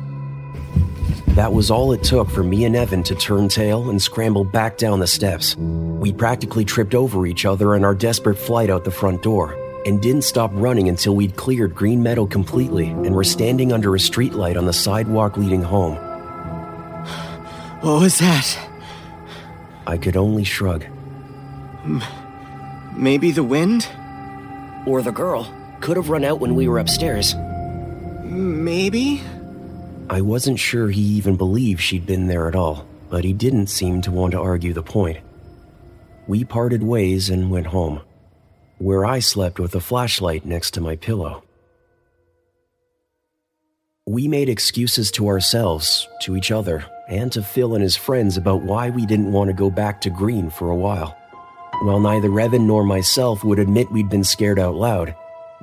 That 1.39 1.53
was 1.53 1.71
all 1.71 1.93
it 1.93 2.03
took 2.03 2.29
for 2.29 2.43
me 2.43 2.65
and 2.65 2.75
Evan 2.75 3.05
to 3.05 3.15
turn 3.15 3.47
tail 3.47 3.91
and 3.91 4.03
scramble 4.03 4.43
back 4.43 4.77
down 4.77 4.99
the 4.99 5.07
steps. 5.07 5.55
We 5.55 6.13
practically 6.13 6.65
tripped 6.65 6.97
over 6.97 7.29
each 7.29 7.45
other 7.45 7.77
in 7.77 7.85
our 7.85 7.95
desperate 7.95 8.35
flight 8.35 8.71
out 8.71 8.83
the 8.83 8.91
front 8.91 9.23
door, 9.23 9.55
and 9.87 10.03
didn't 10.03 10.23
stop 10.23 10.51
running 10.53 10.89
until 10.89 11.15
we'd 11.15 11.37
cleared 11.37 11.77
Green 11.77 12.03
Meadow 12.03 12.27
completely 12.27 12.89
and 12.89 13.15
were 13.15 13.23
standing 13.23 13.73
under 13.73 13.95
a 13.95 13.99
streetlight 13.99 14.59
on 14.59 14.67
the 14.67 14.73
sidewalk 14.73 15.37
leading 15.37 15.63
home. 15.63 15.95
What 17.83 18.01
was 18.01 18.19
that? 18.19 18.59
I 19.87 19.97
could 19.97 20.17
only 20.17 20.43
shrug. 20.43 20.87
Maybe 22.97 23.31
the 23.31 23.45
wind? 23.45 23.87
Or 24.89 25.03
the 25.03 25.13
girl. 25.13 25.47
Could 25.79 25.99
have 25.99 26.09
run 26.09 26.25
out 26.25 26.41
when 26.41 26.57
we 26.57 26.67
were 26.67 26.81
upstairs. 26.81 27.37
Maybe? 28.25 29.23
I 30.11 30.23
wasn't 30.23 30.59
sure 30.59 30.89
he 30.89 31.03
even 31.03 31.37
believed 31.37 31.83
she'd 31.83 32.07
been 32.07 32.29
there 32.29 32.49
at 32.49 32.55
all, 32.55 32.87
but 33.11 33.25
he 33.25 33.35
didn't 33.35 33.67
seem 33.67 34.01
to 34.03 34.11
want 34.11 34.33
to 34.33 34.41
argue 34.41 34.73
the 34.73 34.83
point. 34.83 35.19
We 36.27 36.45
parted 36.45 36.83
ways 36.83 37.29
and 37.29 37.51
went 37.51 37.67
home, 37.67 38.01
where 38.79 39.05
I 39.05 39.19
slept 39.19 39.59
with 39.59 39.75
a 39.75 39.81
flashlight 39.81 40.47
next 40.47 40.71
to 40.73 40.81
my 40.81 40.97
pillow. 40.97 41.45
We 44.07 44.29
made 44.29 44.49
excuses 44.49 45.11
to 45.13 45.29
ourselves, 45.29 46.09
to 46.23 46.37
each 46.37 46.51
other, 46.51 46.87
and 47.11 47.31
to 47.33 47.43
Phil 47.43 47.75
and 47.75 47.83
his 47.83 47.97
friends 47.97 48.39
about 48.39 48.63
why 48.63 48.89
we 48.89 49.05
didn't 49.05 49.33
want 49.33 49.49
to 49.49 49.55
go 49.55 49.69
back 49.69 50.01
to 50.03 50.11
Green 50.11 50.49
for 50.49 50.71
a 50.71 50.77
while. 50.77 51.19
While 51.83 52.01
neither 52.01 52.41
Evan 52.41 52.67
nor 52.67 52.83
myself 52.83 53.45
would 53.45 53.59
admit 53.59 53.93
we'd 53.93 54.09
been 54.09 54.25
scared 54.25 54.59
out 54.59 54.75
loud, 54.75 55.15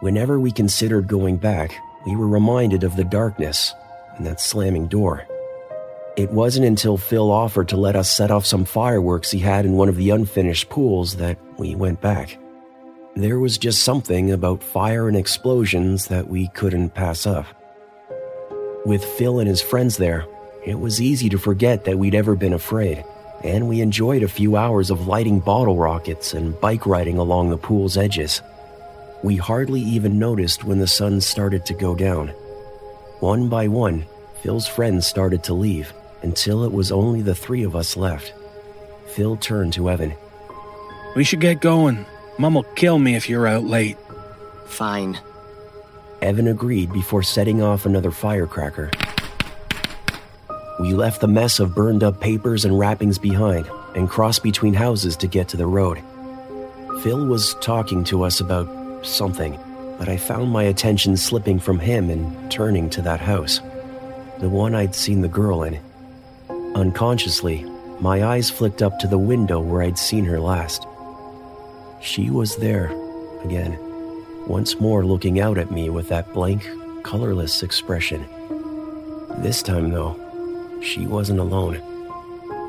whenever 0.01 0.39
we 0.39 0.51
considered 0.51 1.07
going 1.07 1.37
back, 1.37 1.75
we 2.05 2.15
were 2.15 2.27
reminded 2.27 2.83
of 2.83 2.95
the 2.95 3.03
darkness 3.03 3.73
and 4.17 4.25
that 4.25 4.41
slamming 4.41 4.87
door. 4.87 5.25
It 6.15 6.31
wasn't 6.31 6.65
until 6.65 6.97
Phil 6.97 7.29
offered 7.29 7.67
to 7.69 7.77
let 7.77 7.95
us 7.97 8.09
set 8.09 8.31
off 8.31 8.45
some 8.45 8.63
fireworks 8.63 9.31
he 9.31 9.39
had 9.39 9.65
in 9.65 9.73
one 9.73 9.89
of 9.89 9.97
the 9.97 10.11
unfinished 10.11 10.69
pools 10.69 11.17
that 11.17 11.37
we 11.57 11.75
went 11.75 11.99
back. 11.99 12.37
There 13.17 13.39
was 13.39 13.57
just 13.57 13.83
something 13.83 14.31
about 14.31 14.63
fire 14.63 15.07
and 15.07 15.17
explosions 15.17 16.07
that 16.07 16.29
we 16.29 16.47
couldn't 16.49 16.93
pass 16.93 17.25
up. 17.25 17.45
With 18.85 19.03
Phil 19.03 19.39
and 19.39 19.47
his 19.47 19.61
friends 19.61 19.97
there, 19.97 20.25
it 20.65 20.79
was 20.79 21.01
easy 21.01 21.27
to 21.29 21.37
forget 21.37 21.83
that 21.83 21.97
we'd 21.97 22.15
ever 22.15 22.35
been 22.35 22.53
afraid, 22.53 23.03
and 23.43 23.67
we 23.67 23.81
enjoyed 23.81 24.23
a 24.23 24.27
few 24.27 24.55
hours 24.55 24.89
of 24.89 25.07
lighting 25.07 25.39
bottle 25.39 25.77
rockets 25.77 26.33
and 26.33 26.59
bike 26.61 26.85
riding 26.85 27.17
along 27.17 27.49
the 27.49 27.57
pool's 27.57 27.97
edges. 27.97 28.41
We 29.21 29.35
hardly 29.35 29.81
even 29.81 30.17
noticed 30.17 30.63
when 30.63 30.79
the 30.79 30.87
sun 30.87 31.19
started 31.19 31.65
to 31.65 31.73
go 31.73 31.93
down. 31.93 32.33
One 33.25 33.49
by 33.49 33.67
one, 33.67 34.05
Phil's 34.43 34.67
friends 34.67 35.07
started 35.07 35.43
to 35.45 35.55
leave 35.55 35.91
until 36.21 36.63
it 36.63 36.71
was 36.71 36.91
only 36.91 37.23
the 37.23 37.33
three 37.33 37.63
of 37.63 37.75
us 37.75 37.97
left. 37.97 38.35
Phil 39.15 39.35
turned 39.35 39.73
to 39.73 39.89
Evan. 39.89 40.13
We 41.15 41.23
should 41.23 41.41
get 41.41 41.59
going. 41.59 42.05
Mom 42.37 42.53
will 42.53 42.69
kill 42.75 42.99
me 42.99 43.15
if 43.15 43.27
you're 43.27 43.47
out 43.47 43.63
late. 43.63 43.97
Fine. 44.67 45.17
Evan 46.21 46.47
agreed 46.47 46.93
before 46.93 47.23
setting 47.23 47.63
off 47.63 47.87
another 47.87 48.11
firecracker. 48.11 48.91
We 50.79 50.93
left 50.93 51.19
the 51.19 51.27
mess 51.27 51.59
of 51.59 51.73
burned 51.73 52.03
up 52.03 52.21
papers 52.21 52.63
and 52.63 52.77
wrappings 52.77 53.17
behind 53.17 53.67
and 53.95 54.07
crossed 54.07 54.43
between 54.43 54.75
houses 54.75 55.17
to 55.17 55.25
get 55.25 55.47
to 55.47 55.57
the 55.57 55.65
road. 55.65 55.99
Phil 57.01 57.25
was 57.25 57.55
talking 57.55 58.03
to 58.03 58.21
us 58.21 58.39
about 58.39 58.69
something, 59.03 59.57
but 59.97 60.09
I 60.09 60.17
found 60.17 60.51
my 60.51 60.63
attention 60.63 61.17
slipping 61.17 61.59
from 61.59 61.79
him 61.79 62.09
and 62.09 62.51
turning 62.51 62.89
to 62.91 63.01
that 63.03 63.21
house, 63.21 63.59
the 64.39 64.49
one 64.49 64.75
I'd 64.75 64.95
seen 64.95 65.21
the 65.21 65.27
girl 65.27 65.63
in. 65.63 65.79
Unconsciously, 66.75 67.65
my 67.99 68.23
eyes 68.25 68.49
flicked 68.49 68.81
up 68.81 68.99
to 68.99 69.07
the 69.07 69.17
window 69.17 69.59
where 69.59 69.81
I'd 69.81 69.97
seen 69.97 70.25
her 70.25 70.39
last. 70.39 70.85
She 72.01 72.29
was 72.29 72.57
there, 72.57 72.87
again, 73.43 73.79
once 74.47 74.79
more 74.79 75.05
looking 75.05 75.39
out 75.39 75.57
at 75.57 75.71
me 75.71 75.89
with 75.89 76.09
that 76.09 76.33
blank, 76.33 76.67
colorless 77.03 77.63
expression. 77.63 78.25
This 79.37 79.63
time, 79.63 79.91
though, 79.91 80.19
she 80.81 81.05
wasn't 81.05 81.39
alone. 81.39 81.81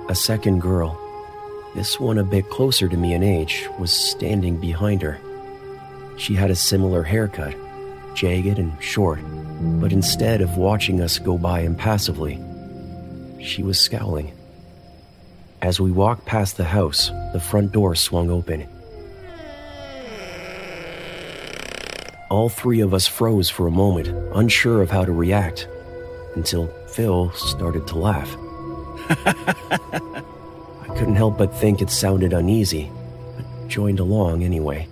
A 0.09 0.15
second 0.15 0.61
girl, 0.61 0.99
this 1.75 1.99
one 1.99 2.19
a 2.19 2.25
bit 2.25 2.49
closer 2.49 2.89
to 2.89 2.97
me 2.97 3.15
in 3.15 3.23
age, 3.23 3.69
was 3.79 3.93
standing 3.93 4.57
behind 4.57 5.03
her. 5.03 5.19
She 6.17 6.35
had 6.35 6.51
a 6.51 6.57
similar 6.57 7.03
haircut, 7.03 7.55
jagged 8.15 8.59
and 8.59 8.73
short, 8.83 9.21
but 9.81 9.93
instead 9.93 10.41
of 10.41 10.57
watching 10.57 11.01
us 11.01 11.19
go 11.19 11.37
by 11.37 11.61
impassively, 11.61 12.41
she 13.41 13.63
was 13.63 13.79
scowling. 13.79 14.33
As 15.63 15.81
we 15.81 15.91
walked 15.91 16.27
past 16.27 16.57
the 16.57 16.65
house, 16.65 17.11
the 17.33 17.41
front 17.41 17.73
door 17.73 17.95
swung 17.95 18.31
open. 18.31 18.67
All 22.31 22.49
three 22.49 22.81
of 22.81 22.93
us 22.93 23.07
froze 23.07 23.49
for 23.49 23.67
a 23.67 23.71
moment, 23.71 24.09
unsure 24.35 24.83
of 24.83 24.91
how 24.91 25.05
to 25.05 25.13
react, 25.13 25.69
until 26.35 26.67
Phil 26.89 27.31
started 27.33 27.87
to 27.89 27.99
laugh. 27.99 28.37
I 29.09 30.89
couldn't 30.97 31.17
help 31.17 31.39
but 31.39 31.55
think 31.55 31.81
it 31.81 31.91
sounded 31.91 32.33
uneasy, 32.33 32.91
but 33.37 33.69
joined 33.69 34.01
along 34.01 34.43
anyway. 34.43 34.89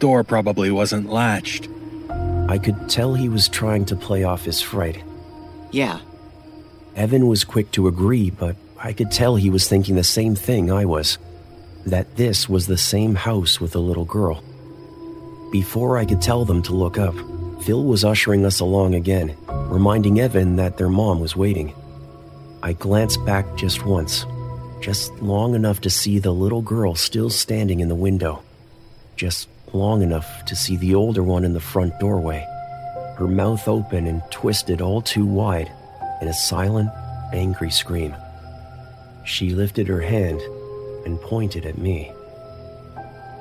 Door 0.00 0.24
probably 0.24 0.70
wasn't 0.70 1.10
latched. 1.10 1.68
I 2.48 2.58
could 2.58 2.88
tell 2.88 3.12
he 3.12 3.28
was 3.28 3.48
trying 3.48 3.84
to 3.84 3.96
play 3.96 4.24
off 4.24 4.46
his 4.46 4.62
fright. 4.62 5.04
Yeah. 5.72 6.00
Evan 6.96 7.28
was 7.28 7.44
quick 7.44 7.70
to 7.72 7.86
agree, 7.86 8.30
but 8.30 8.56
I 8.78 8.94
could 8.94 9.12
tell 9.12 9.36
he 9.36 9.50
was 9.50 9.68
thinking 9.68 9.96
the 9.96 10.02
same 10.02 10.34
thing 10.34 10.72
I 10.72 10.86
was 10.86 11.18
that 11.84 12.16
this 12.16 12.48
was 12.48 12.66
the 12.66 12.78
same 12.78 13.14
house 13.14 13.60
with 13.60 13.72
the 13.72 13.80
little 13.80 14.06
girl. 14.06 14.42
Before 15.52 15.98
I 15.98 16.06
could 16.06 16.22
tell 16.22 16.46
them 16.46 16.62
to 16.62 16.72
look 16.72 16.96
up, 16.96 17.14
Phil 17.62 17.84
was 17.84 18.02
ushering 18.02 18.46
us 18.46 18.60
along 18.60 18.94
again, 18.94 19.36
reminding 19.48 20.18
Evan 20.18 20.56
that 20.56 20.78
their 20.78 20.88
mom 20.88 21.20
was 21.20 21.36
waiting. 21.36 21.74
I 22.62 22.72
glanced 22.72 23.24
back 23.26 23.54
just 23.54 23.84
once, 23.84 24.24
just 24.80 25.12
long 25.20 25.54
enough 25.54 25.82
to 25.82 25.90
see 25.90 26.18
the 26.18 26.32
little 26.32 26.62
girl 26.62 26.94
still 26.94 27.28
standing 27.28 27.80
in 27.80 27.88
the 27.88 27.94
window, 27.94 28.42
just 29.16 29.48
long 29.74 30.02
enough 30.02 30.44
to 30.46 30.56
see 30.56 30.76
the 30.76 30.94
older 30.94 31.22
one 31.22 31.44
in 31.44 31.52
the 31.52 31.60
front 31.60 31.98
doorway, 31.98 32.46
her 33.16 33.28
mouth 33.28 33.68
open 33.68 34.06
and 34.06 34.22
twisted 34.30 34.80
all 34.80 35.02
too 35.02 35.26
wide 35.26 35.70
in 36.20 36.28
a 36.28 36.34
silent, 36.34 36.90
angry 37.32 37.70
scream. 37.70 38.14
She 39.24 39.50
lifted 39.50 39.86
her 39.88 40.00
hand 40.00 40.40
and 41.04 41.20
pointed 41.20 41.66
at 41.66 41.78
me. 41.78 42.12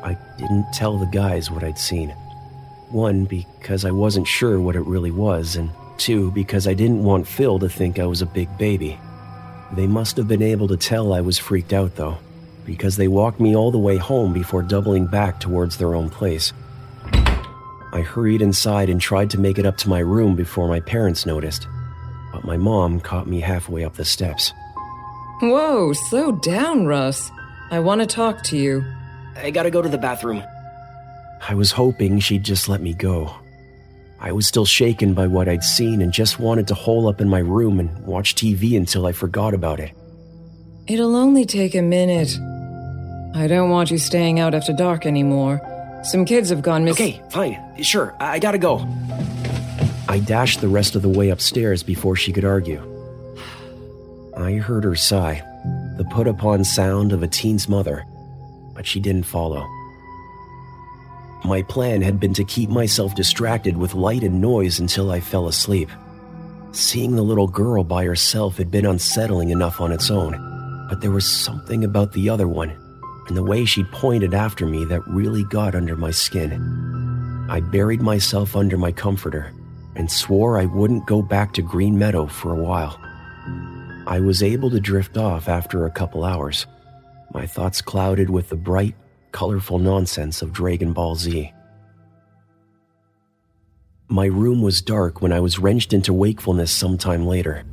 I 0.04 0.18
didn't 0.38 0.72
tell 0.74 0.98
the 0.98 1.06
guys 1.08 1.52
what 1.52 1.64
I'd 1.64 1.78
seen. 1.78 2.10
One, 2.90 3.26
because 3.26 3.86
I 3.86 3.92
wasn't 3.92 4.28
sure 4.28 4.60
what 4.60 4.76
it 4.76 4.86
really 4.86 5.12
was, 5.12 5.56
and 5.56 5.70
two, 5.98 6.32
because 6.32 6.68
I 6.68 6.74
didn't 6.74 7.04
want 7.04 7.28
Phil 7.28 7.60
to 7.60 7.70
think 7.70 8.00
I 8.00 8.06
was 8.06 8.22
a 8.22 8.26
big 8.26 8.56
baby. 8.58 9.00
They 9.74 9.88
must 9.88 10.18
have 10.18 10.28
been 10.28 10.42
able 10.42 10.68
to 10.70 10.78
tell 10.78 11.14
I 11.14 11.22
was 11.22 11.38
freaked 11.38 11.74
out, 11.74 11.96
though, 11.96 12.18
because 12.70 12.98
they 12.98 13.08
walked 13.08 13.40
me 13.40 13.56
all 13.56 13.72
the 13.72 13.80
way 13.80 13.98
home 13.98 14.32
before 14.32 14.62
doubling 14.62 15.08
back 15.08 15.40
towards 15.40 15.78
their 15.78 15.96
own 15.96 16.08
place. 16.08 16.54
I 17.92 18.02
hurried 18.02 18.44
inside 18.44 18.92
and 18.92 19.02
tried 19.02 19.32
to 19.32 19.40
make 19.40 19.58
it 19.58 19.66
up 19.66 19.76
to 19.78 19.90
my 19.90 19.98
room 19.98 20.36
before 20.36 20.68
my 20.68 20.80
parents 20.80 21.26
noticed, 21.26 21.68
but 22.32 22.44
my 22.44 22.58
mom 22.58 23.00
caught 23.00 23.26
me 23.26 23.40
halfway 23.40 23.84
up 23.84 23.96
the 23.96 24.06
steps. 24.06 24.54
Whoa, 25.42 25.94
slow 25.94 26.32
down, 26.32 26.86
Russ. 26.86 27.32
I 27.72 27.80
want 27.80 28.02
to 28.02 28.08
talk 28.08 28.44
to 28.44 28.58
you. 28.58 28.86
I 29.36 29.50
gotta 29.50 29.72
go 29.72 29.82
to 29.82 29.90
the 29.90 29.98
bathroom. 29.98 30.44
I 31.42 31.56
was 31.56 31.72
hoping 31.72 32.20
she'd 32.20 32.44
just 32.44 32.70
let 32.70 32.82
me 32.82 32.94
go. 32.94 33.34
I 34.20 34.32
was 34.32 34.46
still 34.46 34.66
shaken 34.66 35.16
by 35.16 35.26
what 35.26 35.50
I'd 35.50 35.64
seen 35.64 36.04
and 36.04 36.14
just 36.14 36.40
wanted 36.40 36.68
to 36.68 36.76
hole 36.76 37.08
up 37.08 37.20
in 37.20 37.30
my 37.30 37.40
room 37.40 37.80
and 37.80 38.06
watch 38.06 38.36
TV 38.36 38.78
until 38.78 39.08
I 39.08 39.12
forgot 39.12 39.56
about 39.56 39.80
it. 39.80 39.92
It'll 40.86 41.16
only 41.16 41.46
take 41.46 41.74
a 41.74 41.82
minute. 41.82 42.38
I 43.34 43.48
don't 43.48 43.70
want 43.70 43.92
you 43.92 43.98
staying 43.98 44.40
out 44.40 44.54
after 44.54 44.74
dark 44.74 45.06
anymore. 45.06 45.62
Some 46.04 46.26
kids 46.26 46.50
have 46.50 46.62
gone 46.62 46.84
missing. 46.86 47.16
Okay, 47.16 47.30
fine. 47.30 47.84
Sure, 47.84 48.16
I 48.20 48.34
I 48.34 48.40
gotta 48.40 48.58
go. 48.58 48.88
I 50.08 50.20
dashed 50.20 50.62
the 50.62 50.68
rest 50.68 50.96
of 50.96 51.02
the 51.02 51.10
way 51.10 51.30
upstairs 51.30 51.84
before 51.84 52.16
she 52.16 52.34
could 52.34 52.46
argue. 52.46 52.82
I 54.36 54.54
heard 54.54 54.84
her 54.84 54.96
sigh, 54.96 55.44
the 55.98 56.06
put 56.06 56.28
upon 56.28 56.64
sound 56.64 57.12
of 57.12 57.22
a 57.22 57.28
teen's 57.28 57.70
mother, 57.70 58.06
but 58.74 58.88
she 58.88 59.00
didn't 59.00 59.24
follow. 59.24 59.68
My 61.46 61.62
plan 61.62 62.02
had 62.02 62.20
been 62.20 62.34
to 62.34 62.44
keep 62.44 62.70
myself 62.70 63.16
distracted 63.16 63.78
with 63.78 63.94
light 63.94 64.24
and 64.24 64.42
noise 64.42 64.80
until 64.80 65.12
I 65.12 65.20
fell 65.20 65.48
asleep. 65.48 65.90
Seeing 66.72 67.16
the 67.16 67.22
little 67.24 67.48
girl 67.48 67.84
by 67.84 68.06
herself 68.06 68.58
had 68.58 68.72
been 68.72 68.86
unsettling 68.86 69.50
enough 69.50 69.80
on 69.80 69.92
its 69.92 70.10
own, 70.10 70.32
but 70.90 71.02
there 71.02 71.12
was 71.12 71.26
something 71.26 71.84
about 71.84 72.14
the 72.14 72.30
other 72.30 72.48
one 72.48 72.76
and 73.30 73.38
the 73.38 73.44
way 73.44 73.64
she'd 73.64 73.92
pointed 73.92 74.34
after 74.34 74.66
me 74.66 74.84
that 74.86 75.08
really 75.08 75.44
got 75.46 75.76
under 75.76 75.96
my 75.96 76.12
skin. 76.12 77.48
I 77.50 77.62
buried 77.62 78.02
myself 78.02 78.56
under 78.56 78.78
my 78.78 78.92
comforter 78.92 79.54
and 79.96 80.12
swore 80.12 80.60
I 80.60 80.66
wouldn't 80.66 81.08
go 81.08 81.22
back 81.22 81.54
to 81.54 81.62
Green 81.62 81.98
Meadow 81.98 82.28
for 82.28 82.52
a 82.52 82.62
while. 82.62 83.00
I 84.08 84.20
was 84.20 84.44
able 84.44 84.70
to 84.72 84.80
drift 84.80 85.18
off 85.18 85.48
after 85.48 85.86
a 85.86 85.92
couple 85.92 86.24
hours, 86.24 86.66
my 87.34 87.46
thoughts 87.46 87.82
clouded 87.82 88.30
with 88.30 88.50
the 88.50 88.56
bright, 88.56 88.96
colorful 89.32 89.78
nonsense 89.78 90.42
of 90.42 90.52
Dragon 90.52 90.94
Ball 90.94 91.16
Z. 91.16 91.54
My 94.08 94.26
room 94.26 94.64
was 94.64 94.82
dark 94.82 95.22
when 95.22 95.32
I 95.32 95.40
was 95.40 95.60
wrenched 95.60 95.94
into 95.94 96.14
wakefulness 96.14 96.72
sometime 96.72 97.28
later. 97.28 97.64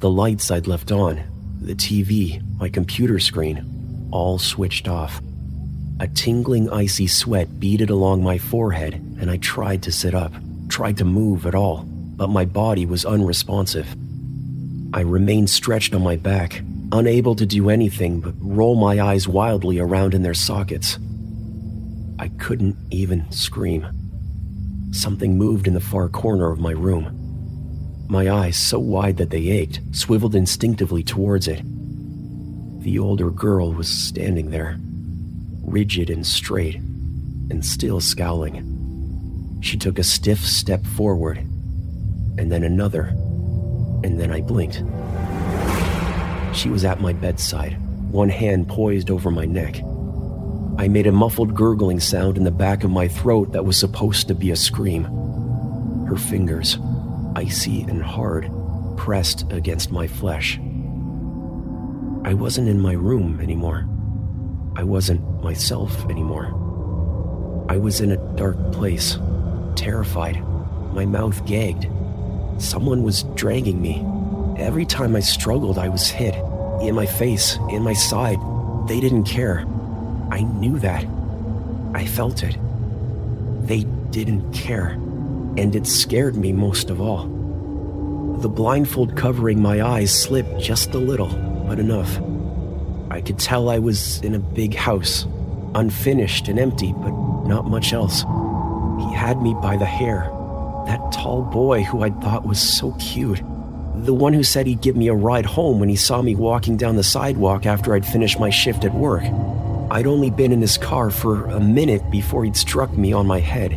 The 0.00 0.10
lights 0.10 0.50
I'd 0.50 0.66
left 0.66 0.92
on, 0.92 1.22
the 1.62 1.74
TV, 1.74 2.42
my 2.58 2.68
computer 2.68 3.18
screen, 3.18 3.81
all 4.12 4.38
switched 4.38 4.86
off. 4.86 5.20
A 5.98 6.06
tingling 6.06 6.70
icy 6.70 7.06
sweat 7.06 7.58
beaded 7.58 7.90
along 7.90 8.22
my 8.22 8.38
forehead, 8.38 8.94
and 9.20 9.30
I 9.30 9.38
tried 9.38 9.82
to 9.84 9.92
sit 9.92 10.14
up, 10.14 10.32
tried 10.68 10.98
to 10.98 11.04
move 11.04 11.46
at 11.46 11.54
all, 11.54 11.84
but 11.84 12.28
my 12.28 12.44
body 12.44 12.86
was 12.86 13.04
unresponsive. 13.04 13.86
I 14.92 15.00
remained 15.00 15.50
stretched 15.50 15.94
on 15.94 16.02
my 16.02 16.16
back, 16.16 16.62
unable 16.92 17.34
to 17.36 17.46
do 17.46 17.70
anything 17.70 18.20
but 18.20 18.34
roll 18.38 18.74
my 18.74 19.00
eyes 19.00 19.26
wildly 19.26 19.78
around 19.78 20.14
in 20.14 20.22
their 20.22 20.34
sockets. 20.34 20.98
I 22.18 22.28
couldn't 22.38 22.76
even 22.90 23.30
scream. 23.32 23.86
Something 24.92 25.38
moved 25.38 25.66
in 25.66 25.74
the 25.74 25.80
far 25.80 26.08
corner 26.08 26.50
of 26.50 26.60
my 26.60 26.72
room. 26.72 27.18
My 28.08 28.30
eyes, 28.30 28.58
so 28.58 28.78
wide 28.78 29.16
that 29.16 29.30
they 29.30 29.48
ached, 29.48 29.80
swiveled 29.92 30.34
instinctively 30.34 31.02
towards 31.02 31.48
it. 31.48 31.62
The 32.82 32.98
older 32.98 33.30
girl 33.30 33.72
was 33.72 33.86
standing 33.86 34.50
there, 34.50 34.76
rigid 35.62 36.10
and 36.10 36.26
straight, 36.26 36.74
and 36.74 37.64
still 37.64 38.00
scowling. 38.00 39.60
She 39.60 39.76
took 39.76 40.00
a 40.00 40.02
stiff 40.02 40.40
step 40.40 40.84
forward, 40.84 41.38
and 41.38 42.50
then 42.50 42.64
another, 42.64 43.04
and 44.02 44.18
then 44.18 44.32
I 44.32 44.40
blinked. 44.40 44.82
She 46.56 46.70
was 46.70 46.84
at 46.84 47.00
my 47.00 47.12
bedside, 47.12 47.78
one 48.10 48.28
hand 48.28 48.66
poised 48.66 49.12
over 49.12 49.30
my 49.30 49.44
neck. 49.44 49.80
I 50.76 50.88
made 50.88 51.06
a 51.06 51.12
muffled 51.12 51.54
gurgling 51.54 52.00
sound 52.00 52.36
in 52.36 52.42
the 52.42 52.50
back 52.50 52.82
of 52.82 52.90
my 52.90 53.06
throat 53.06 53.52
that 53.52 53.64
was 53.64 53.76
supposed 53.76 54.26
to 54.26 54.34
be 54.34 54.50
a 54.50 54.56
scream. 54.56 55.04
Her 56.08 56.16
fingers, 56.16 56.78
icy 57.36 57.82
and 57.82 58.02
hard, 58.02 58.50
pressed 58.96 59.46
against 59.52 59.92
my 59.92 60.08
flesh. 60.08 60.58
I 62.24 62.34
wasn't 62.34 62.68
in 62.68 62.80
my 62.80 62.92
room 62.92 63.40
anymore. 63.40 63.86
I 64.76 64.84
wasn't 64.84 65.42
myself 65.42 66.08
anymore. 66.08 66.46
I 67.68 67.76
was 67.76 68.00
in 68.00 68.12
a 68.12 68.36
dark 68.36 68.56
place, 68.72 69.18
terrified, 69.76 70.42
my 70.92 71.04
mouth 71.04 71.44
gagged. 71.46 71.86
Someone 72.58 73.02
was 73.02 73.24
dragging 73.34 73.80
me. 73.80 74.04
Every 74.56 74.86
time 74.86 75.16
I 75.16 75.20
struggled, 75.20 75.78
I 75.78 75.88
was 75.88 76.08
hit 76.08 76.34
in 76.82 76.94
my 76.94 77.06
face, 77.06 77.58
in 77.70 77.82
my 77.82 77.92
side, 77.92 78.38
They 78.88 79.00
didn't 79.00 79.24
care. 79.24 79.64
I 80.32 80.40
knew 80.40 80.78
that. 80.80 81.06
I 81.94 82.04
felt 82.04 82.42
it. 82.42 82.56
They 83.66 83.84
didn't 84.10 84.52
care. 84.52 84.88
And 85.56 85.76
it 85.76 85.86
scared 85.86 86.36
me 86.36 86.52
most 86.52 86.90
of 86.90 87.00
all. 87.00 87.26
The 88.38 88.48
blindfold 88.48 89.16
covering 89.16 89.62
my 89.62 89.82
eyes 89.82 90.12
slipped 90.12 90.58
just 90.58 90.94
a 90.94 90.98
little, 90.98 91.28
but 91.66 91.78
enough. 91.78 92.20
I 93.10 93.20
could 93.20 93.38
tell 93.38 93.68
I 93.68 93.78
was 93.78 94.20
in 94.22 94.34
a 94.34 94.38
big 94.38 94.74
house, 94.74 95.26
unfinished 95.74 96.48
and 96.48 96.58
empty, 96.58 96.92
but 96.96 97.12
not 97.46 97.66
much 97.66 97.92
else. 97.92 98.22
He 98.98 99.14
had 99.14 99.42
me 99.42 99.54
by 99.54 99.76
the 99.76 99.84
hair. 99.84 100.30
That 100.86 101.12
tall 101.12 101.42
boy 101.42 101.82
who 101.82 102.02
I'd 102.02 102.20
thought 102.22 102.46
was 102.46 102.60
so 102.60 102.92
cute. 102.92 103.42
The 103.94 104.14
one 104.14 104.32
who 104.32 104.42
said 104.42 104.66
he'd 104.66 104.80
give 104.80 104.96
me 104.96 105.08
a 105.08 105.14
ride 105.14 105.46
home 105.46 105.78
when 105.78 105.88
he 105.88 105.96
saw 105.96 106.22
me 106.22 106.34
walking 106.34 106.76
down 106.76 106.96
the 106.96 107.02
sidewalk 107.02 107.66
after 107.66 107.94
I'd 107.94 108.06
finished 108.06 108.40
my 108.40 108.50
shift 108.50 108.84
at 108.84 108.94
work. 108.94 109.22
I'd 109.90 110.06
only 110.06 110.30
been 110.30 110.52
in 110.52 110.60
his 110.60 110.78
car 110.78 111.10
for 111.10 111.44
a 111.46 111.60
minute 111.60 112.10
before 112.10 112.44
he'd 112.44 112.56
struck 112.56 112.90
me 112.96 113.12
on 113.12 113.26
my 113.26 113.40
head. 113.40 113.72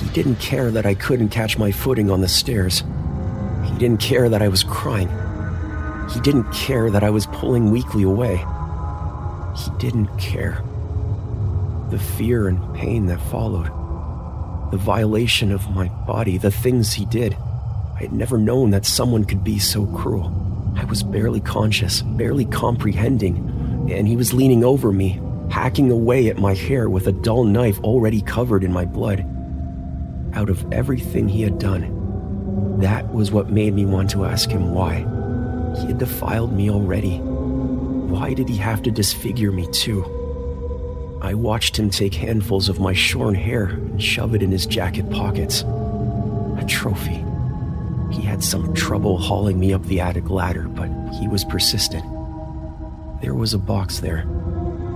He 0.00 0.08
didn't 0.10 0.36
care 0.36 0.70
that 0.70 0.86
I 0.86 0.94
couldn't 0.94 1.30
catch 1.30 1.58
my 1.58 1.72
footing 1.72 2.10
on 2.10 2.20
the 2.20 2.28
stairs. 2.28 2.84
He 3.64 3.76
didn't 3.78 4.00
care 4.00 4.28
that 4.28 4.42
I 4.42 4.48
was 4.48 4.62
crying. 4.62 5.08
He 6.12 6.20
didn't 6.20 6.50
care 6.52 6.90
that 6.90 7.04
I 7.04 7.10
was 7.10 7.26
pulling 7.26 7.70
weakly 7.70 8.02
away. 8.02 8.44
He 9.56 9.70
didn't 9.78 10.16
care. 10.18 10.62
The 11.90 11.98
fear 11.98 12.48
and 12.48 12.74
pain 12.74 13.06
that 13.06 13.20
followed, 13.20 13.66
the 14.72 14.76
violation 14.76 15.52
of 15.52 15.70
my 15.70 15.88
body, 16.06 16.36
the 16.36 16.50
things 16.50 16.92
he 16.92 17.04
did. 17.06 17.34
I 17.94 18.00
had 18.00 18.12
never 18.12 18.38
known 18.38 18.70
that 18.70 18.86
someone 18.86 19.24
could 19.24 19.44
be 19.44 19.58
so 19.58 19.86
cruel. 19.86 20.32
I 20.76 20.84
was 20.84 21.02
barely 21.02 21.40
conscious, 21.40 22.02
barely 22.02 22.44
comprehending, 22.44 23.36
and 23.90 24.08
he 24.08 24.16
was 24.16 24.32
leaning 24.32 24.64
over 24.64 24.92
me, 24.92 25.20
hacking 25.50 25.90
away 25.90 26.28
at 26.28 26.38
my 26.38 26.54
hair 26.54 26.88
with 26.88 27.06
a 27.06 27.12
dull 27.12 27.44
knife 27.44 27.78
already 27.80 28.22
covered 28.22 28.64
in 28.64 28.72
my 28.72 28.84
blood. 28.84 29.24
Out 30.32 30.48
of 30.48 30.64
everything 30.72 31.28
he 31.28 31.42
had 31.42 31.58
done, 31.58 32.78
that 32.80 33.12
was 33.12 33.30
what 33.30 33.50
made 33.50 33.74
me 33.74 33.84
want 33.84 34.10
to 34.10 34.24
ask 34.24 34.48
him 34.48 34.72
why. 34.72 35.04
He 35.76 35.86
had 35.86 35.98
defiled 35.98 36.52
me 36.52 36.70
already. 36.70 37.18
Why 37.18 38.34
did 38.34 38.48
he 38.48 38.56
have 38.56 38.82
to 38.82 38.90
disfigure 38.90 39.52
me 39.52 39.66
too? 39.72 40.04
I 41.22 41.34
watched 41.34 41.78
him 41.78 41.90
take 41.90 42.14
handfuls 42.14 42.68
of 42.68 42.80
my 42.80 42.92
shorn 42.92 43.34
hair 43.34 43.66
and 43.66 44.02
shove 44.02 44.34
it 44.34 44.42
in 44.42 44.50
his 44.50 44.66
jacket 44.66 45.10
pockets. 45.10 45.62
A 46.58 46.64
trophy. 46.66 47.24
He 48.10 48.22
had 48.22 48.42
some 48.42 48.74
trouble 48.74 49.18
hauling 49.18 49.60
me 49.60 49.72
up 49.72 49.84
the 49.84 50.00
attic 50.00 50.30
ladder, 50.30 50.62
but 50.62 50.88
he 51.20 51.28
was 51.28 51.44
persistent. 51.44 52.04
There 53.20 53.34
was 53.34 53.54
a 53.54 53.58
box 53.58 54.00
there, 54.00 54.26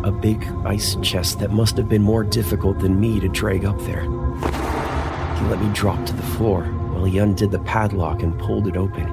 a 0.03 0.11
big 0.11 0.43
ice 0.65 0.97
chest 1.03 1.39
that 1.41 1.53
must 1.53 1.77
have 1.77 1.89
been 1.89 2.03
more 2.03 2.25
difficult 2.25 2.81
than 2.81 2.99
me 2.99 3.21
to 3.21 3.29
drag 3.29 3.65
up 3.65 3.79
there. 3.81 4.03
He 4.03 5.45
let 5.47 5.61
me 5.61 5.71
drop 5.75 6.05
to 6.07 6.13
the 6.13 6.23
floor 6.23 6.63
while 6.65 7.05
he 7.05 7.19
undid 7.19 7.51
the 7.51 7.59
padlock 7.61 8.23
and 8.23 8.39
pulled 8.41 8.67
it 8.67 8.77
open. 8.77 9.07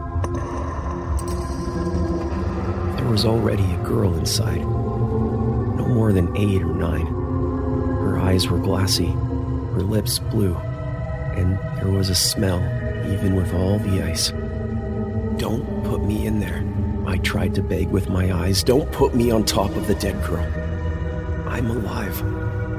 There 3.12 3.18
was 3.18 3.26
already 3.26 3.70
a 3.74 3.84
girl 3.84 4.16
inside, 4.16 4.62
no 4.62 5.86
more 5.86 6.14
than 6.14 6.34
eight 6.38 6.62
or 6.62 6.74
nine. 6.74 7.06
Her 7.08 8.18
eyes 8.18 8.48
were 8.48 8.58
glassy, 8.58 9.08
her 9.08 9.82
lips 9.82 10.18
blue, 10.18 10.56
and 11.36 11.60
there 11.76 11.92
was 11.92 12.10
a 12.10 12.16
smell 12.16 12.60
even 13.12 13.36
with 13.36 13.54
all 13.54 13.80
the 13.80 14.02
ice. 14.02 14.30
Don't 15.36 15.84
put 15.84 16.06
me 16.06 16.26
in 16.26 16.40
there, 16.40 16.64
I 17.06 17.18
tried 17.18 17.54
to 17.56 17.62
beg 17.62 17.90
with 17.90 18.08
my 18.08 18.32
eyes. 18.32 18.64
Don't 18.64 18.90
put 18.94 19.14
me 19.14 19.30
on 19.30 19.44
top 19.44 19.76
of 19.76 19.88
the 19.88 19.96
dead 19.96 20.16
girl. 20.24 20.48
I'm 21.50 21.70
alive. 21.70 22.18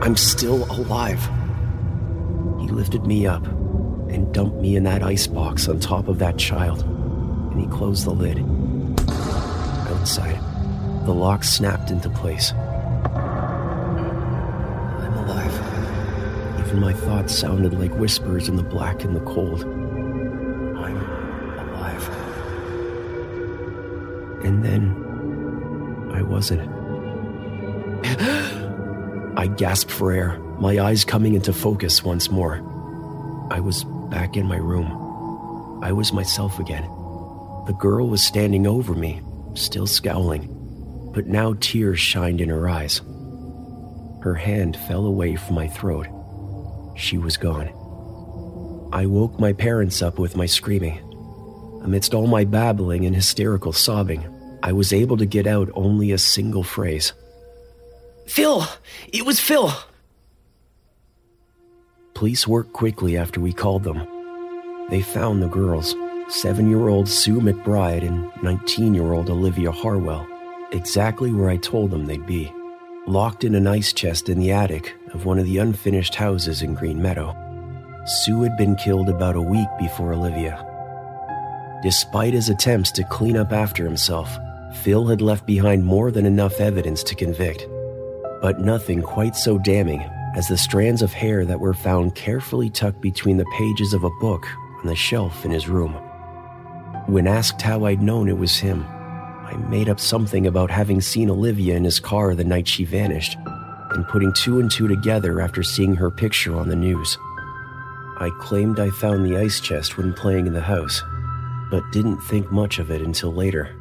I'm 0.03 0.17
still 0.17 0.65
alive. 0.73 1.21
He 2.59 2.69
lifted 2.69 3.07
me 3.07 3.27
up 3.27 3.47
and 4.09 4.33
dumped 4.33 4.63
me 4.63 4.77
in 4.77 4.85
that 4.85 5.03
ice 5.03 5.27
box 5.27 5.69
on 5.69 5.79
top 5.79 6.09
of 6.09 6.19
that 6.21 6.39
child, 6.39 6.85
and 7.53 7.61
he 7.61 7.67
closed 7.67 8.07
the 8.07 8.13
lid. 8.13 8.43
The 10.03 11.15
lock 11.15 11.45
snapped 11.45 11.91
into 11.91 12.11
place. 12.11 12.53
I'm 12.53 12.63
alive. 15.15 15.55
Even 16.61 16.81
my 16.81 16.93
thoughts 16.93 17.35
sounded 17.35 17.75
like 17.79 17.93
whispers 17.95 18.49
in 18.49 18.57
the 18.57 18.63
black 18.63 19.05
and 19.05 19.17
the 19.17 19.21
cold. 19.21 19.63
I'm 19.63 20.97
alive. 21.59 22.09
And 24.45 24.65
then 24.65 26.11
I 26.13 26.23
wasn't. 26.23 26.69
I 29.39 29.47
gasped 29.47 29.91
for 29.91 30.13
air, 30.13 30.39
my 30.59 30.79
eyes 30.79 31.05
coming 31.05 31.35
into 31.35 31.53
focus 31.53 32.05
once 32.05 32.31
more. 32.31 32.57
I 33.51 33.61
was 33.61 33.85
back 34.11 34.37
in 34.37 34.47
my 34.47 34.59
room. 34.59 35.81
I 35.83 35.93
was 35.93 36.13
myself 36.13 36.59
again. 36.59 36.85
The 37.67 37.75
girl 37.79 38.09
was 38.09 38.23
standing 38.23 38.67
over 38.67 38.95
me, 38.95 39.21
still 39.55 39.87
scowling, 39.87 40.49
but 41.15 41.27
now 41.27 41.55
tears 41.61 42.01
shined 42.01 42.41
in 42.41 42.49
her 42.49 42.69
eyes. 42.69 43.01
Her 44.23 44.35
hand 44.35 44.77
fell 44.89 45.07
away 45.07 45.37
from 45.37 45.57
my 45.57 45.69
throat. 45.69 46.07
She 46.97 47.19
was 47.19 47.37
gone. 47.37 47.69
I 48.93 49.07
woke 49.07 49.41
my 49.41 49.53
parents 49.53 50.03
up 50.03 50.19
with 50.19 50.37
my 50.37 50.47
screaming. 50.47 50.99
Amidst 51.83 52.15
all 52.15 52.27
my 52.27 52.45
babbling 52.45 53.07
and 53.07 53.17
hysterical 53.17 53.73
sobbing, 53.73 54.25
I 54.63 54.73
was 54.73 54.93
able 54.93 55.17
to 55.17 55.27
get 55.27 55.47
out 55.47 55.71
only 55.75 56.13
a 56.13 56.19
single 56.19 56.63
phrase 56.63 57.13
Phil! 58.27 58.65
It 59.13 59.27
was 59.27 59.41
Phil! 59.41 59.73
Police 62.15 62.47
worked 62.47 62.73
quickly 62.73 63.17
after 63.17 63.41
we 63.41 63.53
called 63.53 63.83
them. 63.83 64.07
They 64.91 65.03
found 65.03 65.43
the 65.43 65.49
girls, 65.49 65.97
seven 66.33 66.67
year 66.69 66.89
old 66.89 67.07
Sue 67.07 67.41
McBride 67.41 68.07
and 68.07 68.31
19 68.43 68.95
year 68.95 69.13
old 69.13 69.29
Olivia 69.29 69.71
Harwell, 69.71 70.27
exactly 70.73 71.31
where 71.31 71.51
I 71.51 71.59
told 71.59 71.91
them 71.91 72.07
they'd 72.07 72.27
be, 72.27 72.51
locked 73.07 73.45
in 73.45 73.55
an 73.55 73.67
ice 73.67 73.93
chest 73.93 74.31
in 74.31 74.39
the 74.39 74.51
attic 74.51 74.95
of 75.13 75.27
one 75.27 75.39
of 75.39 75.45
the 75.45 75.59
unfinished 75.59 76.15
houses 76.15 76.63
in 76.63 76.75
Green 76.75 77.03
Meadow. 77.03 77.37
Sue 78.07 78.43
had 78.43 78.57
been 78.57 78.77
killed 78.77 79.11
about 79.11 79.37
a 79.37 79.43
week 79.43 79.69
before 79.79 80.15
Olivia. 80.15 80.67
Despite 81.83 82.33
his 82.33 82.49
attempts 82.49 82.91
to 82.93 83.05
clean 83.05 83.37
up 83.37 83.53
after 83.53 83.85
himself, 83.85 84.39
Phil 84.83 85.07
had 85.07 85.21
left 85.21 85.47
behind 85.47 85.85
more 85.85 86.11
than 86.11 86.25
enough 86.25 86.61
evidence 86.61 87.03
to 87.05 87.15
convict, 87.15 87.69
but 88.41 88.59
nothing 88.59 89.03
quite 89.03 89.37
so 89.37 89.59
damning 89.59 90.01
as 90.35 90.49
the 90.49 90.57
strands 90.57 91.03
of 91.03 91.13
hair 91.13 91.45
that 91.45 91.61
were 91.61 91.75
found 91.75 92.15
carefully 92.15 92.71
tucked 92.71 93.03
between 93.03 93.37
the 93.37 93.53
pages 93.59 93.93
of 93.93 94.03
a 94.03 94.19
book 94.19 94.47
on 94.81 94.87
the 94.87 94.97
shelf 94.97 95.45
in 95.45 95.51
his 95.51 95.69
room. 95.69 95.95
When 97.07 97.27
asked 97.27 97.61
how 97.61 97.85
I'd 97.85 98.01
known 98.01 98.29
it 98.29 98.39
was 98.39 98.57
him, 98.57 98.85
I 98.87 99.57
made 99.69 99.89
up 99.89 99.99
something 99.99 100.47
about 100.47 100.71
having 100.71 101.01
seen 101.01 101.29
Olivia 101.29 101.77
in 101.77 101.85
his 101.85 101.99
car 101.99 102.35
the 102.35 102.45
night 102.45 102.69
she 102.69 102.85
vanished, 102.85 103.37
and 103.91 104.07
putting 104.07 104.33
two 104.33 104.61
and 104.61 104.71
two 104.71 104.87
together 104.87 105.41
after 105.41 105.63
seeing 105.63 105.97
her 105.97 106.11
picture 106.11 106.57
on 106.57 106.69
the 106.69 106.77
news. 106.77 107.19
I 108.19 108.31
claimed 108.41 108.79
I 108.79 108.91
found 108.91 109.27
the 109.27 109.37
ice 109.37 109.61
chest 109.61 109.99
when 109.99 110.15
playing 110.15 110.47
in 110.47 110.53
the 110.53 110.61
house, 110.61 111.03
but 111.71 111.83
didn't 111.91 112.21
think 112.21 112.53
much 112.53 112.79
of 112.79 112.91
it 112.91 113.03
until 113.03 113.35
later. 113.35 113.75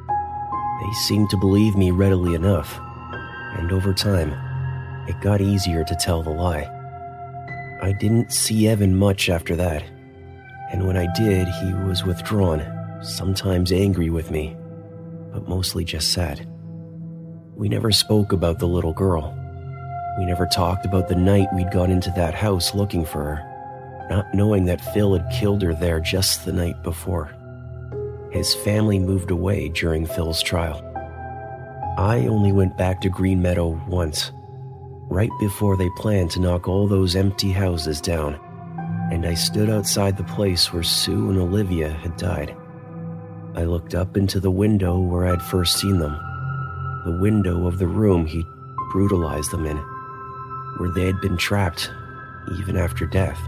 They 0.81 0.93
seemed 1.07 1.29
to 1.29 1.37
believe 1.37 1.75
me 1.75 1.91
readily 1.91 2.33
enough, 2.33 2.79
and 3.55 3.71
over 3.71 3.93
time, 3.93 4.33
it 5.07 5.21
got 5.21 5.41
easier 5.41 5.83
to 5.83 5.95
tell 5.95 6.23
the 6.23 6.31
lie. 6.31 6.67
I 7.83 7.91
didn't 7.91 8.33
see 8.33 8.67
Evan 8.67 8.95
much 8.95 9.29
after 9.29 9.55
that, 9.57 9.83
and 10.71 10.87
when 10.87 10.97
I 10.97 11.07
did, 11.13 11.47
he 11.47 11.73
was 11.73 12.03
withdrawn, 12.03 12.61
sometimes 13.01 13.71
angry 13.71 14.09
with 14.09 14.31
me, 14.31 14.55
but 15.33 15.47
mostly 15.47 15.83
just 15.83 16.11
sad. 16.11 16.47
We 17.55 17.69
never 17.69 17.91
spoke 17.91 18.31
about 18.31 18.59
the 18.59 18.67
little 18.67 18.93
girl. 18.93 19.37
We 20.17 20.25
never 20.25 20.45
talked 20.45 20.85
about 20.85 21.07
the 21.07 21.15
night 21.15 21.47
we'd 21.53 21.71
gone 21.71 21.91
into 21.91 22.11
that 22.15 22.33
house 22.33 22.75
looking 22.75 23.05
for 23.05 23.23
her, 23.23 24.07
not 24.09 24.33
knowing 24.33 24.65
that 24.65 24.93
Phil 24.93 25.17
had 25.17 25.31
killed 25.31 25.61
her 25.61 25.73
there 25.73 25.99
just 25.99 26.45
the 26.45 26.53
night 26.53 26.81
before. 26.83 27.35
His 28.31 28.53
family 28.55 28.99
moved 28.99 29.31
away 29.31 29.69
during 29.69 30.05
Phil's 30.05 30.41
trial. 30.41 30.81
I 31.97 32.27
only 32.27 32.51
went 32.51 32.77
back 32.77 33.01
to 33.01 33.09
Green 33.09 33.41
Meadow 33.41 33.81
once, 33.87 34.31
right 35.09 35.31
before 35.39 35.75
they 35.75 35.89
planned 35.97 36.31
to 36.31 36.39
knock 36.39 36.67
all 36.67 36.87
those 36.87 37.15
empty 37.15 37.51
houses 37.51 37.99
down, 37.99 38.39
and 39.11 39.25
I 39.25 39.33
stood 39.33 39.69
outside 39.69 40.17
the 40.17 40.23
place 40.23 40.71
where 40.71 40.83
Sue 40.83 41.29
and 41.29 41.37
Olivia 41.37 41.89
had 41.89 42.15
died. 42.15 42.55
I 43.55 43.63
looked 43.65 43.95
up 43.95 44.17
into 44.17 44.39
the 44.39 44.51
window 44.51 44.99
where 44.99 45.27
I'd 45.27 45.41
first 45.41 45.77
seen 45.79 45.99
them, 45.99 46.13
the 47.05 47.17
window 47.21 47.67
of 47.67 47.79
the 47.79 47.87
room 47.87 48.25
he'd 48.25 48.47
brutalized 48.91 49.51
them 49.51 49.65
in, 49.65 49.77
where 50.77 50.91
they 50.91 51.05
had 51.05 51.19
been 51.21 51.37
trapped 51.37 51.91
even 52.59 52.77
after 52.77 53.05
death. 53.05 53.39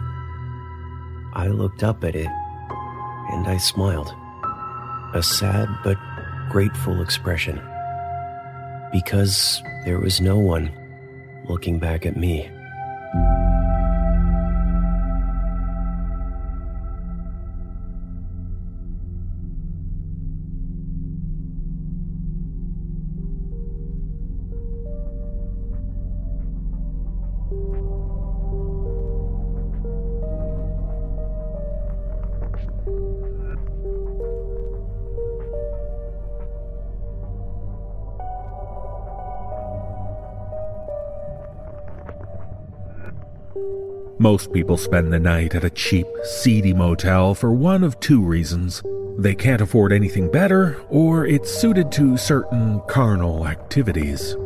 I 1.34 1.48
looked 1.48 1.84
up 1.84 2.04
at 2.04 2.16
it, 2.16 2.28
and 3.32 3.48
I 3.48 3.58
smiled. 3.58 4.14
A 5.14 5.24
sad 5.24 5.68
but 5.84 5.98
grateful 6.52 7.02
expression. 7.02 7.62
because 8.94 9.62
there 9.86 10.00
was 10.00 10.22
no 10.22 10.38
one 10.38 10.72
looking 11.50 11.80
back 11.80 12.06
at 12.06 12.16
me. 12.16 12.50
Most 44.24 44.54
people 44.54 44.78
spend 44.78 45.12
the 45.12 45.20
night 45.20 45.54
at 45.54 45.66
a 45.66 45.70
cheap, 45.70 46.08
seedy 46.24 46.74
motel 46.74 47.36
for 47.36 47.52
one 47.52 47.84
of 47.84 48.00
two 48.00 48.22
reasons. 48.22 48.82
They 49.18 49.36
can't 49.36 49.60
afford 49.60 49.92
anything 49.92 50.32
better, 50.32 50.82
or 50.88 51.28
it's 51.28 51.54
suited 51.54 51.92
to 51.92 52.16
certain 52.16 52.82
carnal 52.88 53.46
activities. 53.46 54.38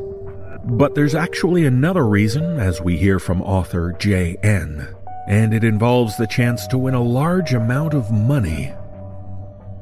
But 0.63 0.95
there's 0.95 1.13
actually 1.13 1.65
another 1.65 2.07
reason, 2.07 2.59
as 2.59 2.81
we 2.81 2.97
hear 2.97 3.19
from 3.19 3.43
author 3.43 3.95
J.N., 3.99 4.95
and 5.27 5.53
it 5.53 5.63
involves 5.63 6.17
the 6.17 6.25
chance 6.25 6.65
to 6.67 6.79
win 6.79 6.95
a 6.95 7.03
large 7.03 7.53
amount 7.53 7.93
of 7.93 8.09
money. 8.09 8.73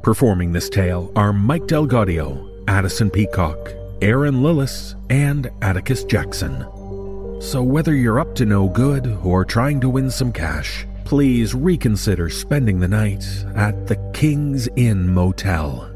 Performing 0.02 0.52
this 0.52 0.68
tale 0.68 1.10
are 1.16 1.32
Mike 1.32 1.62
DelGaudio, 1.62 2.64
Addison 2.68 3.08
Peacock, 3.08 3.72
Erin 4.02 4.42
Lillis, 4.42 4.94
and 5.08 5.50
Atticus 5.62 6.04
Jackson. 6.04 6.66
So, 7.38 7.62
whether 7.62 7.94
you're 7.94 8.18
up 8.18 8.34
to 8.36 8.44
no 8.44 8.68
good 8.68 9.06
or 9.22 9.44
trying 9.44 9.80
to 9.80 9.88
win 9.88 10.10
some 10.10 10.32
cash, 10.32 10.86
please 11.04 11.54
reconsider 11.54 12.28
spending 12.28 12.80
the 12.80 12.88
night 12.88 13.24
at 13.54 13.86
the 13.86 13.96
King's 14.12 14.68
Inn 14.74 15.08
Motel. 15.08 15.88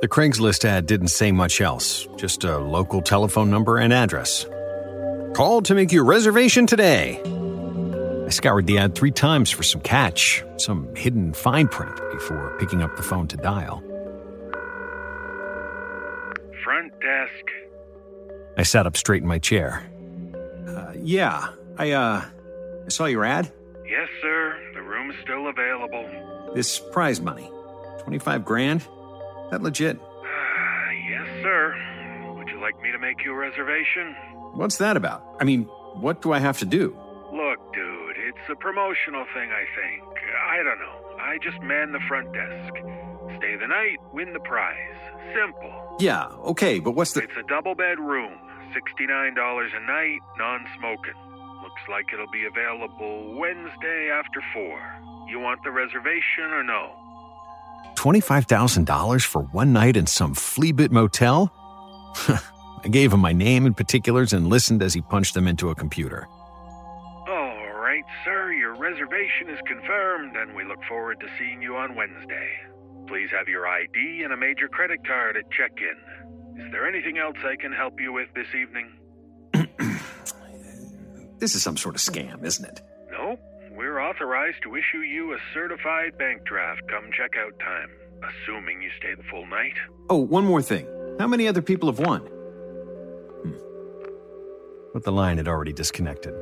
The 0.00 0.08
Craigslist 0.08 0.64
ad 0.64 0.86
didn't 0.86 1.08
say 1.08 1.32
much 1.32 1.60
else, 1.60 2.06
just 2.16 2.44
a 2.44 2.58
local 2.58 3.02
telephone 3.02 3.50
number 3.50 3.78
and 3.78 3.92
address. 3.92 4.46
Call 5.38 5.62
to 5.62 5.74
make 5.76 5.92
your 5.92 6.02
reservation 6.02 6.66
today. 6.66 7.22
I 8.26 8.28
scoured 8.28 8.66
the 8.66 8.78
ad 8.78 8.96
three 8.96 9.12
times 9.12 9.52
for 9.52 9.62
some 9.62 9.80
catch, 9.80 10.42
some 10.56 10.92
hidden 10.96 11.32
fine 11.32 11.68
print 11.68 11.94
before 12.10 12.56
picking 12.58 12.82
up 12.82 12.96
the 12.96 13.04
phone 13.04 13.28
to 13.28 13.36
dial. 13.36 13.80
Front 16.64 16.92
desk. 17.00 17.44
I 18.56 18.64
sat 18.64 18.88
up 18.88 18.96
straight 18.96 19.22
in 19.22 19.28
my 19.28 19.38
chair. 19.38 19.88
Uh, 20.66 20.94
yeah, 20.96 21.50
I, 21.76 21.92
uh, 21.92 22.24
I 22.86 22.88
saw 22.88 23.04
your 23.04 23.24
ad. 23.24 23.52
Yes, 23.88 24.08
sir. 24.20 24.60
The 24.74 24.82
room's 24.82 25.14
still 25.22 25.46
available. 25.46 26.50
This 26.56 26.80
prize 26.80 27.20
money, 27.20 27.48
25 28.00 28.44
grand? 28.44 28.80
That 29.52 29.62
legit? 29.62 30.00
yes, 31.08 31.28
sir. 31.44 31.87
You 32.58 32.64
like 32.64 32.82
me 32.82 32.90
to 32.90 32.98
make 32.98 33.24
you 33.24 33.32
a 33.32 33.36
reservation? 33.36 34.16
What's 34.54 34.78
that 34.78 34.96
about? 34.96 35.22
I 35.40 35.44
mean, 35.44 35.64
what 35.94 36.22
do 36.22 36.32
I 36.32 36.40
have 36.40 36.58
to 36.58 36.64
do? 36.64 36.96
Look, 37.32 37.72
dude, 37.72 38.16
it's 38.18 38.50
a 38.50 38.56
promotional 38.56 39.24
thing, 39.32 39.50
I 39.52 39.64
think. 39.78 40.02
I 40.50 40.56
don't 40.64 40.80
know. 40.80 40.98
I 41.20 41.38
just 41.40 41.62
man 41.62 41.92
the 41.92 42.00
front 42.08 42.32
desk. 42.32 42.74
Stay 43.38 43.54
the 43.54 43.68
night, 43.68 43.98
win 44.12 44.32
the 44.32 44.40
prize. 44.40 44.98
Simple. 45.32 45.96
Yeah, 46.00 46.26
okay, 46.50 46.80
but 46.80 46.92
what's 46.92 47.12
the. 47.12 47.22
It's 47.22 47.36
a 47.38 47.46
double 47.48 47.76
bed 47.76 48.00
room. 48.00 48.32
$69 48.74 49.06
a 49.06 49.86
night, 49.86 50.18
non 50.36 50.66
smoking. 50.76 51.14
Looks 51.62 51.82
like 51.88 52.06
it'll 52.12 52.30
be 52.32 52.44
available 52.44 53.38
Wednesday 53.38 54.10
after 54.12 54.42
4. 54.52 55.28
You 55.28 55.38
want 55.38 55.62
the 55.62 55.70
reservation 55.70 56.50
or 56.50 56.64
no? 56.64 56.90
$25,000 57.94 59.24
for 59.24 59.42
one 59.42 59.72
night 59.72 59.96
in 59.96 60.06
some 60.06 60.34
fleabit 60.34 60.90
motel? 60.90 61.52
I 62.84 62.88
gave 62.88 63.12
him 63.12 63.20
my 63.20 63.32
name 63.32 63.66
and 63.66 63.76
particulars 63.76 64.32
and 64.32 64.48
listened 64.48 64.82
as 64.82 64.94
he 64.94 65.00
punched 65.02 65.34
them 65.34 65.46
into 65.46 65.70
a 65.70 65.74
computer. 65.74 66.26
All 67.28 67.72
right, 67.74 68.04
sir, 68.24 68.52
your 68.52 68.76
reservation 68.76 69.50
is 69.50 69.58
confirmed, 69.66 70.36
and 70.36 70.54
we 70.54 70.64
look 70.64 70.78
forward 70.88 71.20
to 71.20 71.26
seeing 71.38 71.60
you 71.60 71.76
on 71.76 71.94
Wednesday. 71.94 72.48
Please 73.06 73.28
have 73.36 73.48
your 73.48 73.66
ID 73.66 74.22
and 74.22 74.32
a 74.32 74.36
major 74.36 74.68
credit 74.68 75.06
card 75.06 75.36
at 75.36 75.50
check 75.50 75.72
in. 75.78 76.64
Is 76.64 76.72
there 76.72 76.86
anything 76.86 77.18
else 77.18 77.36
I 77.44 77.56
can 77.56 77.72
help 77.72 78.00
you 78.00 78.12
with 78.12 78.28
this 78.34 78.48
evening? 78.54 78.92
this 81.38 81.54
is 81.54 81.62
some 81.62 81.76
sort 81.76 81.94
of 81.94 82.00
scam, 82.00 82.44
isn't 82.44 82.64
it? 82.64 82.80
No, 83.10 83.38
we're 83.72 84.00
authorized 84.00 84.62
to 84.64 84.74
issue 84.74 85.00
you 85.00 85.32
a 85.32 85.38
certified 85.54 86.18
bank 86.18 86.44
draft 86.44 86.82
come 86.88 87.04
checkout 87.06 87.58
time, 87.60 87.90
assuming 88.22 88.82
you 88.82 88.90
stay 88.98 89.14
the 89.14 89.22
full 89.30 89.46
night. 89.46 89.74
Oh, 90.10 90.18
one 90.18 90.44
more 90.44 90.62
thing. 90.62 90.86
How 91.18 91.26
many 91.26 91.48
other 91.48 91.62
people 91.62 91.90
have 91.90 91.98
won? 91.98 92.20
Hmm. 93.42 93.52
But 94.92 95.04
the 95.04 95.12
line 95.12 95.38
had 95.38 95.48
already 95.48 95.72
disconnected. 95.72 96.34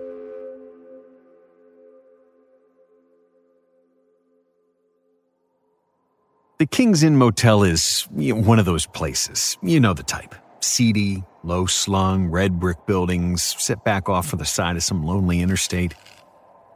The 6.58 6.66
King's 6.66 7.02
Inn 7.02 7.16
Motel 7.16 7.64
is 7.64 8.08
you 8.16 8.34
know, 8.34 8.40
one 8.40 8.58
of 8.58 8.64
those 8.64 8.86
places. 8.86 9.58
You 9.62 9.78
know 9.78 9.92
the 9.92 10.02
type. 10.02 10.34
Seedy, 10.60 11.22
low 11.42 11.66
slung, 11.66 12.28
red 12.28 12.58
brick 12.58 12.86
buildings 12.86 13.42
set 13.58 13.84
back 13.84 14.08
off 14.08 14.26
for 14.26 14.36
the 14.36 14.46
side 14.46 14.76
of 14.76 14.82
some 14.82 15.04
lonely 15.04 15.40
interstate. 15.40 15.94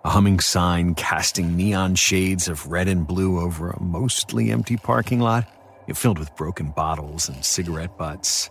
A 0.05 0.11
humming 0.11 0.41
sign 0.41 0.95
casting 0.95 1.57
neon 1.57 1.95
shades 1.95 2.47
of 2.47 2.71
red 2.71 2.89
and 2.89 3.07
blue 3.07 3.41
over 3.41 3.71
a 3.71 3.83
mostly 3.83 4.51
empty 4.51 4.77
parking 4.77 5.21
lot, 5.21 5.47
filled 5.95 6.19
with 6.19 6.35
broken 6.37 6.71
bottles 6.71 7.29
and 7.29 7.45
cigarette 7.45 7.97
butts. 7.99 8.51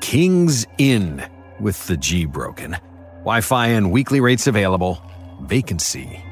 King's 0.00 0.66
Inn, 0.78 1.28
with 1.60 1.86
the 1.86 1.96
G 1.96 2.24
broken. 2.24 2.76
Wi 3.18 3.40
Fi 3.40 3.66
and 3.68 3.90
weekly 3.90 4.20
rates 4.20 4.46
available. 4.46 5.02
Vacancy. 5.42 6.22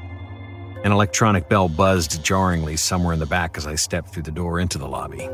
An 0.83 0.91
electronic 0.91 1.49
bell 1.49 1.69
buzzed 1.69 2.23
jarringly 2.23 2.77
somewhere 2.77 3.13
in 3.13 3.19
the 3.19 3.25
back 3.25 3.57
as 3.57 3.67
I 3.67 3.75
stepped 3.75 4.09
through 4.09 4.23
the 4.23 4.31
door 4.31 4.59
into 4.59 4.77
the 4.77 4.87
lobby. 4.87 5.27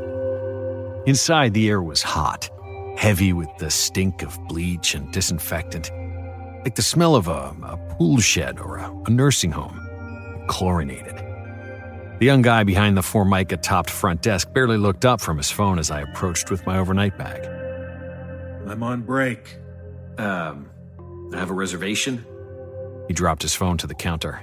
Inside, 1.06 1.54
the 1.54 1.70
air 1.70 1.82
was 1.82 2.02
hot, 2.02 2.50
heavy 2.98 3.34
with 3.34 3.50
the 3.60 3.70
stink 3.70 4.24
of 4.24 4.40
bleach 4.48 4.96
and 4.96 5.12
disinfectant, 5.12 5.92
like 6.64 6.76
the 6.76 6.82
smell 6.82 7.16
of 7.16 7.28
a, 7.28 7.56
a 7.64 7.78
pool 7.98 8.20
shed 8.20 8.60
or 8.60 8.78
a, 8.78 8.92
a 9.06 9.10
nursing 9.10 9.52
home, 9.52 9.80
chlorinated. 10.48 11.23
The 12.24 12.28
young 12.28 12.42
guy 12.42 12.64
behind 12.64 12.96
the 12.96 13.02
formica 13.02 13.58
topped 13.58 13.90
front 13.90 14.22
desk 14.22 14.54
barely 14.54 14.78
looked 14.78 15.04
up 15.04 15.20
from 15.20 15.36
his 15.36 15.52
phone 15.52 15.78
as 15.78 15.92
I 15.92 16.00
approached 16.00 16.50
with 16.50 16.66
my 16.66 16.78
overnight 16.78 17.18
bag. 17.18 17.46
I'm 18.66 18.82
on 18.82 19.02
break. 19.02 19.58
Um, 20.18 20.70
I 21.34 21.38
have 21.38 21.50
a 21.50 21.54
reservation? 21.54 22.26
He 23.10 23.14
dropped 23.14 23.42
his 23.42 23.54
phone 23.54 23.78
to 23.80 23.88
the 23.88 23.94
counter. 23.94 24.40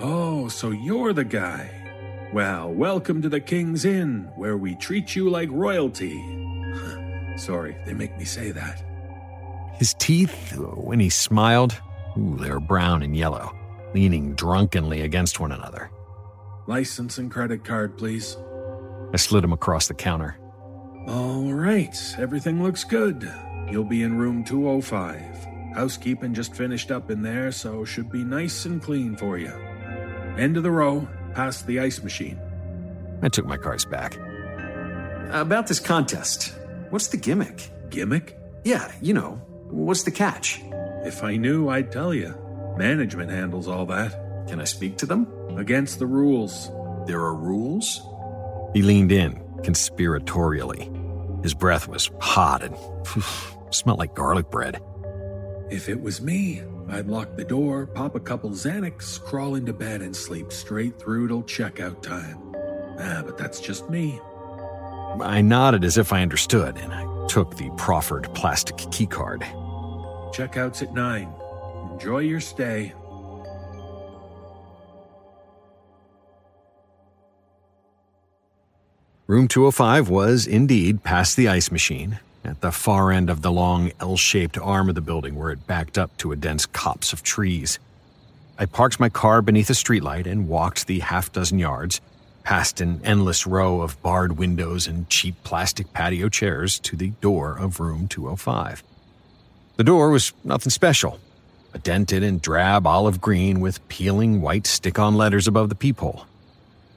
Oh, 0.00 0.48
so 0.48 0.70
you're 0.70 1.12
the 1.12 1.26
guy. 1.26 1.70
Well, 2.32 2.72
welcome 2.72 3.20
to 3.20 3.28
the 3.28 3.40
King's 3.40 3.84
Inn, 3.84 4.30
where 4.34 4.56
we 4.56 4.74
treat 4.74 5.14
you 5.14 5.28
like 5.28 5.50
royalty. 5.52 6.18
Sorry, 7.36 7.76
they 7.84 7.92
make 7.92 8.16
me 8.16 8.24
say 8.24 8.52
that. 8.52 8.82
His 9.74 9.92
teeth, 9.98 10.56
when 10.56 11.00
he 11.00 11.10
smiled, 11.10 11.78
ooh, 12.16 12.38
they 12.40 12.50
were 12.50 12.58
brown 12.58 13.02
and 13.02 13.14
yellow, 13.14 13.54
leaning 13.94 14.34
drunkenly 14.34 15.02
against 15.02 15.40
one 15.40 15.52
another. 15.52 15.90
License 16.66 17.18
and 17.18 17.30
credit 17.30 17.64
card, 17.64 17.96
please. 17.96 18.36
I 19.12 19.16
slid 19.16 19.44
him 19.44 19.52
across 19.52 19.88
the 19.88 19.94
counter. 19.94 20.36
All 21.06 21.52
right, 21.52 21.96
everything 22.18 22.62
looks 22.62 22.82
good. 22.82 23.32
You'll 23.70 23.84
be 23.84 24.02
in 24.02 24.18
room 24.18 24.44
205. 24.44 25.46
Housekeeping 25.74 26.34
just 26.34 26.54
finished 26.54 26.90
up 26.90 27.10
in 27.10 27.22
there, 27.22 27.52
so 27.52 27.84
should 27.84 28.10
be 28.10 28.24
nice 28.24 28.64
and 28.64 28.82
clean 28.82 29.16
for 29.16 29.38
you. 29.38 29.52
End 30.36 30.56
of 30.56 30.64
the 30.64 30.70
row, 30.70 31.06
past 31.34 31.66
the 31.66 31.78
ice 31.78 32.02
machine. 32.02 32.40
I 33.22 33.28
took 33.28 33.46
my 33.46 33.56
cards 33.56 33.84
back. 33.84 34.16
About 35.30 35.66
this 35.66 35.80
contest, 35.80 36.54
what's 36.90 37.08
the 37.08 37.16
gimmick? 37.16 37.70
Gimmick? 37.90 38.36
Yeah, 38.64 38.90
you 39.00 39.14
know, 39.14 39.40
what's 39.70 40.02
the 40.02 40.10
catch? 40.10 40.60
If 41.04 41.22
I 41.22 41.36
knew, 41.36 41.68
I'd 41.68 41.92
tell 41.92 42.12
you. 42.12 42.34
Management 42.76 43.30
handles 43.30 43.68
all 43.68 43.86
that. 43.86 44.46
Can 44.48 44.60
I 44.60 44.64
speak 44.64 44.98
to 44.98 45.06
them? 45.06 45.26
Against 45.56 45.98
the 45.98 46.06
rules. 46.06 46.70
There 47.06 47.20
are 47.20 47.34
rules? 47.34 48.02
He 48.74 48.82
leaned 48.82 49.12
in, 49.12 49.36
conspiratorially. 49.62 51.42
His 51.42 51.54
breath 51.54 51.88
was 51.88 52.10
hot 52.20 52.62
and 52.62 52.76
smelled 53.70 53.98
like 53.98 54.14
garlic 54.14 54.50
bread. 54.50 54.80
If 55.70 55.88
it 55.88 56.00
was 56.00 56.20
me, 56.20 56.62
I'd 56.88 57.06
lock 57.06 57.36
the 57.36 57.44
door, 57.44 57.86
pop 57.86 58.14
a 58.14 58.20
couple 58.20 58.50
Xanax, 58.50 59.20
crawl 59.20 59.54
into 59.54 59.72
bed, 59.72 60.02
and 60.02 60.14
sleep 60.14 60.52
straight 60.52 60.98
through 60.98 61.28
till 61.28 61.42
checkout 61.42 62.02
time. 62.02 62.38
Ah, 62.98 63.22
but 63.24 63.38
that's 63.38 63.60
just 63.60 63.88
me. 63.90 64.20
I 65.20 65.40
nodded 65.40 65.84
as 65.84 65.98
if 65.98 66.12
I 66.12 66.22
understood, 66.22 66.76
and 66.76 66.92
I 66.92 67.26
took 67.28 67.56
the 67.56 67.70
proffered 67.76 68.32
plastic 68.34 68.76
keycard. 68.76 69.42
Checkout's 70.32 70.82
at 70.82 70.92
9. 70.92 71.28
Enjoy 71.92 72.18
your 72.18 72.40
stay. 72.40 72.92
Room 79.28 79.48
205 79.48 80.08
was 80.08 80.46
indeed 80.46 81.02
past 81.02 81.36
the 81.36 81.48
ice 81.48 81.72
machine, 81.72 82.20
at 82.44 82.60
the 82.60 82.70
far 82.70 83.10
end 83.10 83.28
of 83.28 83.42
the 83.42 83.50
long 83.50 83.90
L 83.98 84.16
shaped 84.16 84.56
arm 84.56 84.88
of 84.88 84.94
the 84.94 85.00
building 85.00 85.34
where 85.34 85.50
it 85.50 85.66
backed 85.66 85.98
up 85.98 86.16
to 86.18 86.30
a 86.30 86.36
dense 86.36 86.64
copse 86.64 87.12
of 87.12 87.24
trees. 87.24 87.80
I 88.56 88.66
parked 88.66 89.00
my 89.00 89.08
car 89.08 89.42
beneath 89.42 89.68
a 89.68 89.72
streetlight 89.72 90.26
and 90.26 90.46
walked 90.46 90.86
the 90.86 91.00
half 91.00 91.32
dozen 91.32 91.58
yards, 91.58 92.00
past 92.44 92.80
an 92.80 93.00
endless 93.02 93.48
row 93.48 93.80
of 93.80 94.00
barred 94.00 94.38
windows 94.38 94.86
and 94.86 95.10
cheap 95.10 95.34
plastic 95.42 95.92
patio 95.92 96.28
chairs 96.28 96.78
to 96.78 96.94
the 96.94 97.10
door 97.20 97.58
of 97.58 97.80
room 97.80 98.06
205. 98.06 98.84
The 99.74 99.82
door 99.82 100.10
was 100.10 100.32
nothing 100.44 100.70
special 100.70 101.18
a 101.74 101.80
dented 101.80 102.22
and 102.22 102.40
drab 102.40 102.86
olive 102.86 103.20
green 103.20 103.58
with 103.58 103.86
peeling 103.88 104.40
white 104.40 104.68
stick 104.68 105.00
on 105.00 105.16
letters 105.16 105.48
above 105.48 105.68
the 105.68 105.74
peephole 105.74 106.26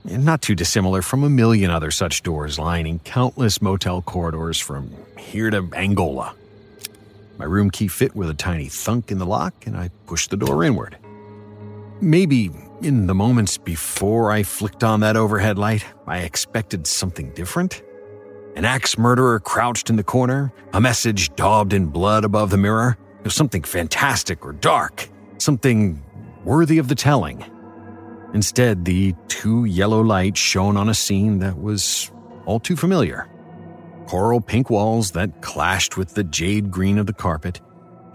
not 0.05 0.41
too 0.41 0.55
dissimilar 0.55 1.01
from 1.01 1.23
a 1.23 1.29
million 1.29 1.71
other 1.71 1.91
such 1.91 2.23
doors 2.23 2.57
lining 2.57 2.99
countless 2.99 3.61
motel 3.61 4.01
corridors 4.01 4.59
from 4.59 4.91
here 5.17 5.49
to 5.49 5.67
Angola. 5.73 6.33
My 7.37 7.45
room 7.45 7.69
key 7.69 7.87
fit 7.87 8.15
with 8.15 8.29
a 8.29 8.33
tiny 8.33 8.67
thunk 8.67 9.11
in 9.11 9.17
the 9.17 9.25
lock, 9.25 9.65
and 9.65 9.77
I 9.77 9.89
pushed 10.07 10.29
the 10.29 10.37
door 10.37 10.63
inward. 10.63 10.97
Maybe 12.01 12.51
in 12.81 13.07
the 13.07 13.15
moments 13.15 13.57
before 13.57 14.31
I 14.31 14.43
flicked 14.43 14.83
on 14.83 15.01
that 15.01 15.15
overhead 15.15 15.57
light, 15.57 15.85
I 16.07 16.19
expected 16.19 16.87
something 16.87 17.31
different. 17.31 17.81
An 18.55 18.65
axe 18.65 18.97
murderer 18.97 19.39
crouched 19.39 19.89
in 19.89 19.95
the 19.95 20.03
corner, 20.03 20.51
a 20.73 20.81
message 20.81 21.33
daubed 21.35 21.71
in 21.71 21.87
blood 21.87 22.25
above 22.25 22.49
the 22.49 22.57
mirror, 22.57 22.97
something 23.27 23.63
fantastic 23.63 24.45
or 24.45 24.53
dark, 24.53 25.07
something 25.37 26.03
worthy 26.43 26.77
of 26.77 26.87
the 26.87 26.95
telling. 26.95 27.45
Instead, 28.33 28.85
the 28.85 29.15
two 29.27 29.65
yellow 29.65 30.01
lights 30.01 30.39
shone 30.39 30.77
on 30.77 30.89
a 30.89 30.93
scene 30.93 31.39
that 31.39 31.59
was 31.59 32.11
all 32.45 32.59
too 32.59 32.75
familiar. 32.75 33.27
Coral 34.07 34.41
pink 34.41 34.69
walls 34.69 35.11
that 35.11 35.41
clashed 35.41 35.97
with 35.97 36.13
the 36.15 36.23
jade 36.23 36.71
green 36.71 36.97
of 36.97 37.05
the 37.05 37.13
carpet, 37.13 37.61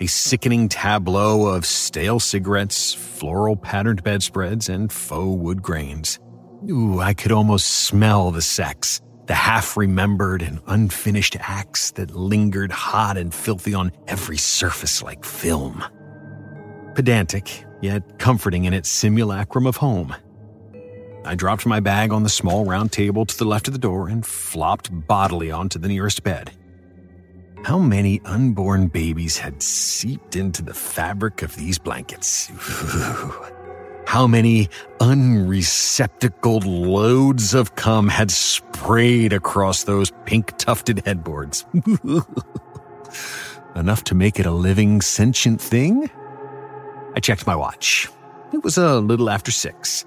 a 0.01 0.07
sickening 0.07 0.69
tableau 0.69 1.47
of 1.47 1.65
stale 1.65 2.19
cigarettes, 2.21 2.95
floral 2.95 3.57
patterned 3.57 4.03
bedspreads, 4.03 4.69
and 4.69 4.93
faux 4.93 5.39
wood 5.41 5.63
grains. 5.63 6.19
Ooh, 6.69 7.01
I 7.01 7.15
could 7.15 7.33
almost 7.33 7.67
smell 7.67 8.31
the 8.31 8.43
sex, 8.43 9.01
the 9.27 9.35
half 9.35 9.77
remembered 9.77 10.43
and 10.43 10.61
unfinished 10.67 11.37
acts 11.41 11.93
that 11.93 12.15
lingered 12.15 12.73
hot 12.73 13.17
and 13.17 13.33
filthy 13.33 13.75
on 13.75 13.93
every 14.09 14.39
surface 14.39 15.03
like 15.03 15.25
film. 15.25 15.85
Pedantic, 16.95 17.65
yet 17.85 18.19
comforting 18.19 18.65
in 18.65 18.73
its 18.73 18.89
simulacrum 18.89 19.67
of 19.67 19.77
home. 19.77 20.15
I 21.25 21.35
dropped 21.35 21.67
my 21.67 21.81
bag 21.81 22.13
on 22.13 22.23
the 22.23 22.29
small 22.29 22.65
round 22.65 22.93
table 22.93 23.27
to 23.27 23.39
the 23.39 23.45
left 23.45 23.69
of 23.69 23.75
the 23.75 23.79
door 23.79 24.09
and 24.09 24.27
flopped 24.27 24.91
bodily 25.07 25.51
onto 25.51 25.79
the 25.79 25.89
nearest 25.89 26.23
bed. 26.23 26.51
How 27.65 27.79
many 27.79 28.21
unborn 28.25 28.89
babies 28.89 29.39
had 29.39 29.63
seeped 29.63 30.37
into 30.37 30.63
the 30.63 30.75
fabric 30.75 31.43
of 31.43 31.57
these 31.57 31.79
blankets? 31.79 32.47
How 34.07 34.27
many 34.27 34.69
unreceptacled 35.01 36.65
loads 36.67 37.55
of 37.55 37.75
cum 37.75 38.09
had 38.09 38.31
sprayed 38.31 39.33
across 39.33 39.85
those 39.85 40.13
pink 40.27 40.57
tufted 40.59 41.05
headboards? 41.07 41.65
Enough 43.75 44.05
to 44.05 44.15
make 44.15 44.39
it 44.39 44.47
a 44.47 44.53
living, 44.53 45.01
sentient 45.01 45.61
thing? 45.61 46.11
I 47.15 47.21
checked 47.21 47.47
my 47.47 47.57
watch. 47.57 48.09
It 48.53 48.63
was 48.63 48.77
a 48.79 49.01
little 49.01 49.31
after 49.31 49.51
six. 49.51 50.05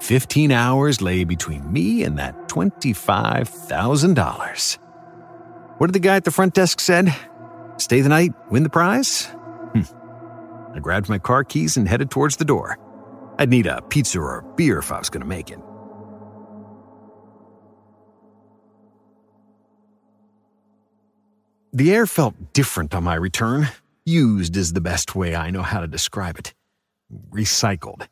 Fifteen 0.00 0.50
hours 0.52 1.00
lay 1.00 1.24
between 1.24 1.72
me 1.72 2.02
and 2.02 2.18
that 2.18 2.48
$25,000. 2.48 4.78
What 5.78 5.86
did 5.88 5.94
the 5.94 6.00
guy 6.00 6.16
at 6.16 6.24
the 6.24 6.30
front 6.30 6.54
desk 6.54 6.80
said? 6.80 7.14
Stay 7.78 8.00
the 8.00 8.08
night, 8.08 8.32
win 8.50 8.62
the 8.62 8.70
prize? 8.70 9.26
Hm. 9.72 9.84
I 10.74 10.78
grabbed 10.80 11.08
my 11.08 11.18
car 11.18 11.44
keys 11.44 11.76
and 11.76 11.88
headed 11.88 12.10
towards 12.10 12.36
the 12.36 12.44
door. 12.44 12.78
I'd 13.38 13.50
need 13.50 13.66
a 13.66 13.82
pizza 13.82 14.20
or 14.20 14.38
a 14.38 14.42
beer 14.54 14.78
if 14.78 14.92
I 14.92 14.98
was 14.98 15.10
going 15.10 15.22
to 15.22 15.26
make 15.26 15.50
it. 15.50 15.58
The 21.72 21.92
air 21.92 22.06
felt 22.06 22.52
different 22.52 22.94
on 22.94 23.02
my 23.02 23.16
return. 23.16 23.68
Used 24.06 24.58
is 24.58 24.74
the 24.74 24.82
best 24.82 25.16
way 25.16 25.34
I 25.34 25.48
know 25.48 25.62
how 25.62 25.80
to 25.80 25.86
describe 25.86 26.38
it. 26.38 26.52
Recycled. 27.30 28.06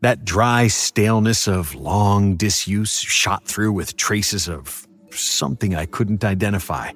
That 0.00 0.24
dry 0.24 0.66
staleness 0.66 1.46
of 1.46 1.72
long 1.76 2.34
disuse 2.34 2.98
shot 2.98 3.46
through 3.46 3.70
with 3.70 3.96
traces 3.96 4.48
of 4.48 4.88
something 5.12 5.76
I 5.76 5.86
couldn't 5.86 6.24
identify, 6.24 6.90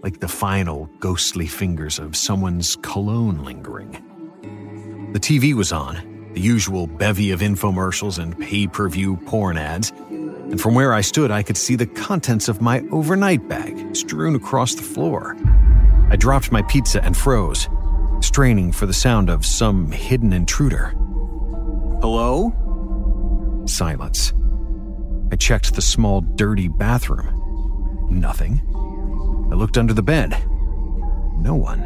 like 0.00 0.20
the 0.20 0.28
final 0.28 0.88
ghostly 1.00 1.48
fingers 1.48 1.98
of 1.98 2.14
someone's 2.14 2.76
cologne 2.82 3.42
lingering. 3.42 5.10
The 5.12 5.18
TV 5.18 5.52
was 5.52 5.72
on, 5.72 6.30
the 6.34 6.40
usual 6.40 6.86
bevy 6.86 7.32
of 7.32 7.40
infomercials 7.40 8.22
and 8.22 8.38
pay 8.38 8.68
per 8.68 8.88
view 8.88 9.16
porn 9.26 9.58
ads, 9.58 9.90
and 9.90 10.60
from 10.60 10.76
where 10.76 10.94
I 10.94 11.00
stood, 11.00 11.32
I 11.32 11.42
could 11.42 11.56
see 11.56 11.74
the 11.74 11.86
contents 11.86 12.46
of 12.46 12.60
my 12.62 12.84
overnight 12.92 13.48
bag 13.48 13.96
strewn 13.96 14.36
across 14.36 14.76
the 14.76 14.82
floor. 14.82 15.36
I 16.12 16.16
dropped 16.16 16.52
my 16.52 16.60
pizza 16.60 17.02
and 17.02 17.16
froze, 17.16 17.70
straining 18.20 18.70
for 18.70 18.84
the 18.84 18.92
sound 18.92 19.30
of 19.30 19.46
some 19.46 19.90
hidden 19.90 20.34
intruder. 20.34 20.88
Hello? 22.02 22.52
Silence. 23.64 24.34
I 25.32 25.36
checked 25.36 25.72
the 25.72 25.80
small, 25.80 26.20
dirty 26.20 26.68
bathroom. 26.68 28.06
Nothing. 28.10 28.60
I 29.50 29.54
looked 29.54 29.78
under 29.78 29.94
the 29.94 30.02
bed. 30.02 30.32
No 31.38 31.54
one. 31.54 31.80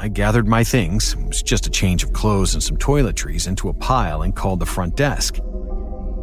I 0.00 0.08
gathered 0.08 0.48
my 0.48 0.64
things, 0.64 1.12
it 1.12 1.26
was 1.26 1.42
just 1.42 1.66
a 1.66 1.70
change 1.70 2.02
of 2.02 2.14
clothes 2.14 2.54
and 2.54 2.62
some 2.62 2.78
toiletries, 2.78 3.46
into 3.46 3.68
a 3.68 3.74
pile 3.74 4.22
and 4.22 4.34
called 4.34 4.60
the 4.60 4.66
front 4.66 4.96
desk. 4.96 5.34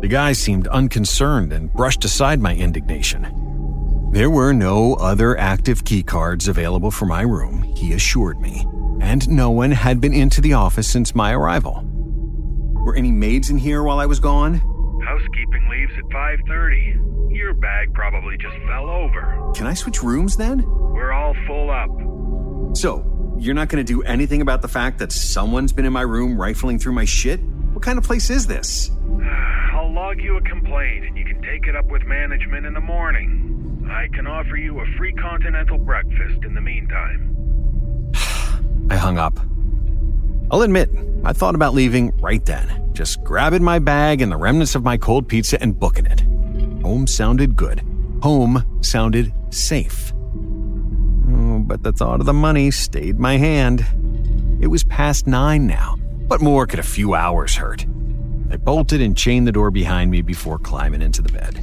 The 0.01 0.07
guy 0.09 0.33
seemed 0.33 0.67
unconcerned 0.69 1.53
and 1.53 1.71
brushed 1.71 2.05
aside 2.05 2.39
my 2.41 2.55
indignation. 2.55 3.46
There 4.17 4.31
were 4.31 4.51
no 4.51 4.95
other 4.95 5.37
active 5.37 5.83
keycards 5.83 6.47
available 6.47 6.89
for 6.89 7.05
my 7.05 7.21
room, 7.21 7.61
he 7.75 7.93
assured 7.93 8.41
me, 8.41 8.65
and 8.99 9.29
no 9.29 9.51
one 9.51 9.69
had 9.69 10.01
been 10.01 10.11
into 10.11 10.41
the 10.41 10.53
office 10.53 10.89
since 10.89 11.13
my 11.13 11.33
arrival. 11.33 11.83
Were 12.83 12.95
any 12.95 13.11
maids 13.11 13.51
in 13.51 13.59
here 13.59 13.83
while 13.83 13.99
I 13.99 14.07
was 14.07 14.19
gone? 14.19 14.55
Housekeeping 15.05 15.69
leaves 15.69 15.91
at 15.99 16.09
5:30. 16.09 16.97
Your 17.29 17.53
bag 17.53 17.93
probably 17.93 18.37
just 18.37 18.57
fell 18.65 18.89
over. 18.89 19.51
Can 19.53 19.67
I 19.67 19.75
switch 19.75 20.01
rooms 20.01 20.35
then? 20.35 20.65
We're 20.65 21.11
all 21.11 21.35
full 21.45 21.69
up. 21.69 21.91
So, 22.75 23.05
you're 23.37 23.53
not 23.53 23.69
going 23.69 23.85
to 23.85 23.93
do 23.93 24.01
anything 24.01 24.41
about 24.41 24.63
the 24.63 24.67
fact 24.67 24.97
that 24.97 25.11
someone's 25.11 25.73
been 25.73 25.85
in 25.85 25.93
my 25.93 26.01
room 26.01 26.41
rifling 26.41 26.79
through 26.79 26.93
my 26.93 27.05
shit? 27.05 27.39
What 27.73 27.83
kind 27.83 27.99
of 27.99 28.03
place 28.03 28.31
is 28.31 28.47
this? 28.47 28.89
I'll 29.73 29.93
log 29.93 30.19
you 30.19 30.37
a 30.37 30.41
complaint 30.41 31.05
and 31.05 31.15
you 31.15 31.23
can 31.23 31.39
take 31.43 31.67
it 31.67 31.75
up 31.75 31.85
with 31.85 32.01
management 32.01 32.65
in 32.65 32.73
the 32.73 32.81
morning. 32.81 33.56
I 33.89 34.07
can 34.13 34.27
offer 34.27 34.55
you 34.55 34.79
a 34.79 34.85
free 34.97 35.13
continental 35.13 35.77
breakfast 35.77 36.43
in 36.43 36.53
the 36.53 36.61
meantime. 36.61 38.11
I 38.89 38.95
hung 38.95 39.17
up. 39.17 39.39
I'll 40.51 40.61
admit, 40.61 40.89
I 41.23 41.33
thought 41.33 41.55
about 41.55 41.73
leaving 41.73 42.15
right 42.19 42.43
then, 42.45 42.93
just 42.93 43.23
grabbing 43.23 43.63
my 43.63 43.79
bag 43.79 44.21
and 44.21 44.31
the 44.31 44.37
remnants 44.37 44.75
of 44.75 44.83
my 44.83 44.97
cold 44.97 45.27
pizza 45.27 45.61
and 45.61 45.77
booking 45.77 46.05
it. 46.05 46.21
Home 46.83 47.07
sounded 47.07 47.55
good. 47.55 47.81
Home 48.23 48.79
sounded 48.81 49.33
safe. 49.49 50.13
Oh, 51.29 51.59
but 51.59 51.83
the 51.83 51.91
thought 51.91 52.19
of 52.19 52.25
the 52.25 52.33
money 52.33 52.71
stayed 52.71 53.19
my 53.19 53.37
hand. 53.37 53.85
It 54.61 54.67
was 54.67 54.83
past 54.85 55.27
nine 55.27 55.67
now. 55.67 55.97
What 56.27 56.41
more 56.41 56.65
could 56.65 56.79
a 56.79 56.83
few 56.83 57.13
hours 57.13 57.55
hurt? 57.55 57.85
I 58.49 58.55
bolted 58.55 59.01
and 59.01 59.17
chained 59.17 59.47
the 59.47 59.51
door 59.51 59.71
behind 59.71 60.09
me 60.09 60.21
before 60.21 60.57
climbing 60.57 61.01
into 61.01 61.21
the 61.21 61.31
bed. 61.31 61.55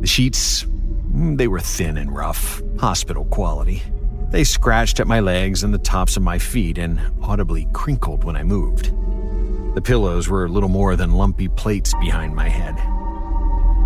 The 0.00 0.06
sheets 0.06 0.66
Mm, 1.14 1.38
they 1.38 1.46
were 1.46 1.60
thin 1.60 1.96
and 1.96 2.14
rough, 2.14 2.60
hospital 2.78 3.24
quality. 3.26 3.82
They 4.30 4.42
scratched 4.42 4.98
at 4.98 5.06
my 5.06 5.20
legs 5.20 5.62
and 5.62 5.72
the 5.72 5.78
tops 5.78 6.16
of 6.16 6.24
my 6.24 6.40
feet 6.40 6.76
and 6.76 7.00
audibly 7.22 7.68
crinkled 7.72 8.24
when 8.24 8.36
I 8.36 8.42
moved. 8.42 8.92
The 9.76 9.82
pillows 9.82 10.28
were 10.28 10.48
little 10.48 10.68
more 10.68 10.96
than 10.96 11.12
lumpy 11.12 11.48
plates 11.48 11.94
behind 12.00 12.34
my 12.34 12.48
head. 12.48 12.74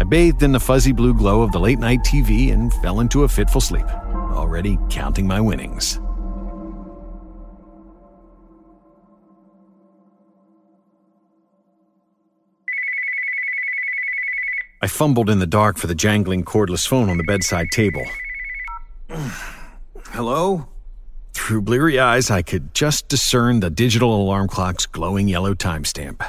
I 0.01 0.05
bathed 0.09 0.43
in 0.43 0.53
the 0.53 0.61
fuzzy 0.61 0.93
blue 0.93 1.12
glow 1.12 1.43
of 1.43 1.53
the 1.53 1.61
late 1.61 1.79
night 1.79 2.01
TV 2.01 2.53
and 2.53 2.72
fell 2.72 3.01
into 3.01 3.24
a 3.24 3.29
fitful 3.29 3.61
sleep, 3.61 3.87
already 4.33 4.79
counting 4.89 5.26
my 5.26 5.41
winnings. 5.41 6.01
I 14.81 14.87
fumbled 14.87 15.29
in 15.29 15.41
the 15.41 15.47
dark 15.47 15.76
for 15.76 15.89
the 15.89 15.95
jangling 15.95 16.45
cordless 16.45 16.87
phone 16.87 17.11
on 17.11 17.16
the 17.16 17.24
bedside 17.24 17.66
table. 17.72 18.05
Hello? 20.11 20.68
Through 21.35 21.62
bleary 21.62 21.99
eyes, 21.99 22.31
I 22.31 22.43
could 22.43 22.74
just 22.74 23.09
discern 23.09 23.61
the 23.61 23.70
digital 23.70 24.14
alarm 24.14 24.49
clock's 24.49 24.87
glowing 24.87 25.29
yellow 25.29 25.55
timestamp. 25.55 26.24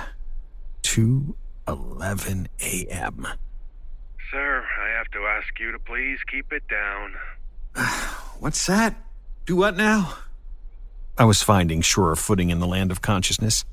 2:11 0.84 2.48
a.m. 2.62 3.28
Sir, 4.32 4.66
I 4.82 4.98
have 4.98 5.10
to 5.12 5.20
ask 5.20 5.60
you 5.60 5.72
to 5.72 5.80
please 5.80 6.20
keep 6.32 6.52
it 6.52 6.64
down. 6.68 7.14
What's 8.40 8.66
that? 8.66 8.96
Do 9.46 9.56
what 9.56 9.76
now? 9.76 10.16
I 11.18 11.26
was 11.26 11.44
finding 11.44 11.82
surer 11.82 12.16
footing 12.16 12.50
in 12.50 12.60
the 12.60 12.68
land 12.68 12.92
of 12.92 13.02
consciousness. 13.02 13.66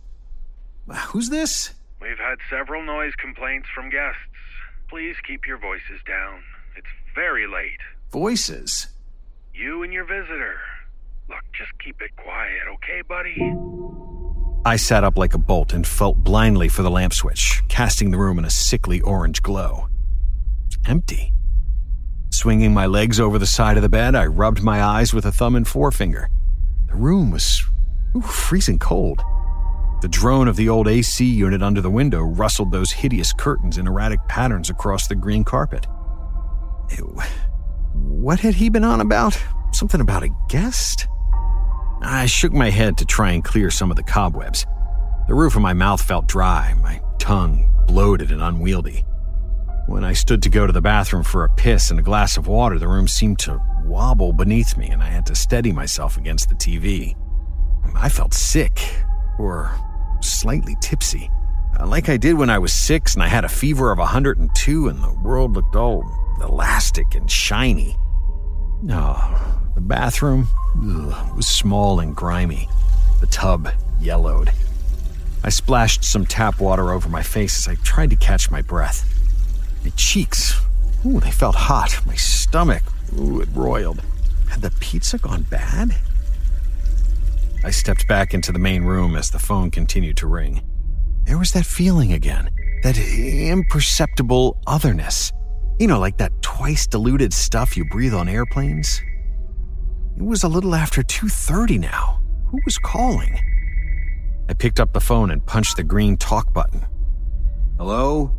Who's 1.08 1.30
this? 1.30 1.72
We've 2.00 2.18
had 2.18 2.38
several 2.50 2.82
noise 2.82 3.14
complaints 3.16 3.68
from 3.74 3.88
guests. 3.88 4.35
Please 4.88 5.16
keep 5.26 5.46
your 5.46 5.58
voices 5.58 6.00
down. 6.06 6.42
It's 6.76 6.86
very 7.14 7.46
late. 7.46 7.80
Voices? 8.12 8.86
You 9.52 9.82
and 9.82 9.92
your 9.92 10.04
visitor. 10.04 10.60
Look, 11.28 11.42
just 11.52 11.72
keep 11.84 12.00
it 12.00 12.14
quiet, 12.16 12.62
okay, 12.74 13.02
buddy? 13.02 13.54
I 14.64 14.76
sat 14.76 15.02
up 15.02 15.18
like 15.18 15.34
a 15.34 15.38
bolt 15.38 15.72
and 15.72 15.86
felt 15.86 16.18
blindly 16.18 16.68
for 16.68 16.82
the 16.82 16.90
lamp 16.90 17.12
switch, 17.14 17.62
casting 17.68 18.10
the 18.10 18.18
room 18.18 18.38
in 18.38 18.44
a 18.44 18.50
sickly 18.50 19.00
orange 19.00 19.42
glow. 19.42 19.88
Empty. 20.86 21.32
Swinging 22.30 22.72
my 22.72 22.86
legs 22.86 23.18
over 23.18 23.38
the 23.38 23.46
side 23.46 23.76
of 23.76 23.82
the 23.82 23.88
bed, 23.88 24.14
I 24.14 24.26
rubbed 24.26 24.62
my 24.62 24.82
eyes 24.82 25.12
with 25.12 25.24
a 25.24 25.32
thumb 25.32 25.56
and 25.56 25.66
forefinger. 25.66 26.28
The 26.88 26.96
room 26.96 27.32
was 27.32 27.64
ooh, 28.16 28.20
freezing 28.20 28.78
cold. 28.78 29.22
The 30.06 30.12
drone 30.12 30.46
of 30.46 30.54
the 30.54 30.68
old 30.68 30.86
AC 30.86 31.24
unit 31.24 31.64
under 31.64 31.80
the 31.80 31.90
window 31.90 32.20
rustled 32.22 32.70
those 32.70 32.92
hideous 32.92 33.32
curtains 33.32 33.76
in 33.76 33.88
erratic 33.88 34.20
patterns 34.28 34.70
across 34.70 35.08
the 35.08 35.16
green 35.16 35.42
carpet. 35.42 35.84
Ew. 36.96 37.20
What 37.92 38.38
had 38.38 38.54
he 38.54 38.68
been 38.68 38.84
on 38.84 39.00
about? 39.00 39.36
Something 39.72 40.00
about 40.00 40.22
a 40.22 40.28
guest? 40.48 41.08
I 42.02 42.26
shook 42.26 42.52
my 42.52 42.70
head 42.70 42.96
to 42.98 43.04
try 43.04 43.32
and 43.32 43.42
clear 43.42 43.68
some 43.68 43.90
of 43.90 43.96
the 43.96 44.04
cobwebs. 44.04 44.64
The 45.26 45.34
roof 45.34 45.56
of 45.56 45.62
my 45.62 45.72
mouth 45.72 46.00
felt 46.00 46.28
dry, 46.28 46.74
my 46.80 47.00
tongue 47.18 47.68
bloated 47.88 48.30
and 48.30 48.40
unwieldy. 48.40 49.04
When 49.88 50.04
I 50.04 50.12
stood 50.12 50.40
to 50.44 50.48
go 50.48 50.68
to 50.68 50.72
the 50.72 50.80
bathroom 50.80 51.24
for 51.24 51.42
a 51.42 51.50
piss 51.50 51.90
and 51.90 51.98
a 51.98 52.04
glass 52.04 52.36
of 52.36 52.46
water, 52.46 52.78
the 52.78 52.86
room 52.86 53.08
seemed 53.08 53.40
to 53.40 53.60
wobble 53.84 54.32
beneath 54.32 54.76
me, 54.76 54.86
and 54.86 55.02
I 55.02 55.08
had 55.08 55.26
to 55.26 55.34
steady 55.34 55.72
myself 55.72 56.16
against 56.16 56.48
the 56.48 56.54
TV. 56.54 57.16
I 57.96 58.08
felt 58.08 58.34
sick, 58.34 59.02
or 59.36 59.76
slightly 60.24 60.76
tipsy, 60.80 61.30
uh, 61.78 61.86
like 61.86 62.08
I 62.08 62.16
did 62.16 62.34
when 62.34 62.50
I 62.50 62.58
was 62.58 62.72
six 62.72 63.14
and 63.14 63.22
I 63.22 63.28
had 63.28 63.44
a 63.44 63.48
fever 63.48 63.90
of 63.90 63.98
102 63.98 64.88
and 64.88 65.02
the 65.02 65.12
world 65.22 65.54
looked 65.54 65.76
all 65.76 66.04
elastic 66.42 67.14
and 67.14 67.30
shiny. 67.30 67.96
Oh, 68.90 69.60
the 69.74 69.80
bathroom 69.80 70.48
ugh, 70.76 71.36
was 71.36 71.46
small 71.46 72.00
and 72.00 72.14
grimy. 72.14 72.68
The 73.20 73.26
tub 73.26 73.68
yellowed. 74.00 74.52
I 75.42 75.48
splashed 75.48 76.04
some 76.04 76.26
tap 76.26 76.60
water 76.60 76.92
over 76.92 77.08
my 77.08 77.22
face 77.22 77.58
as 77.58 77.68
I 77.68 77.80
tried 77.82 78.10
to 78.10 78.16
catch 78.16 78.50
my 78.50 78.62
breath. 78.62 79.08
My 79.84 79.90
cheeks, 79.90 80.60
ooh, 81.04 81.20
they 81.20 81.30
felt 81.30 81.54
hot. 81.54 82.00
My 82.06 82.16
stomach, 82.16 82.82
ooh, 83.18 83.40
it 83.40 83.48
roiled. 83.52 84.02
Had 84.48 84.62
the 84.62 84.70
pizza 84.80 85.18
gone 85.18 85.42
bad? 85.42 85.94
I 87.66 87.70
stepped 87.70 88.06
back 88.06 88.32
into 88.32 88.52
the 88.52 88.60
main 88.60 88.84
room 88.84 89.16
as 89.16 89.30
the 89.30 89.40
phone 89.40 89.72
continued 89.72 90.16
to 90.18 90.28
ring. 90.28 90.62
There 91.24 91.36
was 91.36 91.50
that 91.50 91.66
feeling 91.66 92.12
again, 92.12 92.48
that 92.84 92.96
imperceptible 92.96 94.56
otherness. 94.68 95.32
You 95.80 95.88
know, 95.88 95.98
like 95.98 96.16
that 96.18 96.30
twice 96.42 96.86
diluted 96.86 97.32
stuff 97.32 97.76
you 97.76 97.84
breathe 97.84 98.14
on 98.14 98.28
airplanes. 98.28 99.02
It 100.16 100.22
was 100.22 100.44
a 100.44 100.48
little 100.48 100.76
after 100.76 101.02
2:30 101.02 101.80
now. 101.80 102.20
Who 102.52 102.60
was 102.64 102.78
calling? 102.78 103.36
I 104.48 104.54
picked 104.54 104.78
up 104.78 104.92
the 104.92 105.00
phone 105.00 105.32
and 105.32 105.44
punched 105.44 105.76
the 105.76 105.82
green 105.82 106.16
talk 106.16 106.54
button. 106.54 106.86
Hello? 107.78 108.30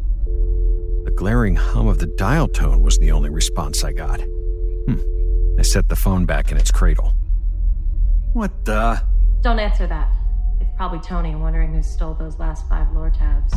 The 1.03 1.11
glaring 1.11 1.57
hum 1.57 1.89
of 1.89 1.97
the 1.97 2.07
dial 2.15 2.47
tone 2.47 2.81
was 2.81 2.97
the 2.99 3.11
only 3.11 3.29
response 3.29 3.83
I 3.83 3.91
got. 3.91 4.21
Hmm. 4.21 5.01
I 5.59 5.63
set 5.63 5.89
the 5.89 5.97
phone 5.97 6.25
back 6.25 6.49
in 6.49 6.57
its 6.57 6.71
cradle. 6.71 7.13
What 8.31 8.63
the? 8.63 9.03
Don't 9.41 9.59
answer 9.59 9.87
that. 9.87 10.09
It's 10.59 10.71
probably 10.75 10.99
Tony 10.99 11.35
wondering 11.35 11.73
who 11.73 11.83
stole 11.83 12.13
those 12.15 12.39
last 12.39 12.67
five 12.67 12.87
Lortabs. 12.87 13.53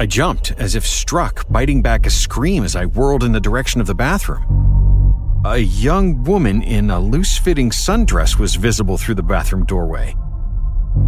I 0.00 0.06
jumped, 0.06 0.52
as 0.52 0.74
if 0.74 0.86
struck, 0.86 1.46
biting 1.48 1.82
back 1.82 2.06
a 2.06 2.10
scream 2.10 2.64
as 2.64 2.76
I 2.76 2.86
whirled 2.86 3.24
in 3.24 3.32
the 3.32 3.40
direction 3.40 3.80
of 3.80 3.86
the 3.86 3.94
bathroom. 3.94 5.42
A 5.44 5.58
young 5.58 6.22
woman 6.24 6.62
in 6.62 6.90
a 6.90 7.00
loose 7.00 7.36
fitting 7.36 7.70
sundress 7.70 8.38
was 8.38 8.54
visible 8.54 8.96
through 8.98 9.16
the 9.16 9.22
bathroom 9.22 9.64
doorway. 9.64 10.14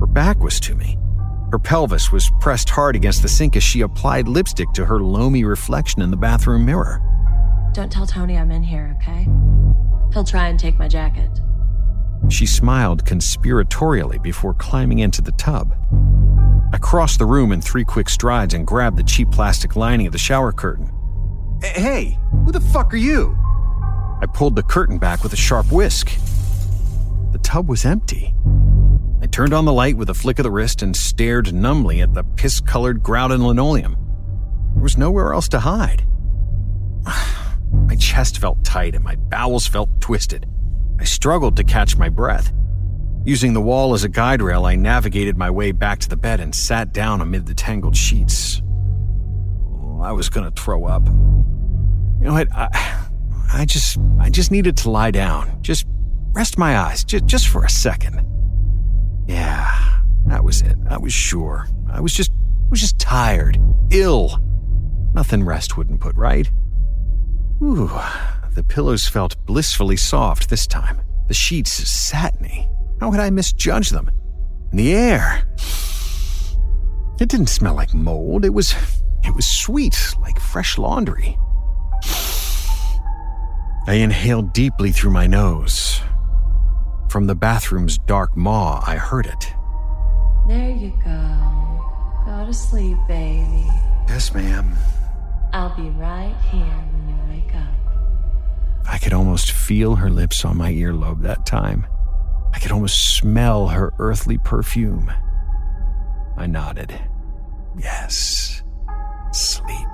Her 0.01 0.07
back 0.07 0.39
was 0.41 0.59
to 0.61 0.75
me. 0.75 0.99
Her 1.53 1.59
pelvis 1.59 2.11
was 2.11 2.31
pressed 2.41 2.69
hard 2.71 2.97
against 2.97 3.23
the 3.23 3.29
sink 3.29 3.57
as 3.57 3.63
she 3.63 3.83
applied 3.83 4.27
lipstick 4.27 4.73
to 4.73 4.85
her 4.85 5.01
loamy 5.01 5.45
reflection 5.45 6.03
in 6.03 6.11
the 6.11 6.17
bathroom 6.17 6.65
mirror. 6.65 7.01
Don't 7.73 7.93
tell 7.93 8.07
Tony 8.07 8.37
I'm 8.37 8.51
in 8.51 8.63
here, 8.63 8.97
okay? 9.01 9.29
He'll 10.13 10.25
try 10.25 10.49
and 10.49 10.59
take 10.59 10.79
my 10.79 10.89
jacket. 10.89 11.31
She 12.29 12.47
smiled 12.47 13.05
conspiratorially 13.05 14.23
before 14.23 14.55
climbing 14.55 15.01
into 15.01 15.23
the 15.23 15.33
tub. 15.33 15.75
I 16.73 16.79
crossed 16.79 17.19
the 17.19 17.27
room 17.27 17.53
in 17.53 17.61
three 17.61 17.85
quick 17.85 18.09
strides 18.09 18.55
and 18.55 18.67
grabbed 18.67 18.97
the 18.97 19.05
cheap 19.05 19.31
plastic 19.31 19.77
lining 19.77 20.07
of 20.07 20.13
the 20.13 20.19
shower 20.19 20.53
curtain. 20.53 20.91
Hey, 21.63 22.19
who 22.45 22.51
the 22.51 22.61
fuck 22.61 22.93
are 22.93 22.99
you? 22.99 23.37
I 24.21 24.27
pulled 24.27 24.57
the 24.57 24.63
curtain 24.63 24.99
back 24.99 25.23
with 25.23 25.33
a 25.33 25.37
sharp 25.37 25.71
whisk. 25.71 26.11
The 27.33 27.39
tub 27.39 27.69
was 27.69 27.85
empty. 27.85 28.35
I 29.23 29.27
turned 29.27 29.55
on 29.55 29.65
the 29.65 29.73
light 29.73 29.97
with 29.97 30.11
a 30.11 30.15
flick 30.15 30.39
of 30.39 30.43
the 30.43 30.51
wrist 30.51 30.83
and 30.83 30.97
stared 30.97 31.55
numbly 31.55 32.01
at 32.01 32.15
the 32.15 32.25
piss 32.25 32.61
colored 32.61 33.03
grout 33.03 33.33
and 33.33 33.47
linoleum. 33.47 33.97
There 34.75 34.83
was 34.83 34.99
nowhere 34.99 35.33
else 35.33 35.49
to 35.49 35.61
hide. 35.61 36.07
My 37.73 37.97
chest 37.97 38.39
felt 38.39 38.65
tight 38.65 38.95
and 38.95 39.05
my 39.05 39.17
bowels 39.17 39.67
felt 39.67 40.01
twisted. 40.01 40.47
I 40.99 41.05
struggled 41.05 41.57
to 41.57 41.65
catch 41.65 41.97
my 41.97 42.09
breath. 42.09 42.53
Using 43.25 43.55
the 43.55 43.61
wall 43.61 43.95
as 43.95 44.05
a 44.05 44.09
guide 44.09 44.43
rail, 44.43 44.67
I 44.67 44.77
navigated 44.77 45.37
my 45.37 45.51
way 45.51 45.73
back 45.73 45.99
to 46.01 46.09
the 46.09 46.17
bed 46.17 46.41
and 46.41 46.55
sat 46.55 46.93
down 46.93 47.21
amid 47.21 47.47
the 47.47 47.55
tangled 47.55 47.97
sheets. 47.97 48.61
Oh, 49.83 50.01
I 50.03 50.13
was 50.13 50.29
to 50.29 50.51
throw 50.61 50.85
up. 50.85 51.07
You 51.07 52.27
know 52.27 52.33
what? 52.33 52.49
I, 52.53 53.09
I 53.53 53.65
just, 53.65 53.99
I 54.21 54.31
just 54.31 54.51
needed 54.51 54.77
to 54.79 54.91
lie 54.91 55.11
down. 55.11 55.63
Just 55.63 55.87
rest 56.33 56.59
my 56.59 56.79
eyes, 56.79 57.03
just, 57.05 57.25
just 57.25 57.49
for 57.49 57.65
a 57.65 57.71
second. 57.71 58.21
Yeah, 59.27 60.01
that 60.27 60.45
was 60.45 60.61
it. 60.61 60.77
I 60.89 60.99
was 60.99 61.13
sure. 61.13 61.67
I 61.91 62.01
was 62.01 62.13
just, 62.13 62.31
I 62.31 62.69
was 62.71 62.81
just 62.81 62.99
tired, 62.99 63.59
ill. 63.91 64.39
Nothing 65.15 65.45
rest 65.45 65.77
wouldn't 65.77 66.01
put 66.01 66.15
right. 66.17 66.51
Ooh, 67.63 67.89
the 68.55 68.63
pillows 68.63 69.09
felt 69.09 69.37
blissfully 69.47 69.97
soft 69.97 70.49
this 70.49 70.67
time. 70.67 71.01
The 71.29 71.35
sheets 71.35 71.73
satiny. 71.91 72.69
How 73.01 73.11
had 73.11 73.21
I 73.21 73.31
misjudged 73.31 73.93
them? 73.93 74.11
And 74.71 74.79
the 74.79 74.95
air. 74.95 75.43
It 77.21 77.29
didn't 77.29 77.49
smell 77.49 77.75
like 77.75 77.95
mold. 77.95 78.45
It 78.45 78.51
was 78.51 78.75
it 79.25 79.35
was 79.35 79.47
sweet, 79.47 79.97
like 80.21 80.39
fresh 80.39 80.79
laundry. 80.79 81.39
I 83.87 83.95
inhaled 83.95 84.53
deeply 84.53 84.93
through 84.93 85.13
my 85.13 85.27
nose. 85.27 86.01
From 87.11 87.27
the 87.27 87.35
bathroom's 87.35 87.99
dark 87.99 88.37
maw, 88.37 88.83
I 88.87 88.97
heard 88.97 89.27
it. 89.27 89.53
There 90.49 90.71
you 90.71 90.93
go. 91.05 92.25
Go 92.27 92.47
to 92.47 92.53
sleep, 92.53 92.99
baby. 93.09 93.67
Yes, 94.09 94.35
ma'am. 94.35 94.75
I'll 95.53 95.77
be 95.77 95.89
right 95.91 96.35
here 96.51 96.61
when 96.61 97.09
you 97.09 97.43
wake 97.43 97.55
up. 97.55 97.84
I 98.87 98.99
could 98.99 99.13
almost 99.13 99.53
feel 99.53 99.97
her 99.97 100.11
lips 100.11 100.45
on 100.45 100.57
my 100.57 100.73
earlobe 100.73 101.23
that 101.23 101.47
time. 101.47 101.87
I 102.53 102.59
could 102.59 102.73
almost 102.73 103.17
smell 103.17 103.69
her 103.69 103.93
earthly 103.99 104.39
perfume. 104.39 105.11
I 106.37 106.47
nodded. 106.47 106.95
Yes. 107.79 108.63
Sleep. 109.33 109.89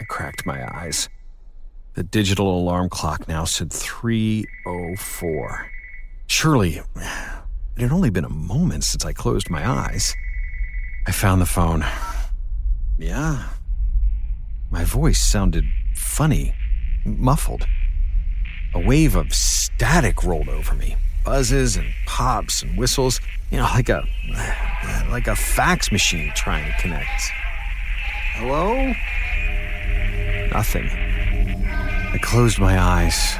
I 0.00 0.04
cracked 0.08 0.46
my 0.46 0.64
eyes. 0.78 1.08
The 1.94 2.02
digital 2.02 2.58
alarm 2.58 2.88
clock 2.88 3.28
now 3.28 3.44
said 3.44 3.72
304. 3.72 5.70
Surely, 6.26 6.80
it 7.76 7.80
had 7.82 7.92
only 7.92 8.10
been 8.10 8.24
a 8.24 8.30
moment 8.30 8.84
since 8.84 9.04
I 9.04 9.12
closed 9.12 9.50
my 9.50 9.68
eyes. 9.68 10.14
I 11.06 11.12
found 11.12 11.40
the 11.40 11.46
phone. 11.46 11.84
Yeah. 12.98 13.48
My 14.70 14.84
voice 14.84 15.20
sounded 15.20 15.64
funny, 15.94 16.54
muffled. 17.04 17.66
A 18.74 18.80
wave 18.80 19.16
of 19.16 19.34
static 19.34 20.22
rolled 20.22 20.48
over 20.48 20.74
me. 20.74 20.96
Buzzes 21.24 21.76
and 21.76 21.86
pops 22.06 22.62
and 22.62 22.78
whistles, 22.78 23.20
you 23.50 23.58
know, 23.58 23.64
like 23.64 23.88
a 23.88 24.04
like 25.10 25.26
a 25.26 25.36
fax 25.36 25.92
machine 25.92 26.32
trying 26.34 26.64
to 26.72 26.78
connect. 26.80 27.22
Hello? 28.36 28.92
Nothing. 30.52 30.88
I 30.88 32.18
closed 32.22 32.58
my 32.58 32.80
eyes. 32.80 33.34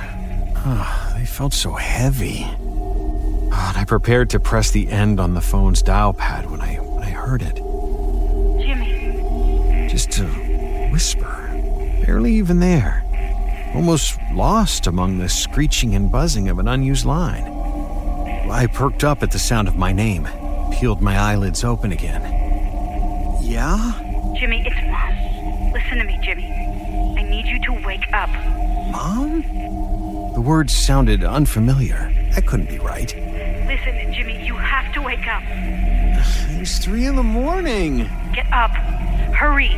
Oh, 0.64 1.14
they 1.16 1.26
felt 1.26 1.54
so 1.54 1.72
heavy. 1.72 2.44
Oh, 2.44 3.66
and 3.68 3.76
I 3.76 3.84
prepared 3.84 4.30
to 4.30 4.40
press 4.40 4.70
the 4.70 4.88
end 4.88 5.18
on 5.20 5.34
the 5.34 5.40
phone's 5.40 5.82
dial 5.82 6.12
pad 6.12 6.50
when 6.50 6.60
I 6.60 6.76
when 6.76 6.80
I 6.80 6.81
heard 7.22 7.42
it. 7.42 7.56
Jimmy. 8.60 9.88
Just 9.88 10.18
a 10.18 10.26
whisper, 10.90 11.48
barely 12.04 12.34
even 12.34 12.58
there. 12.58 13.04
Almost 13.74 14.18
lost 14.32 14.88
among 14.88 15.18
the 15.18 15.28
screeching 15.28 15.94
and 15.94 16.10
buzzing 16.10 16.48
of 16.48 16.58
an 16.58 16.66
unused 16.66 17.04
line. 17.04 17.44
I 18.50 18.66
perked 18.66 19.04
up 19.04 19.22
at 19.22 19.30
the 19.30 19.38
sound 19.38 19.68
of 19.68 19.76
my 19.76 19.92
name, 19.92 20.28
peeled 20.72 21.00
my 21.00 21.16
eyelids 21.16 21.64
open 21.64 21.92
again. 21.92 22.22
Yeah? 23.40 23.92
Jimmy, 24.36 24.66
it's 24.66 24.76
Mom. 24.90 25.72
Listen 25.72 25.98
to 25.98 26.04
me, 26.04 26.18
Jimmy. 26.22 26.50
I 27.18 27.22
need 27.22 27.46
you 27.46 27.60
to 27.60 27.86
wake 27.86 28.12
up. 28.12 28.30
Mom? 28.90 29.42
The 30.34 30.40
words 30.40 30.76
sounded 30.76 31.22
unfamiliar. 31.22 32.12
That 32.34 32.46
couldn't 32.46 32.68
be 32.68 32.78
right. 32.78 33.14
Listen, 33.66 34.12
Jimmy, 34.12 34.44
you 34.44 34.56
have 34.56 34.92
to 34.94 35.02
wake 35.02 35.26
up. 35.26 35.42
It's 36.60 36.78
three 36.78 37.06
in 37.06 37.16
the 37.16 37.22
morning. 37.22 38.08
Get 38.34 38.46
up. 38.52 38.70
Hurry. 39.34 39.70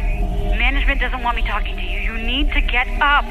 Management 0.57 1.01
doesn't 1.01 1.23
want 1.23 1.37
me 1.37 1.43
talking 1.43 1.77
to 1.77 1.83
you. 1.83 2.01
You 2.01 2.19
need 2.19 2.53
to 2.53 2.61
get 2.61 2.87
up. 3.01 3.25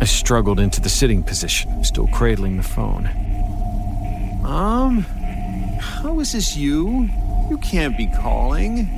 I 0.00 0.04
struggled 0.04 0.60
into 0.60 0.80
the 0.80 0.88
sitting 0.88 1.22
position, 1.22 1.82
still 1.84 2.06
cradling 2.08 2.56
the 2.56 2.62
phone. 2.62 3.10
Mom? 4.42 5.00
How 5.80 6.20
is 6.20 6.32
this 6.32 6.56
you? 6.56 7.08
You 7.50 7.58
can't 7.58 7.96
be 7.96 8.06
calling. 8.06 8.88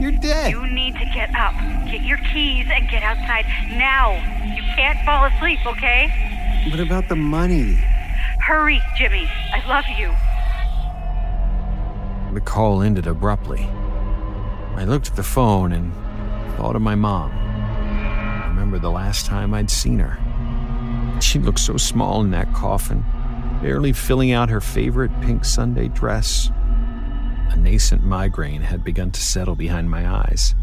You're 0.00 0.12
dead. 0.12 0.52
You 0.52 0.66
need 0.66 0.94
to 0.94 1.04
get 1.14 1.34
up. 1.34 1.54
Get 1.90 2.02
your 2.02 2.18
keys 2.18 2.66
and 2.72 2.88
get 2.88 3.02
outside 3.02 3.44
now. 3.70 4.12
You 4.44 4.62
can't 4.74 4.98
fall 5.04 5.24
asleep, 5.26 5.60
okay? 5.66 6.08
What 6.70 6.80
about 6.80 7.08
the 7.08 7.16
money? 7.16 7.76
Hurry, 8.42 8.82
Jimmy. 8.96 9.30
I 9.52 9.62
love 9.68 9.84
you. 9.96 10.12
The 12.34 12.40
call 12.40 12.82
ended 12.82 13.06
abruptly. 13.06 13.68
I 14.74 14.84
looked 14.84 15.10
at 15.10 15.14
the 15.14 15.22
phone 15.22 15.72
and 15.72 15.94
thought 16.56 16.74
of 16.74 16.82
my 16.82 16.96
mom. 16.96 17.30
I 17.30 18.46
remember 18.48 18.80
the 18.80 18.90
last 18.90 19.26
time 19.26 19.54
I'd 19.54 19.70
seen 19.70 20.00
her. 20.00 20.18
She 21.20 21.38
looked 21.38 21.60
so 21.60 21.76
small 21.76 22.20
in 22.22 22.32
that 22.32 22.52
coffin, 22.52 23.04
barely 23.62 23.92
filling 23.92 24.32
out 24.32 24.50
her 24.50 24.60
favorite 24.60 25.12
pink 25.20 25.44
Sunday 25.44 25.86
dress. 25.86 26.50
A 27.50 27.56
nascent 27.56 28.02
migraine 28.02 28.62
had 28.62 28.82
begun 28.82 29.12
to 29.12 29.22
settle 29.22 29.54
behind 29.54 29.88
my 29.88 30.08
eyes. 30.08 30.56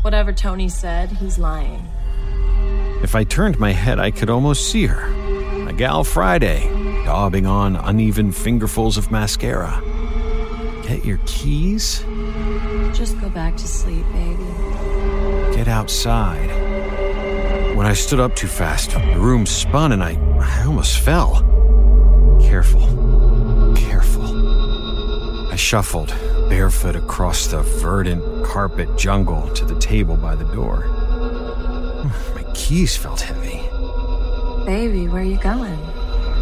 Whatever 0.00 0.32
Tony 0.32 0.70
said, 0.70 1.10
he's 1.10 1.38
lying. 1.38 1.86
If 3.02 3.14
I 3.14 3.24
turned 3.24 3.58
my 3.58 3.72
head, 3.72 3.98
I 3.98 4.10
could 4.10 4.30
almost 4.30 4.70
see 4.70 4.86
her. 4.86 5.37
Gal 5.78 6.02
Friday, 6.02 6.62
daubing 7.06 7.48
on 7.48 7.76
uneven 7.76 8.32
fingerfuls 8.32 8.98
of 8.98 9.12
mascara. 9.12 9.80
Get 10.82 11.04
your 11.04 11.20
keys? 11.24 12.04
Just 12.92 13.16
go 13.20 13.28
back 13.28 13.56
to 13.56 13.68
sleep, 13.68 14.04
baby. 14.12 15.54
Get 15.54 15.68
outside. 15.68 16.48
When 17.76 17.86
I 17.86 17.92
stood 17.92 18.18
up 18.18 18.34
too 18.34 18.48
fast, 18.48 18.90
the 18.90 19.20
room 19.20 19.46
spun 19.46 19.92
and 19.92 20.02
I, 20.02 20.18
I 20.40 20.64
almost 20.64 20.98
fell. 20.98 21.42
Careful. 22.42 22.80
Careful. 23.76 25.48
I 25.52 25.54
shuffled, 25.54 26.08
barefoot 26.48 26.96
across 26.96 27.46
the 27.46 27.62
verdant 27.62 28.44
carpet 28.44 28.88
jungle 28.98 29.48
to 29.50 29.64
the 29.64 29.78
table 29.78 30.16
by 30.16 30.34
the 30.34 30.52
door. 30.52 30.86
My 32.34 32.44
keys 32.52 32.96
felt 32.96 33.20
heavy. 33.20 33.67
Baby, 34.68 35.08
where 35.08 35.22
are 35.22 35.24
you 35.24 35.38
going? 35.38 35.78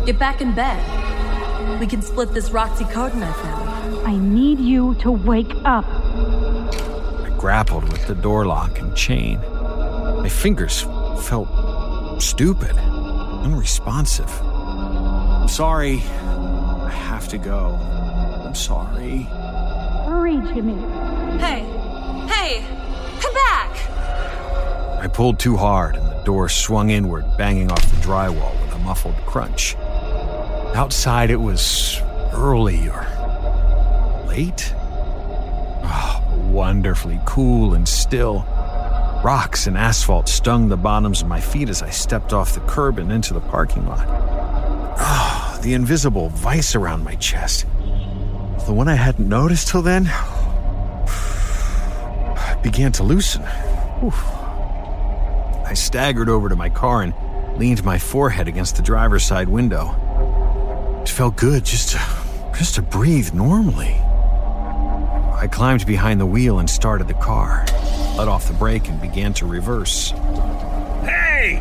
Get 0.04 0.18
back 0.18 0.40
in 0.40 0.52
bed. 0.52 1.78
We 1.78 1.86
can 1.86 2.02
split 2.02 2.34
this 2.34 2.50
Roxicodone 2.50 3.22
I 3.22 3.32
found. 3.32 4.04
I 4.04 4.16
need 4.16 4.58
you 4.58 4.94
to 4.96 5.12
wake 5.12 5.52
up. 5.64 5.84
I 5.86 7.32
grappled 7.38 7.84
with 7.92 8.04
the 8.08 8.16
door 8.16 8.44
lock 8.44 8.80
and 8.80 8.96
chain. 8.96 9.38
My 9.38 10.28
fingers 10.28 10.80
felt 11.20 12.20
stupid, 12.20 12.76
unresponsive. 12.76 14.42
I'm 14.42 15.46
sorry. 15.46 16.02
I 16.02 16.90
have 16.90 17.28
to 17.28 17.38
go. 17.38 17.78
I'm 18.44 18.56
sorry. 18.56 19.18
Hurry, 20.08 20.38
Jimmy. 20.52 20.74
Hey, 21.38 21.62
hey, 22.26 22.64
come 23.20 23.34
back! 23.34 23.70
I 25.00 25.06
pulled 25.12 25.38
too 25.38 25.56
hard 25.56 25.94
and 25.94 26.05
the 26.05 26.05
door 26.26 26.48
swung 26.48 26.90
inward, 26.90 27.24
banging 27.38 27.70
off 27.70 27.88
the 27.88 27.96
drywall 27.98 28.60
with 28.60 28.74
a 28.74 28.78
muffled 28.80 29.14
crunch. 29.26 29.76
Outside 30.74 31.30
it 31.30 31.36
was 31.36 32.00
early 32.32 32.88
or 32.88 33.06
late. 34.26 34.74
Oh, 35.84 36.20
wonderfully 36.50 37.20
cool 37.24 37.74
and 37.74 37.88
still. 37.88 38.44
Rocks 39.24 39.68
and 39.68 39.78
asphalt 39.78 40.28
stung 40.28 40.68
the 40.68 40.76
bottoms 40.76 41.22
of 41.22 41.28
my 41.28 41.40
feet 41.40 41.68
as 41.68 41.80
I 41.80 41.90
stepped 41.90 42.32
off 42.32 42.54
the 42.54 42.60
curb 42.60 42.98
and 42.98 43.12
into 43.12 43.32
the 43.32 43.40
parking 43.40 43.86
lot. 43.86 44.04
Oh, 44.98 45.60
the 45.62 45.74
invisible 45.74 46.30
vice 46.30 46.74
around 46.74 47.04
my 47.04 47.14
chest. 47.14 47.66
The 48.66 48.72
one 48.72 48.88
I 48.88 48.96
hadn't 48.96 49.28
noticed 49.28 49.68
till 49.68 49.82
then 49.82 50.04
began 52.64 52.90
to 52.92 53.04
loosen. 53.04 53.42
Whew. 54.00 54.35
I 55.66 55.74
staggered 55.74 56.28
over 56.28 56.48
to 56.48 56.54
my 56.54 56.68
car 56.68 57.02
and 57.02 57.12
leaned 57.58 57.82
my 57.84 57.98
forehead 57.98 58.46
against 58.46 58.76
the 58.76 58.82
driver's 58.82 59.24
side 59.24 59.48
window. 59.48 59.96
It 61.02 61.08
felt 61.08 61.34
good 61.34 61.64
just 61.64 61.90
to, 61.90 62.00
just 62.56 62.76
to 62.76 62.82
breathe 62.82 63.34
normally. 63.34 63.94
I 65.34 65.48
climbed 65.50 65.84
behind 65.84 66.20
the 66.20 66.26
wheel 66.26 66.60
and 66.60 66.70
started 66.70 67.08
the 67.08 67.14
car, 67.14 67.64
let 68.16 68.28
off 68.28 68.46
the 68.46 68.54
brake, 68.54 68.88
and 68.88 69.00
began 69.00 69.34
to 69.34 69.46
reverse. 69.46 70.10
Hey! 71.02 71.60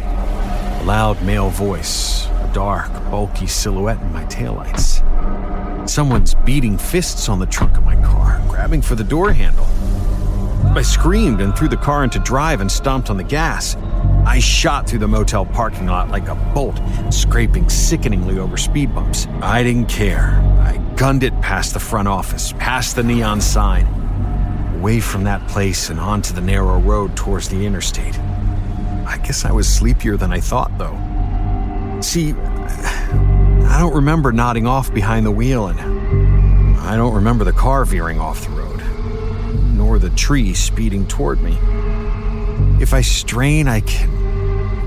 A 0.81 0.83
loud 0.85 1.19
male 1.23 1.49
voice, 1.49 2.27
a 2.27 2.51
dark, 2.53 2.91
bulky 3.09 3.47
silhouette 3.47 3.99
in 4.01 4.13
my 4.13 4.23
taillights. 4.25 5.89
Someone's 5.89 6.35
beating 6.45 6.77
fists 6.77 7.27
on 7.27 7.39
the 7.39 7.47
trunk 7.47 7.75
of 7.75 7.83
my 7.83 7.95
car, 8.03 8.39
grabbing 8.47 8.83
for 8.83 8.93
the 8.93 9.03
door 9.03 9.33
handle. 9.33 9.67
I 10.77 10.81
screamed 10.81 11.41
and 11.41 11.55
threw 11.57 11.67
the 11.67 11.77
car 11.77 12.03
into 12.03 12.19
drive 12.19 12.61
and 12.61 12.71
stomped 12.71 13.09
on 13.09 13.17
the 13.17 13.23
gas. 13.23 13.75
I 14.25 14.39
shot 14.39 14.89
through 14.89 14.99
the 14.99 15.07
motel 15.07 15.45
parking 15.45 15.87
lot 15.87 16.09
like 16.09 16.27
a 16.27 16.35
bolt, 16.53 16.79
scraping 17.11 17.69
sickeningly 17.69 18.39
over 18.39 18.57
speed 18.57 18.93
bumps. 18.93 19.27
I 19.41 19.63
didn't 19.63 19.87
care. 19.87 20.31
I 20.61 20.77
gunned 20.95 21.23
it 21.23 21.39
past 21.41 21.73
the 21.73 21.79
front 21.79 22.07
office, 22.07 22.53
past 22.53 22.95
the 22.95 23.03
neon 23.03 23.39
sign, 23.39 23.85
away 24.75 24.99
from 24.99 25.23
that 25.23 25.47
place 25.47 25.89
and 25.89 25.99
onto 25.99 26.33
the 26.33 26.41
narrow 26.41 26.79
road 26.79 27.15
towards 27.15 27.49
the 27.49 27.65
interstate. 27.65 28.17
I 28.19 29.19
guess 29.23 29.45
I 29.45 29.51
was 29.51 29.67
sleepier 29.67 30.17
than 30.17 30.33
I 30.33 30.39
thought, 30.39 30.77
though. 30.77 30.97
See, 32.01 32.33
I 32.33 33.77
don't 33.79 33.95
remember 33.95 34.31
nodding 34.31 34.67
off 34.67 34.93
behind 34.93 35.25
the 35.25 35.31
wheel, 35.31 35.67
and 35.67 35.79
I 36.79 36.95
don't 36.97 37.13
remember 37.13 37.43
the 37.45 37.53
car 37.53 37.85
veering 37.85 38.19
off 38.19 38.43
the 38.43 38.51
road, 38.51 38.74
nor 39.95 40.09
the 40.09 40.15
tree 40.17 40.53
speeding 40.53 41.07
toward 41.07 41.41
me. 41.41 41.57
If 42.81 42.93
I 42.93 42.99
strain, 42.99 43.69
I 43.69 43.79
can 43.79 44.09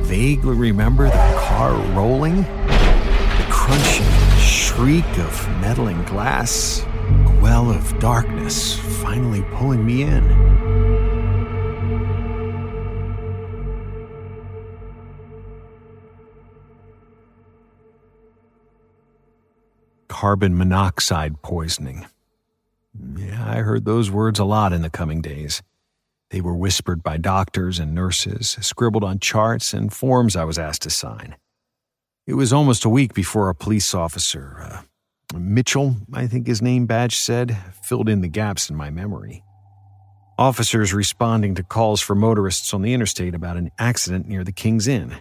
vaguely 0.03 0.55
remember 0.55 1.05
the 1.05 1.41
car 1.49 1.73
rolling, 1.97 2.43
the 2.43 3.47
crunching 3.49 4.07
shriek 4.39 5.07
of 5.19 5.49
meddling 5.63 6.03
glass, 6.05 6.83
a 6.83 7.39
well 7.41 7.71
of 7.71 7.99
darkness 8.01 8.79
finally 9.03 9.41
pulling 9.53 9.87
me 9.87 10.03
in. 10.03 10.59
Carbon 20.09 20.59
monoxide 20.59 21.41
poisoning. 21.41 22.05
Yeah, 23.17 23.45
I 23.47 23.57
heard 23.59 23.85
those 23.85 24.11
words 24.11 24.39
a 24.39 24.45
lot 24.45 24.73
in 24.73 24.83
the 24.83 24.91
coming 24.91 25.21
days. 25.21 25.63
They 26.31 26.41
were 26.41 26.55
whispered 26.55 27.03
by 27.03 27.17
doctors 27.17 27.79
and 27.79 27.95
nurses, 27.95 28.57
scribbled 28.61 29.05
on 29.05 29.19
charts 29.19 29.73
and 29.73 29.93
forms 29.93 30.37
I 30.37 30.45
was 30.45 30.59
asked 30.59 30.83
to 30.83 30.91
sign. 30.91 31.37
It 32.27 32.35
was 32.35 32.53
almost 32.53 32.85
a 32.85 32.91
week 32.91 33.15
before 33.15 33.49
a 33.49 33.55
police 33.55 33.95
officer, 33.95 34.57
uh, 34.61 34.83
Mitchell, 35.37 35.97
I 36.13 36.27
think 36.27 36.47
his 36.47 36.63
name 36.63 36.87
badge 36.87 37.17
said, 37.17 37.57
filled 37.83 38.09
in 38.09 38.23
the 38.23 38.29
gaps 38.29 38.71
in 38.71 38.77
my 38.77 38.91
memory. 38.91 39.43
Officers 40.39 40.95
responding 40.95 41.55
to 41.57 41.63
calls 41.63 42.01
for 42.01 42.15
motorists 42.15 42.73
on 42.73 42.83
the 42.83 42.95
interstate 42.95 43.35
about 43.35 43.57
an 43.57 43.71
accident 43.79 44.27
near 44.27 44.45
the 44.45 44.53
King's 44.53 44.87
Inn. 44.89 45.17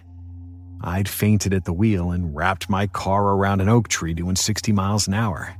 I'd 0.80 1.08
fainted 1.08 1.52
at 1.52 1.64
the 1.64 1.72
wheel 1.72 2.10
and 2.10 2.34
wrapped 2.34 2.70
my 2.70 2.86
car 2.86 3.24
around 3.34 3.60
an 3.60 3.68
oak 3.68 3.88
tree 3.88 4.14
doing 4.14 4.36
60 4.36 4.72
miles 4.72 5.08
an 5.08 5.14
hour. 5.14 5.54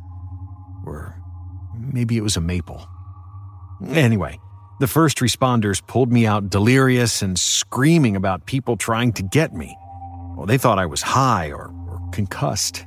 Or 0.86 1.17
maybe 1.78 2.16
it 2.16 2.22
was 2.22 2.36
a 2.36 2.40
maple. 2.40 2.88
Anyway, 3.88 4.38
the 4.80 4.86
first 4.86 5.18
responders 5.18 5.84
pulled 5.86 6.12
me 6.12 6.26
out 6.26 6.50
delirious 6.50 7.22
and 7.22 7.38
screaming 7.38 8.16
about 8.16 8.46
people 8.46 8.76
trying 8.76 9.12
to 9.14 9.22
get 9.22 9.52
me. 9.52 9.76
Well, 10.36 10.46
they 10.46 10.58
thought 10.58 10.78
I 10.78 10.86
was 10.86 11.02
high 11.02 11.50
or, 11.50 11.72
or 11.88 12.00
concussed. 12.12 12.86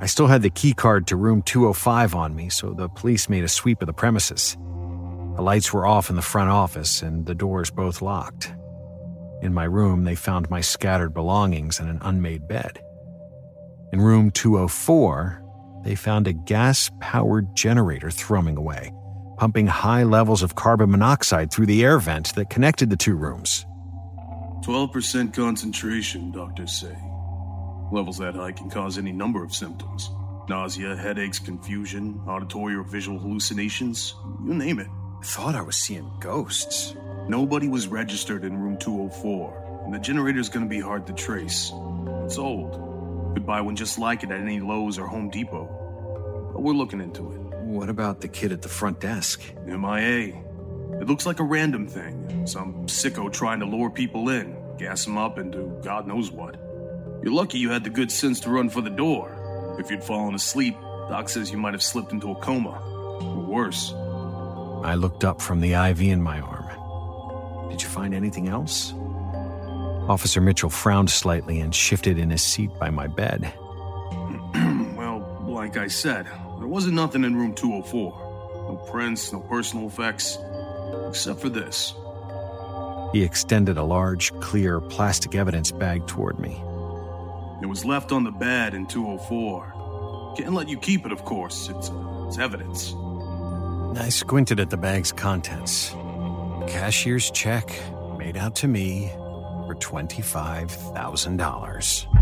I 0.00 0.06
still 0.06 0.28
had 0.28 0.42
the 0.42 0.50
key 0.50 0.72
card 0.72 1.06
to 1.08 1.16
room 1.16 1.42
205 1.42 2.14
on 2.14 2.34
me, 2.34 2.48
so 2.48 2.72
the 2.72 2.88
police 2.88 3.28
made 3.28 3.44
a 3.44 3.48
sweep 3.48 3.82
of 3.82 3.86
the 3.86 3.92
premises. 3.92 4.56
The 5.36 5.42
lights 5.42 5.72
were 5.72 5.86
off 5.86 6.08
in 6.08 6.16
the 6.16 6.22
front 6.22 6.50
office 6.50 7.02
and 7.02 7.26
the 7.26 7.34
doors 7.34 7.70
both 7.70 8.00
locked. 8.00 8.52
In 9.42 9.54
my 9.54 9.64
room, 9.64 10.04
they 10.04 10.14
found 10.14 10.50
my 10.50 10.60
scattered 10.60 11.14
belongings 11.14 11.78
and 11.78 11.88
an 11.88 11.98
unmade 12.02 12.48
bed. 12.48 12.80
In 13.92 14.00
room 14.00 14.30
204, 14.30 15.42
they 15.84 15.94
found 15.94 16.26
a 16.26 16.32
gas 16.32 16.90
powered 17.00 17.54
generator 17.56 18.10
thrumming 18.10 18.56
away, 18.56 18.92
pumping 19.36 19.66
high 19.66 20.02
levels 20.02 20.42
of 20.42 20.54
carbon 20.54 20.90
monoxide 20.90 21.50
through 21.50 21.66
the 21.66 21.84
air 21.84 21.98
vent 21.98 22.34
that 22.34 22.50
connected 22.50 22.90
the 22.90 22.96
two 22.96 23.16
rooms. 23.16 23.66
12% 24.62 25.32
concentration, 25.32 26.30
doctors 26.30 26.80
say. 26.80 26.96
Levels 27.90 28.18
that 28.18 28.34
high 28.34 28.52
can 28.52 28.68
cause 28.68 28.98
any 28.98 29.12
number 29.12 29.42
of 29.42 29.54
symptoms 29.54 30.10
nausea, 30.48 30.96
headaches, 30.96 31.38
confusion, 31.38 32.20
auditory 32.26 32.74
or 32.74 32.82
visual 32.82 33.18
hallucinations, 33.18 34.14
you 34.44 34.54
name 34.54 34.78
it. 34.78 34.86
I 35.20 35.24
thought 35.24 35.54
I 35.54 35.62
was 35.62 35.76
seeing 35.76 36.10
ghosts. 36.20 36.94
Nobody 37.28 37.68
was 37.68 37.88
registered 37.88 38.44
in 38.44 38.56
room 38.56 38.78
204, 38.78 39.82
and 39.84 39.94
the 39.94 39.98
generator's 39.98 40.48
gonna 40.48 40.66
be 40.66 40.80
hard 40.80 41.06
to 41.06 41.12
trace. 41.12 41.70
It's 42.24 42.38
old. 42.38 42.87
Could 43.34 43.46
buy 43.46 43.60
one 43.60 43.76
just 43.76 43.98
like 43.98 44.22
it 44.22 44.30
at 44.30 44.40
any 44.40 44.60
Lowe's 44.60 44.98
or 44.98 45.06
Home 45.06 45.30
Depot. 45.30 46.50
But 46.52 46.62
we're 46.62 46.72
looking 46.72 47.00
into 47.00 47.32
it. 47.32 47.40
What 47.64 47.88
about 47.88 48.20
the 48.20 48.28
kid 48.28 48.52
at 48.52 48.62
the 48.62 48.68
front 48.68 49.00
desk? 49.00 49.42
MIA. 49.66 50.42
It 51.00 51.06
looks 51.06 51.26
like 51.26 51.38
a 51.38 51.44
random 51.44 51.86
thing. 51.86 52.46
Some 52.46 52.86
sicko 52.86 53.32
trying 53.32 53.60
to 53.60 53.66
lure 53.66 53.90
people 53.90 54.30
in, 54.30 54.56
gas 54.78 55.04
them 55.04 55.18
up, 55.18 55.38
and 55.38 55.52
do 55.52 55.78
God 55.82 56.06
knows 56.06 56.30
what. 56.30 56.56
You're 57.22 57.32
lucky 57.32 57.58
you 57.58 57.70
had 57.70 57.84
the 57.84 57.90
good 57.90 58.10
sense 58.10 58.40
to 58.40 58.50
run 58.50 58.70
for 58.70 58.80
the 58.80 58.90
door. 58.90 59.76
If 59.78 59.90
you'd 59.90 60.02
fallen 60.02 60.34
asleep, 60.34 60.74
Doc 61.08 61.28
says 61.28 61.50
you 61.50 61.58
might 61.58 61.74
have 61.74 61.82
slipped 61.82 62.12
into 62.12 62.30
a 62.30 62.34
coma. 62.36 62.80
Or 63.20 63.44
worse. 63.44 63.92
I 64.84 64.94
looked 64.94 65.24
up 65.24 65.40
from 65.40 65.60
the 65.60 65.74
IV 65.74 66.00
in 66.02 66.22
my 66.22 66.40
arm. 66.40 67.68
Did 67.70 67.82
you 67.82 67.88
find 67.88 68.14
anything 68.14 68.48
else? 68.48 68.92
Officer 70.08 70.40
Mitchell 70.40 70.70
frowned 70.70 71.10
slightly 71.10 71.60
and 71.60 71.74
shifted 71.74 72.18
in 72.18 72.30
his 72.30 72.42
seat 72.42 72.70
by 72.78 72.88
my 72.88 73.06
bed. 73.06 73.52
well, 74.96 75.44
like 75.46 75.76
I 75.76 75.88
said, 75.88 76.26
there 76.58 76.66
wasn't 76.66 76.94
nothing 76.94 77.24
in 77.24 77.36
room 77.36 77.54
204. 77.54 78.26
No 78.68 78.76
prints, 78.90 79.32
no 79.32 79.40
personal 79.40 79.86
effects, 79.86 80.38
except 81.08 81.40
for 81.40 81.50
this. 81.50 81.94
He 83.12 83.22
extended 83.22 83.76
a 83.76 83.82
large, 83.82 84.32
clear 84.40 84.80
plastic 84.80 85.34
evidence 85.34 85.70
bag 85.72 86.06
toward 86.06 86.38
me. 86.38 86.62
It 87.62 87.66
was 87.66 87.84
left 87.84 88.10
on 88.10 88.24
the 88.24 88.30
bed 88.30 88.72
in 88.72 88.86
204. 88.86 90.34
Can't 90.38 90.54
let 90.54 90.68
you 90.68 90.78
keep 90.78 91.04
it, 91.04 91.12
of 91.12 91.24
course. 91.24 91.68
It's, 91.68 91.90
it's 92.26 92.38
evidence. 92.38 92.94
I 93.98 94.08
squinted 94.10 94.60
at 94.60 94.70
the 94.70 94.76
bag's 94.76 95.12
contents. 95.12 95.90
Cashier's 96.66 97.30
check 97.30 97.74
made 98.18 98.36
out 98.36 98.54
to 98.56 98.68
me 98.68 99.10
for 99.68 99.74
$25,000. 99.74 102.17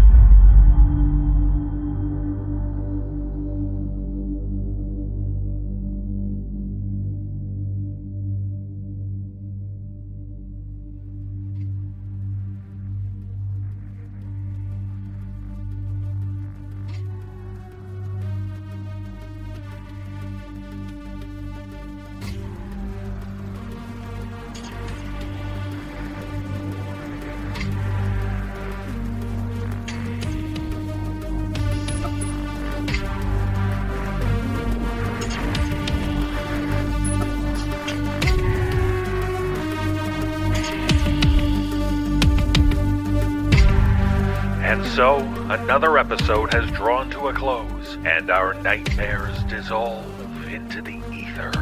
Episode 46.28 46.52
has 46.52 46.68
drawn 46.72 47.08
to 47.08 47.28
a 47.28 47.32
close, 47.32 47.96
and 48.04 48.30
our 48.30 48.52
nightmares 48.54 49.44
dissolve 49.44 50.04
into 50.48 50.82
the 50.82 51.00
ether. 51.14 51.52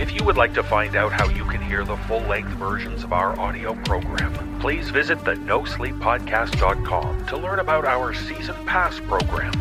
If 0.00 0.14
you 0.14 0.24
would 0.24 0.36
like 0.36 0.54
to 0.54 0.62
find 0.62 0.94
out 0.94 1.10
how 1.10 1.28
you 1.30 1.44
can 1.46 1.60
hear 1.60 1.84
the 1.84 1.96
full 1.96 2.20
length 2.20 2.50
versions 2.50 3.02
of 3.02 3.12
our 3.12 3.36
audio 3.36 3.74
program, 3.82 4.60
please 4.60 4.90
visit 4.90 5.24
the 5.24 5.34
NoSleepPodcast.com 5.34 7.26
to 7.26 7.36
learn 7.36 7.58
about 7.58 7.84
our 7.84 8.14
Season 8.14 8.54
Pass 8.64 9.00
program. 9.00 9.52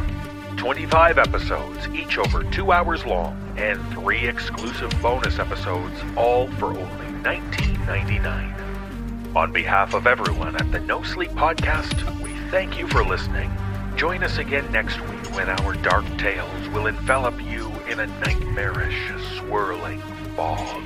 25 0.57 1.17
episodes, 1.17 1.87
each 1.87 2.19
over 2.19 2.43
two 2.51 2.71
hours 2.71 3.03
long, 3.03 3.35
and 3.57 3.81
three 3.93 4.27
exclusive 4.27 4.91
bonus 5.01 5.39
episodes, 5.39 5.99
all 6.15 6.47
for 6.59 6.67
only 6.67 7.07
$19.99. 7.23 9.35
On 9.35 9.51
behalf 9.51 9.95
of 9.95 10.05
everyone 10.05 10.55
at 10.55 10.71
the 10.71 10.81
No 10.81 11.01
Sleep 11.01 11.31
Podcast, 11.31 12.24
thank 12.56 12.80
you 12.80 12.88
for 12.88 13.03
listening. 13.03 13.52
Join 13.98 14.23
us 14.23 14.38
again 14.38 14.65
next 14.72 14.98
week 15.02 15.36
when 15.36 15.49
our 15.49 15.73
dark 15.73 16.06
tales 16.18 16.69
will 16.69 16.88
envelop 16.88 17.36
you 17.44 17.69
in 17.90 17.99
a 17.99 18.07
nightmarish, 18.22 19.11
swirling 19.38 19.99
fog. 20.38 20.82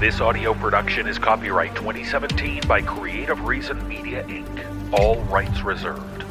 This 0.00 0.22
audio 0.22 0.54
production 0.54 1.06
is 1.06 1.18
copyright 1.18 1.74
2017 1.74 2.62
by 2.66 2.80
Creative 2.80 3.38
Reason 3.44 3.86
Media 3.86 4.24
Inc., 4.28 4.94
all 4.94 5.20
rights 5.24 5.60
reserved. 5.60 6.24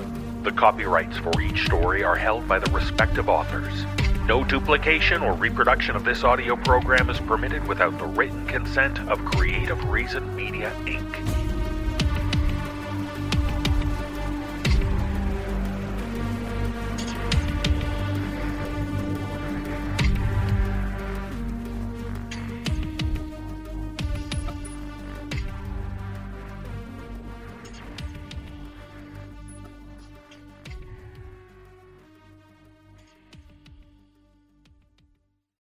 The 0.43 0.53
copyrights 0.53 1.17
for 1.17 1.39
each 1.39 1.65
story 1.65 2.03
are 2.03 2.15
held 2.15 2.47
by 2.47 2.57
the 2.57 2.71
respective 2.71 3.29
authors. 3.29 3.85
No 4.25 4.43
duplication 4.43 5.21
or 5.21 5.33
reproduction 5.33 5.95
of 5.95 6.03
this 6.03 6.23
audio 6.23 6.55
program 6.55 7.11
is 7.11 7.19
permitted 7.19 7.67
without 7.67 7.99
the 7.99 8.07
written 8.07 8.47
consent 8.47 8.97
of 9.07 9.23
Creative 9.23 9.87
Reason 9.87 10.35
Media 10.35 10.71
Inc. 10.85 11.22